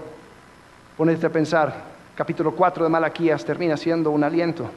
ponerte 0.97 1.25
a 1.25 1.31
pensar, 1.31 1.73
capítulo 2.15 2.53
4 2.53 2.83
de 2.83 2.89
Malaquías 2.89 3.45
termina 3.45 3.77
siendo 3.77 4.11
un 4.11 4.23
aliento. 4.23 4.69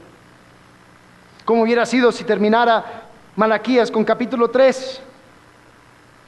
¿Cómo 1.44 1.62
hubiera 1.62 1.84
sido 1.84 2.12
si 2.12 2.22
terminara 2.22 3.08
Malaquías 3.34 3.90
con 3.90 4.04
capítulo 4.04 4.48
3? 4.48 5.02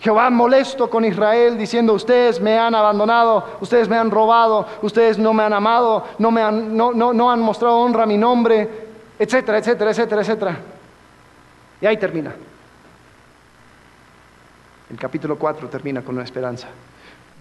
Jehová 0.00 0.30
molesto 0.30 0.90
con 0.90 1.04
Israel 1.04 1.56
diciendo, 1.56 1.92
ustedes 1.92 2.40
me 2.40 2.58
han 2.58 2.74
abandonado, 2.74 3.44
ustedes 3.60 3.88
me 3.88 3.96
han 3.96 4.10
robado, 4.10 4.66
ustedes 4.82 5.16
no 5.16 5.32
me 5.32 5.44
han 5.44 5.52
amado, 5.52 6.04
no, 6.18 6.32
me 6.32 6.42
han, 6.42 6.76
no, 6.76 6.92
no 6.92 7.30
han 7.30 7.38
mostrado 7.38 7.76
honra 7.76 8.02
a 8.02 8.06
mi 8.06 8.18
nombre, 8.18 8.81
etcétera, 9.22 9.58
etcétera, 9.58 9.90
etcétera, 9.90 10.20
etcétera. 10.22 10.56
Y 11.80 11.86
ahí 11.86 11.96
termina. 11.96 12.32
El 14.90 14.98
capítulo 14.98 15.38
4 15.38 15.68
termina 15.68 16.02
con 16.02 16.14
una 16.14 16.24
esperanza 16.24 16.68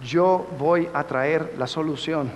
yo 0.04 0.46
voy 0.58 0.88
a 0.92 1.04
traer 1.04 1.54
la 1.58 1.66
solución. 1.66 2.30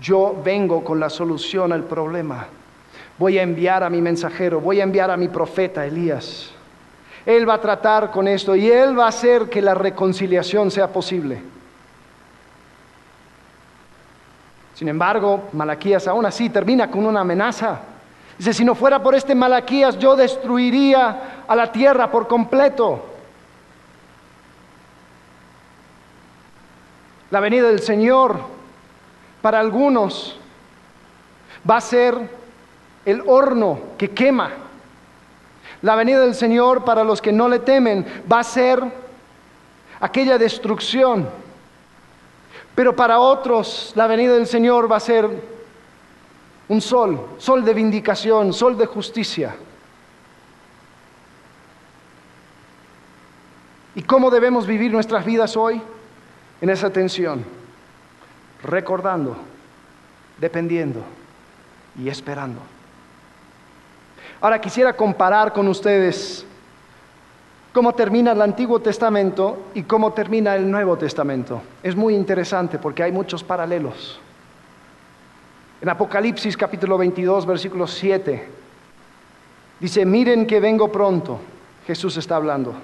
Yo 0.00 0.40
vengo 0.44 0.84
con 0.84 1.00
la 1.00 1.10
solución 1.10 1.72
al 1.72 1.84
problema. 1.84 2.46
Voy 3.18 3.38
a 3.38 3.42
enviar 3.42 3.82
a 3.82 3.90
mi 3.90 4.00
mensajero, 4.00 4.60
voy 4.60 4.80
a 4.80 4.84
enviar 4.84 5.10
a 5.10 5.16
mi 5.16 5.28
profeta 5.28 5.86
Elías. 5.86 6.50
Él 7.24 7.48
va 7.48 7.54
a 7.54 7.60
tratar 7.60 8.10
con 8.10 8.28
esto 8.28 8.54
y 8.54 8.70
él 8.70 8.98
va 8.98 9.06
a 9.06 9.08
hacer 9.08 9.48
que 9.48 9.62
la 9.62 9.74
reconciliación 9.74 10.70
sea 10.70 10.92
posible. 10.92 11.40
Sin 14.74 14.88
embargo, 14.88 15.48
Malaquías 15.52 16.06
aún 16.06 16.26
así 16.26 16.50
termina 16.50 16.90
con 16.90 17.06
una 17.06 17.20
amenaza. 17.20 17.80
Dice, 18.38 18.52
si 18.52 18.64
no 18.64 18.74
fuera 18.74 19.02
por 19.02 19.14
este 19.14 19.34
Malaquías, 19.34 19.98
yo 19.98 20.14
destruiría 20.14 21.44
a 21.48 21.56
la 21.56 21.72
tierra 21.72 22.10
por 22.10 22.28
completo. 22.28 23.02
La 27.30 27.40
venida 27.40 27.68
del 27.68 27.80
Señor 27.80 28.38
para 29.40 29.58
algunos 29.58 30.38
va 31.68 31.78
a 31.78 31.80
ser 31.80 32.16
el 33.04 33.22
horno 33.26 33.80
que 33.96 34.10
quema. 34.10 34.50
La 35.82 35.94
venida 35.94 36.20
del 36.20 36.34
Señor 36.34 36.84
para 36.84 37.04
los 37.04 37.22
que 37.22 37.32
no 37.32 37.48
le 37.48 37.60
temen 37.60 38.24
va 38.30 38.40
a 38.40 38.44
ser 38.44 38.82
aquella 40.00 40.36
destrucción. 40.36 41.28
Pero 42.74 42.94
para 42.94 43.18
otros 43.18 43.92
la 43.94 44.06
venida 44.06 44.34
del 44.34 44.46
Señor 44.46 44.90
va 44.90 44.96
a 44.96 45.00
ser 45.00 45.55
un 46.68 46.80
sol, 46.80 47.20
sol 47.38 47.64
de 47.64 47.74
vindicación, 47.74 48.52
sol 48.52 48.76
de 48.76 48.86
justicia. 48.86 49.54
¿Y 53.94 54.02
cómo 54.02 54.30
debemos 54.30 54.66
vivir 54.66 54.92
nuestras 54.92 55.24
vidas 55.24 55.56
hoy? 55.56 55.80
en 56.60 56.70
esa 56.70 56.90
tensión, 56.90 57.44
recordando, 58.62 59.36
dependiendo 60.38 61.02
y 61.98 62.08
esperando. 62.08 62.60
Ahora 64.40 64.60
quisiera 64.60 64.94
comparar 64.94 65.52
con 65.52 65.68
ustedes 65.68 66.44
cómo 67.72 67.94
termina 67.94 68.32
el 68.32 68.42
Antiguo 68.42 68.80
Testamento 68.80 69.68
y 69.74 69.82
cómo 69.82 70.12
termina 70.12 70.54
el 70.56 70.70
Nuevo 70.70 70.96
Testamento. 70.96 71.62
Es 71.82 71.94
muy 71.94 72.14
interesante 72.14 72.78
porque 72.78 73.02
hay 73.02 73.12
muchos 73.12 73.42
paralelos. 73.42 74.20
En 75.80 75.88
Apocalipsis 75.88 76.56
capítulo 76.56 76.96
22, 76.96 77.44
versículo 77.44 77.86
7, 77.86 78.48
dice, 79.78 80.06
miren 80.06 80.46
que 80.46 80.58
vengo 80.58 80.90
pronto. 80.90 81.38
Jesús 81.86 82.16
está 82.16 82.36
hablando. 82.36 82.74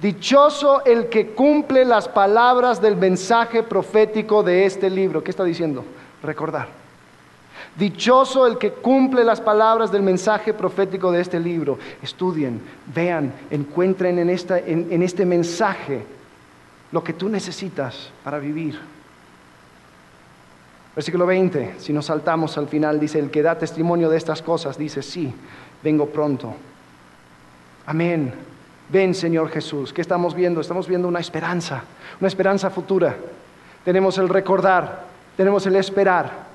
Dichoso 0.00 0.84
el 0.84 1.08
que 1.08 1.28
cumple 1.28 1.84
las 1.84 2.08
palabras 2.08 2.82
del 2.82 2.96
mensaje 2.96 3.62
profético 3.62 4.42
de 4.42 4.66
este 4.66 4.90
libro. 4.90 5.22
¿Qué 5.22 5.30
está 5.30 5.44
diciendo? 5.44 5.84
Recordar. 6.22 6.68
Dichoso 7.78 8.46
el 8.46 8.58
que 8.58 8.72
cumple 8.72 9.22
las 9.24 9.40
palabras 9.40 9.92
del 9.92 10.02
mensaje 10.02 10.52
profético 10.52 11.12
de 11.12 11.20
este 11.20 11.38
libro. 11.38 11.78
Estudien, 12.02 12.60
vean, 12.94 13.32
encuentren 13.50 14.18
en, 14.18 14.28
en 14.28 15.02
este 15.02 15.24
mensaje 15.24 16.04
lo 16.90 17.02
que 17.04 17.12
tú 17.12 17.28
necesitas 17.28 18.10
para 18.24 18.38
vivir. 18.38 18.95
Versículo 20.96 21.26
20, 21.26 21.74
si 21.76 21.92
nos 21.92 22.06
saltamos 22.06 22.56
al 22.56 22.68
final, 22.68 22.98
dice, 22.98 23.18
el 23.18 23.30
que 23.30 23.42
da 23.42 23.58
testimonio 23.58 24.08
de 24.08 24.16
estas 24.16 24.40
cosas, 24.40 24.78
dice, 24.78 25.02
sí, 25.02 25.30
vengo 25.82 26.06
pronto. 26.06 26.54
Amén. 27.84 28.32
Ven, 28.88 29.14
Señor 29.14 29.50
Jesús. 29.50 29.92
¿Qué 29.92 30.00
estamos 30.00 30.34
viendo? 30.34 30.58
Estamos 30.58 30.88
viendo 30.88 31.06
una 31.06 31.20
esperanza, 31.20 31.84
una 32.18 32.28
esperanza 32.28 32.70
futura. 32.70 33.14
Tenemos 33.84 34.16
el 34.16 34.30
recordar, 34.30 35.04
tenemos 35.36 35.66
el 35.66 35.76
esperar. 35.76 36.46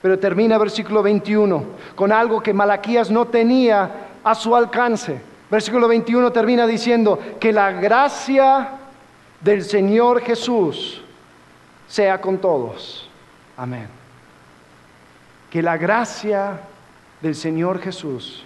Pero 0.00 0.18
termina 0.18 0.56
versículo 0.56 1.02
21 1.02 1.64
con 1.94 2.12
algo 2.12 2.42
que 2.42 2.54
Malaquías 2.54 3.10
no 3.10 3.26
tenía 3.26 3.90
a 4.24 4.34
su 4.34 4.56
alcance. 4.56 5.20
Versículo 5.50 5.86
21 5.86 6.32
termina 6.32 6.66
diciendo 6.66 7.18
que 7.38 7.52
la 7.52 7.72
gracia 7.72 8.70
del 9.38 9.62
Señor 9.62 10.22
Jesús 10.22 11.02
sea 11.86 12.22
con 12.22 12.38
todos. 12.38 13.11
Amén. 13.56 13.88
Que 15.50 15.62
la 15.62 15.76
gracia 15.76 16.60
del 17.20 17.34
Señor 17.34 17.80
Jesús 17.80 18.44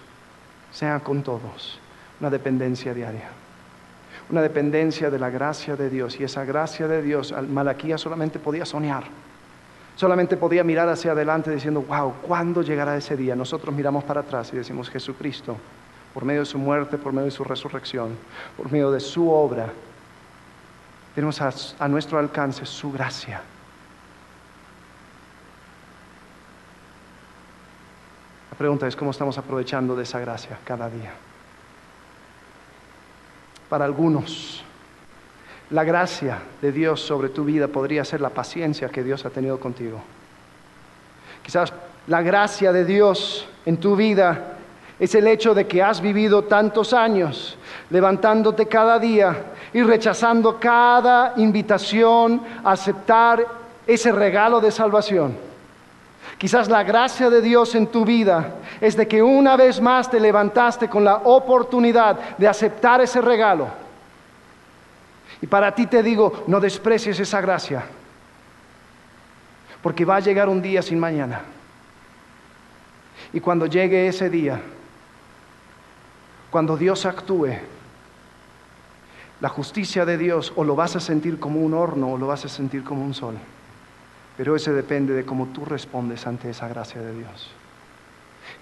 sea 0.72 1.00
con 1.00 1.22
todos 1.22 1.80
una 2.20 2.30
dependencia 2.30 2.92
diaria, 2.92 3.28
una 4.30 4.42
dependencia 4.42 5.10
de 5.10 5.18
la 5.18 5.30
gracia 5.30 5.76
de 5.76 5.88
Dios. 5.88 6.18
Y 6.18 6.24
esa 6.24 6.44
gracia 6.44 6.88
de 6.88 7.02
Dios, 7.02 7.34
Malaquía 7.48 7.98
solamente 7.98 8.38
podía 8.38 8.64
soñar, 8.64 9.04
solamente 9.96 10.36
podía 10.36 10.64
mirar 10.64 10.88
hacia 10.88 11.12
adelante 11.12 11.50
diciendo, 11.50 11.82
wow, 11.82 12.14
¿cuándo 12.22 12.62
llegará 12.62 12.96
ese 12.96 13.16
día? 13.16 13.36
Nosotros 13.36 13.74
miramos 13.74 14.04
para 14.04 14.20
atrás 14.20 14.50
y 14.52 14.56
decimos, 14.56 14.90
Jesucristo, 14.90 15.56
por 16.12 16.24
medio 16.24 16.40
de 16.40 16.46
su 16.46 16.58
muerte, 16.58 16.98
por 16.98 17.12
medio 17.12 17.26
de 17.26 17.30
su 17.30 17.44
resurrección, 17.44 18.16
por 18.56 18.70
medio 18.70 18.90
de 18.90 19.00
su 19.00 19.30
obra, 19.30 19.70
tenemos 21.14 21.40
a, 21.40 21.52
a 21.78 21.88
nuestro 21.88 22.18
alcance 22.18 22.66
su 22.66 22.90
gracia. 22.92 23.42
Pregunta 28.58 28.86
es 28.86 28.96
cómo 28.96 29.10
estamos 29.10 29.36
aprovechando 29.38 29.94
de 29.94 30.04
esa 30.04 30.18
gracia 30.18 30.58
cada 30.64 30.88
día 30.88 31.12
para 33.68 33.84
algunos. 33.84 34.62
La 35.70 35.84
gracia 35.84 36.38
de 36.62 36.70
Dios 36.70 37.00
sobre 37.00 37.28
tu 37.28 37.44
vida 37.44 37.68
podría 37.68 38.04
ser 38.04 38.20
la 38.20 38.30
paciencia 38.30 38.88
que 38.88 39.02
Dios 39.02 39.26
ha 39.26 39.30
tenido 39.30 39.58
contigo. 39.58 40.00
Quizás 41.42 41.72
la 42.06 42.22
gracia 42.22 42.72
de 42.72 42.84
Dios 42.84 43.46
en 43.64 43.78
tu 43.78 43.96
vida 43.96 44.54
es 44.98 45.14
el 45.14 45.26
hecho 45.26 45.54
de 45.54 45.66
que 45.66 45.82
has 45.82 46.00
vivido 46.00 46.44
tantos 46.44 46.92
años 46.92 47.58
levantándote 47.90 48.66
cada 48.66 48.98
día 48.98 49.36
y 49.72 49.82
rechazando 49.82 50.58
cada 50.58 51.34
invitación 51.36 52.40
a 52.64 52.72
aceptar 52.72 53.44
ese 53.86 54.12
regalo 54.12 54.60
de 54.60 54.70
salvación. 54.70 55.45
Quizás 56.38 56.68
la 56.68 56.82
gracia 56.82 57.30
de 57.30 57.40
Dios 57.40 57.74
en 57.74 57.86
tu 57.86 58.04
vida 58.04 58.56
es 58.80 58.96
de 58.96 59.08
que 59.08 59.22
una 59.22 59.56
vez 59.56 59.80
más 59.80 60.10
te 60.10 60.20
levantaste 60.20 60.88
con 60.88 61.02
la 61.02 61.16
oportunidad 61.16 62.36
de 62.36 62.46
aceptar 62.46 63.00
ese 63.00 63.22
regalo. 63.22 63.68
Y 65.40 65.46
para 65.46 65.74
ti 65.74 65.86
te 65.86 66.02
digo, 66.02 66.44
no 66.46 66.60
desprecies 66.60 67.18
esa 67.20 67.40
gracia, 67.40 67.84
porque 69.82 70.04
va 70.04 70.16
a 70.16 70.20
llegar 70.20 70.48
un 70.48 70.60
día 70.60 70.82
sin 70.82 70.98
mañana. 70.98 71.40
Y 73.32 73.40
cuando 73.40 73.66
llegue 73.66 74.06
ese 74.06 74.28
día, 74.28 74.60
cuando 76.50 76.76
Dios 76.76 77.06
actúe, 77.06 77.54
la 79.40 79.48
justicia 79.48 80.04
de 80.04 80.16
Dios 80.16 80.52
o 80.56 80.64
lo 80.64 80.76
vas 80.76 80.96
a 80.96 81.00
sentir 81.00 81.38
como 81.38 81.60
un 81.60 81.74
horno 81.74 82.12
o 82.12 82.18
lo 82.18 82.26
vas 82.26 82.44
a 82.44 82.48
sentir 82.48 82.84
como 82.84 83.04
un 83.04 83.14
sol. 83.14 83.36
Pero 84.36 84.54
ese 84.54 84.72
depende 84.72 85.14
de 85.14 85.24
cómo 85.24 85.46
tú 85.46 85.64
respondes 85.64 86.26
ante 86.26 86.50
esa 86.50 86.68
gracia 86.68 87.00
de 87.00 87.12
Dios. 87.18 87.65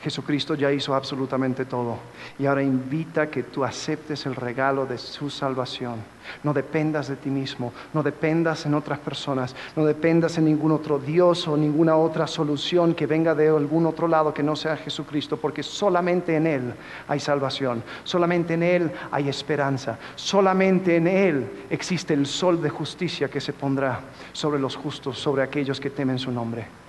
Jesucristo 0.05 0.55
ya 0.55 0.71
hizo 0.71 0.95
absolutamente 0.95 1.65
todo 1.65 1.97
y 2.39 2.45
ahora 2.45 2.63
invita 2.63 3.31
que 3.31 3.43
tú 3.43 3.65
aceptes 3.65 4.27
el 4.27 4.37
regalo 4.37 4.85
de 4.85 4.99
su 4.99 5.31
salvación. 5.31 5.95
No 6.43 6.53
dependas 6.53 7.09
de 7.09 7.17
ti 7.17 7.31
mismo, 7.31 7.73
no 7.95 8.03
dependas 8.03 8.67
en 8.67 8.75
otras 8.75 8.99
personas, 8.99 9.57
no 9.75 9.87
dependas 9.87 10.37
en 10.37 10.45
ningún 10.45 10.73
otro 10.73 10.99
Dios 10.99 11.49
o 11.49 11.57
ninguna 11.57 11.97
otra 11.97 12.27
solución 12.27 12.95
que 12.95 13.07
venga 13.07 13.35
de 13.35 13.49
algún 13.49 13.87
otro 13.87 14.07
lado 14.07 14.35
que 14.35 14.43
no 14.43 14.57
sea 14.57 14.77
Jesucristo, 14.77 15.39
porque 15.39 15.63
solamente 15.63 16.37
en 16.37 16.49
Él 16.49 16.75
hay 17.09 17.19
salvación, 17.19 17.83
solamente 18.03 18.53
en 18.55 18.63
Él 18.63 18.93
hay 19.11 19.31
esperanza, 19.31 19.99
solamente 20.17 20.97
en 20.97 21.07
Él 21.07 21.51
existe 21.71 22.13
el 22.13 22.27
sol 22.27 22.61
de 22.61 22.69
justicia 22.69 23.31
que 23.31 23.41
se 23.41 23.55
pondrá 23.55 24.01
sobre 24.35 24.61
los 24.61 24.77
justos, 24.77 25.19
sobre 25.19 25.43
aquellos 25.43 25.81
que 25.81 25.89
temen 25.89 26.19
su 26.19 26.31
nombre. 26.31 26.84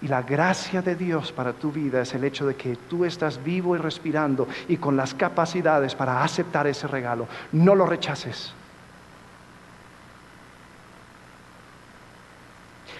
Y 0.00 0.06
la 0.06 0.22
gracia 0.22 0.80
de 0.80 0.94
Dios 0.94 1.32
para 1.32 1.52
tu 1.52 1.72
vida 1.72 2.02
es 2.02 2.14
el 2.14 2.22
hecho 2.22 2.46
de 2.46 2.54
que 2.54 2.76
tú 2.76 3.04
estás 3.04 3.42
vivo 3.42 3.74
y 3.74 3.78
respirando 3.78 4.46
y 4.68 4.76
con 4.76 4.96
las 4.96 5.12
capacidades 5.12 5.94
para 5.94 6.22
aceptar 6.22 6.68
ese 6.68 6.86
regalo. 6.86 7.26
No 7.50 7.74
lo 7.74 7.84
rechaces. 7.84 8.52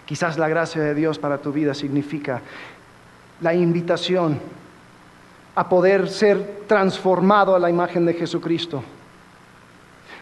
Quizás 0.06 0.38
la 0.38 0.48
gracia 0.48 0.82
de 0.82 0.94
Dios 0.94 1.18
para 1.18 1.38
tu 1.38 1.52
vida 1.52 1.74
significa 1.74 2.40
la 3.40 3.54
invitación 3.54 4.40
a 5.54 5.68
poder 5.68 6.08
ser 6.08 6.62
transformado 6.66 7.54
a 7.54 7.58
la 7.58 7.70
imagen 7.70 8.06
de 8.06 8.14
Jesucristo. 8.14 8.82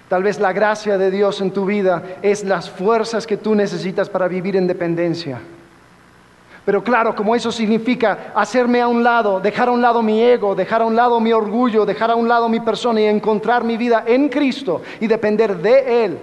Tal 0.08 0.22
vez 0.22 0.38
la 0.38 0.52
gracia 0.52 0.98
de 0.98 1.10
Dios 1.10 1.40
en 1.40 1.52
tu 1.52 1.64
vida 1.64 2.02
es 2.20 2.44
las 2.44 2.68
fuerzas 2.68 3.26
que 3.26 3.36
tú 3.36 3.54
necesitas 3.54 4.10
para 4.10 4.28
vivir 4.28 4.56
en 4.56 4.66
dependencia. 4.66 5.40
Pero 6.66 6.82
claro, 6.82 7.14
como 7.14 7.36
eso 7.36 7.52
significa 7.52 8.32
hacerme 8.34 8.80
a 8.80 8.88
un 8.88 9.04
lado, 9.04 9.38
dejar 9.38 9.68
a 9.68 9.70
un 9.70 9.80
lado 9.80 10.02
mi 10.02 10.20
ego, 10.20 10.56
dejar 10.56 10.82
a 10.82 10.84
un 10.84 10.96
lado 10.96 11.20
mi 11.20 11.32
orgullo, 11.32 11.86
dejar 11.86 12.10
a 12.10 12.16
un 12.16 12.26
lado 12.26 12.48
mi 12.48 12.58
persona 12.58 13.00
y 13.00 13.04
encontrar 13.04 13.62
mi 13.62 13.76
vida 13.76 14.02
en 14.04 14.28
Cristo 14.28 14.82
y 14.98 15.06
depender 15.06 15.58
de 15.58 16.04
Él. 16.04 16.18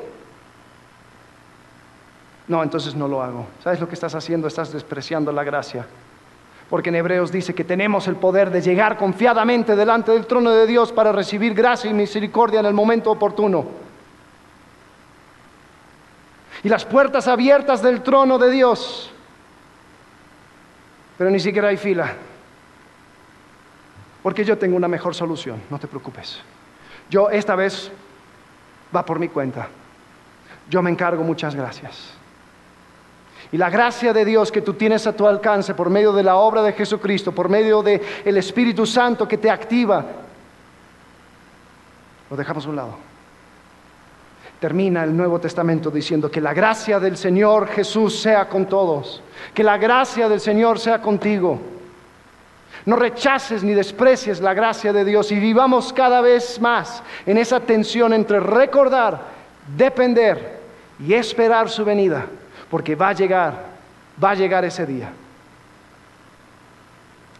No, 2.50 2.62
entonces 2.62 2.94
no 2.94 3.08
lo 3.08 3.24
hago. 3.24 3.48
¿Sabes 3.64 3.80
lo 3.80 3.88
que 3.88 3.94
estás 3.94 4.16
haciendo? 4.16 4.50
Estás 4.50 4.74
despreciando 4.74 5.32
la 5.32 5.46
gracia. 5.46 5.86
Porque 6.70 6.90
en 6.90 6.96
Hebreos 6.96 7.32
dice 7.32 7.56
que 7.56 7.64
tenemos 7.64 8.10
el 8.10 8.18
poder 8.18 8.52
de 8.52 8.62
llegar 8.62 8.98
confiadamente 8.98 9.78
delante 9.78 10.12
del 10.12 10.26
trono 10.26 10.52
de 10.52 10.68
Dios 10.68 10.92
para 10.92 11.14
recibir 11.14 11.54
gracia 11.54 11.90
y 11.90 11.94
misericordia 11.94 12.60
en 12.60 12.66
el 12.66 12.74
momento 12.74 13.12
oportuno. 13.12 13.64
Y 16.64 16.68
las 16.68 16.84
puertas 16.84 17.30
abiertas 17.30 17.82
del 17.82 18.02
trono 18.02 18.38
de 18.38 18.52
Dios 18.52 19.13
pero 21.24 21.32
ni 21.32 21.40
siquiera 21.40 21.70
hay 21.70 21.78
fila. 21.78 22.12
Porque 24.22 24.44
yo 24.44 24.58
tengo 24.58 24.76
una 24.76 24.90
mejor 24.90 25.16
solución, 25.16 25.62
no 25.70 25.80
te 25.80 25.88
preocupes. 25.88 26.42
Yo 27.10 27.30
esta 27.30 27.56
vez 27.56 27.90
va 28.94 29.06
por 29.06 29.20
mi 29.20 29.30
cuenta. 29.30 29.70
Yo 30.70 30.82
me 30.82 30.90
encargo, 30.90 31.24
muchas 31.24 31.56
gracias. 31.56 32.14
Y 33.54 33.58
la 33.58 33.70
gracia 33.70 34.12
de 34.12 34.26
Dios 34.26 34.52
que 34.52 34.60
tú 34.60 34.74
tienes 34.74 35.08
a 35.08 35.16
tu 35.16 35.26
alcance 35.26 35.74
por 35.74 35.90
medio 35.90 36.12
de 36.12 36.24
la 36.24 36.36
obra 36.36 36.62
de 36.62 36.74
Jesucristo, 36.74 37.32
por 37.32 37.48
medio 37.48 37.82
del 37.82 38.02
el 38.26 38.36
Espíritu 38.36 38.86
Santo 38.86 39.26
que 39.26 39.38
te 39.38 39.50
activa, 39.50 40.04
lo 42.30 42.36
dejamos 42.36 42.66
a 42.66 42.70
un 42.70 42.76
lado 42.76 43.13
termina 44.64 45.04
el 45.04 45.14
Nuevo 45.14 45.42
Testamento 45.42 45.92
diciendo 45.92 46.32
que 46.32 46.40
la 46.40 46.54
gracia 46.54 46.98
del 46.98 47.18
Señor 47.18 47.68
Jesús 47.68 48.22
sea 48.22 48.48
con 48.48 48.66
todos, 48.66 49.22
que 49.54 49.62
la 49.62 49.78
gracia 49.78 50.30
del 50.30 50.40
Señor 50.40 50.80
sea 50.80 51.02
contigo. 51.02 51.60
No 52.86 52.96
rechaces 52.96 53.62
ni 53.62 53.74
desprecies 53.74 54.40
la 54.40 54.54
gracia 54.54 54.94
de 54.94 55.04
Dios 55.04 55.34
y 55.34 55.36
vivamos 55.36 55.92
cada 55.92 56.22
vez 56.22 56.62
más 56.62 57.04
en 57.26 57.38
esa 57.38 57.60
tensión 57.60 58.14
entre 58.14 58.40
recordar, 58.40 59.20
depender 59.76 60.62
y 60.98 61.14
esperar 61.14 61.70
su 61.70 61.84
venida, 61.84 62.26
porque 62.70 62.96
va 62.96 63.10
a 63.10 63.14
llegar, 63.14 63.66
va 64.24 64.30
a 64.30 64.36
llegar 64.36 64.64
ese 64.64 64.86
día. 64.86 65.12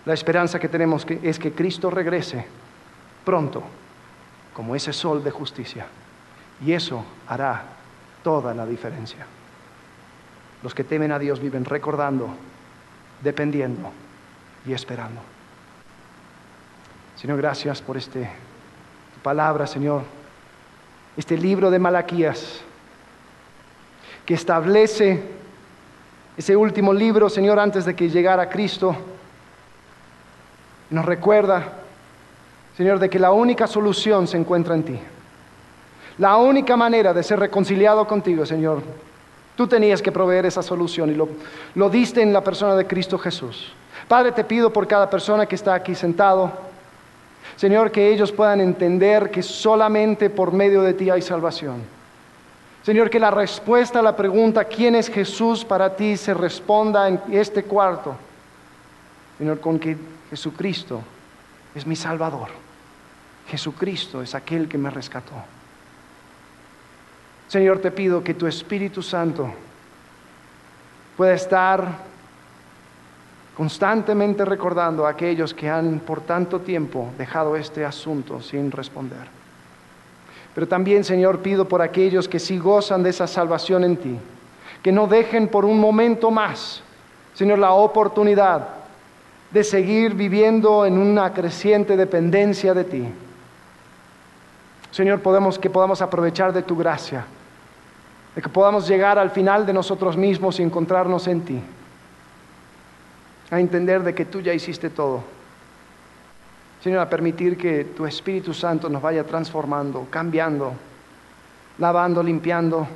La 0.04 0.14
esperanza 0.14 0.60
que 0.60 0.68
tenemos 0.68 1.08
es 1.22 1.40
que 1.40 1.54
Cristo 1.54 1.90
regrese 1.90 2.46
pronto, 3.24 3.64
como 4.54 4.76
ese 4.76 4.92
sol 4.92 5.24
de 5.24 5.32
justicia. 5.32 5.86
Y 6.66 6.74
eso 6.74 7.04
hará 7.28 7.64
toda 8.24 8.54
la 8.54 8.66
diferencia. 8.66 9.26
Los 10.62 10.74
que 10.74 10.84
temen 10.84 11.12
a 11.12 11.20
Dios 11.20 11.40
viven 11.40 11.66
recordando, 11.66 12.30
dependiendo 13.22 13.92
y 14.66 14.74
esperando. 14.74 15.22
Señor, 17.16 17.38
gracias 17.38 17.82
por 17.82 17.98
este 17.98 18.30
palabra, 19.22 19.68
Señor. 19.68 20.04
Este 21.18 21.38
libro 21.38 21.70
de 21.70 21.80
Malaquías 21.80 22.62
que 24.26 24.34
establece 24.34 25.22
ese 26.38 26.56
último 26.56 26.94
libro, 26.94 27.30
Señor, 27.30 27.60
antes 27.60 27.86
de 27.86 27.96
que 27.96 28.10
llegara 28.10 28.50
Cristo. 28.50 28.96
Nos 30.90 31.06
recuerda, 31.06 31.74
Señor, 32.76 33.00
de 33.00 33.10
que 33.10 33.20
la 33.20 33.32
única 33.32 33.68
solución 33.68 34.28
se 34.28 34.38
encuentra 34.38 34.76
en 34.76 34.84
ti. 34.84 35.00
La 36.18 36.38
única 36.38 36.78
manera 36.78 37.14
de 37.14 37.24
ser 37.24 37.40
reconciliado 37.40 38.06
contigo, 38.08 38.46
Señor, 38.46 38.84
tú 39.56 39.68
tenías 39.68 40.02
que 40.02 40.12
proveer 40.12 40.46
esa 40.46 40.62
solución 40.62 41.10
y 41.12 41.16
lo, 41.16 41.90
diste 41.90 42.22
en 42.22 42.34
la 42.34 42.44
persona 42.44 42.76
de 42.76 42.86
Cristo 42.86 43.18
Jesús. 43.18 43.72
Padre, 44.08 44.32
te 44.32 44.44
pido 44.44 44.72
por 44.72 44.88
cada 44.88 45.10
persona 45.10 45.46
que 45.46 45.56
está 45.56 45.74
aquí 45.74 45.96
sentado, 45.96 46.52
Señor, 47.56 47.92
que 47.92 48.12
ellos 48.12 48.32
puedan 48.32 48.62
entender 48.62 49.32
que 49.32 49.44
solamente 49.44 50.30
por 50.30 50.52
medio 50.52 50.82
de 50.82 50.94
ti 50.94 51.10
hay 51.10 51.22
salvación. 51.22 51.82
Señor, 52.84 53.10
que 53.10 53.20
la 53.20 53.32
respuesta 53.32 54.00
a 54.00 54.02
la 54.02 54.16
pregunta, 54.16 54.66
¿quién 54.66 54.96
es 54.96 55.10
Jesús 55.10 55.64
para 55.64 55.96
ti? 55.96 56.18
se 56.18 56.34
responda 56.34 57.08
en 57.08 57.22
este 57.32 57.64
cuarto. 57.64 58.16
Señor, 59.38 59.60
con 59.60 59.80
que 59.80 59.96
Jesucristo 60.30 61.02
es 61.74 61.88
mi 61.88 61.96
Salvador. 61.96 62.50
Jesucristo 63.48 64.22
es 64.22 64.36
aquel 64.36 64.68
que 64.68 64.78
me 64.78 64.90
rescató. 64.90 65.34
Señor, 67.48 67.80
te 67.80 67.92
pido 67.92 68.24
que 68.24 68.34
tu 68.34 68.48
Espíritu 68.48 69.02
Santo 69.02 69.54
pueda 71.16 71.34
estar 71.34 71.88
constantemente 73.56 74.44
recordando 74.46 75.06
a 75.06 75.12
aquellos 75.12 75.54
que 75.54 75.70
han 75.70 76.00
por 76.00 76.22
tanto 76.22 76.62
tiempo 76.62 77.12
dejado 77.18 77.56
este 77.56 77.86
asunto 77.86 78.42
sin 78.42 78.72
responder. 78.72 79.28
Pero 80.56 80.68
también, 80.68 81.04
Señor, 81.04 81.40
pido 81.40 81.68
por 81.68 81.82
aquellos 81.82 82.28
que 82.28 82.40
sí 82.40 82.58
gozan 82.58 83.04
de 83.04 83.10
esa 83.10 83.28
salvación 83.28 83.84
en 83.84 83.98
ti, 83.98 84.18
que 84.82 84.92
no 84.92 85.08
dejen 85.08 85.48
por 85.48 85.66
un 85.66 85.80
momento 85.80 86.32
más, 86.32 86.82
Señor, 87.34 87.60
la 87.60 87.72
oportunidad 87.72 88.68
de 89.52 89.64
seguir 89.64 90.16
viviendo 90.16 90.86
en 90.86 90.98
una 90.98 91.32
creciente 91.34 91.96
dependencia 91.96 92.74
de 92.74 92.84
ti. 92.84 93.06
Señor, 94.94 95.22
podemos, 95.22 95.58
que 95.58 95.72
podamos 95.72 96.04
aprovechar 96.04 96.54
de 96.54 96.62
tu 96.62 96.78
gracia, 96.78 97.26
de 98.36 98.42
que 98.44 98.48
podamos 98.48 98.88
llegar 98.88 99.18
al 99.18 99.32
final 99.32 99.66
de 99.66 99.74
nosotros 99.74 100.16
mismos 100.16 100.60
y 100.60 100.64
encontrarnos 100.64 101.28
en 101.28 101.42
ti 101.42 101.60
a 103.50 103.60
entender 103.60 104.04
de 104.04 104.14
que 104.14 104.26
tú 104.26 104.40
ya 104.40 104.54
hiciste 104.54 104.92
todo. 104.92 105.24
Señor, 106.84 107.00
a 107.00 107.10
permitir 107.10 107.58
que 107.58 107.86
tu 107.86 108.06
Espíritu 108.06 108.54
Santo 108.54 108.88
nos 108.88 109.02
vaya 109.02 109.24
transformando, 109.24 110.06
cambiando, 110.12 110.74
lavando, 111.80 112.22
limpiando. 112.22 112.88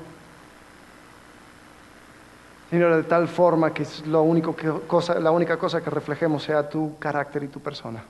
Señor, 2.69 2.95
de 2.95 3.03
tal 3.03 3.27
forma 3.27 3.73
que, 3.73 3.83
es 3.83 4.05
lo 4.05 4.21
único 4.21 4.55
cosa, 4.87 5.19
la 5.19 5.31
única 5.31 5.57
cosa 5.57 5.81
que 5.81 5.89
reflejemos 5.89 6.43
sea 6.43 6.69
tu 6.69 6.95
carácter 6.99 7.43
y 7.43 7.47
tu 7.47 7.59
persona. 7.59 8.03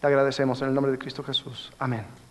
Te 0.00 0.06
agradecemos 0.06 0.62
en 0.62 0.68
el 0.68 0.74
nombre 0.74 0.92
de 0.92 0.98
Cristo 0.98 1.22
Jesús. 1.22 1.70
Amén. 1.78 2.27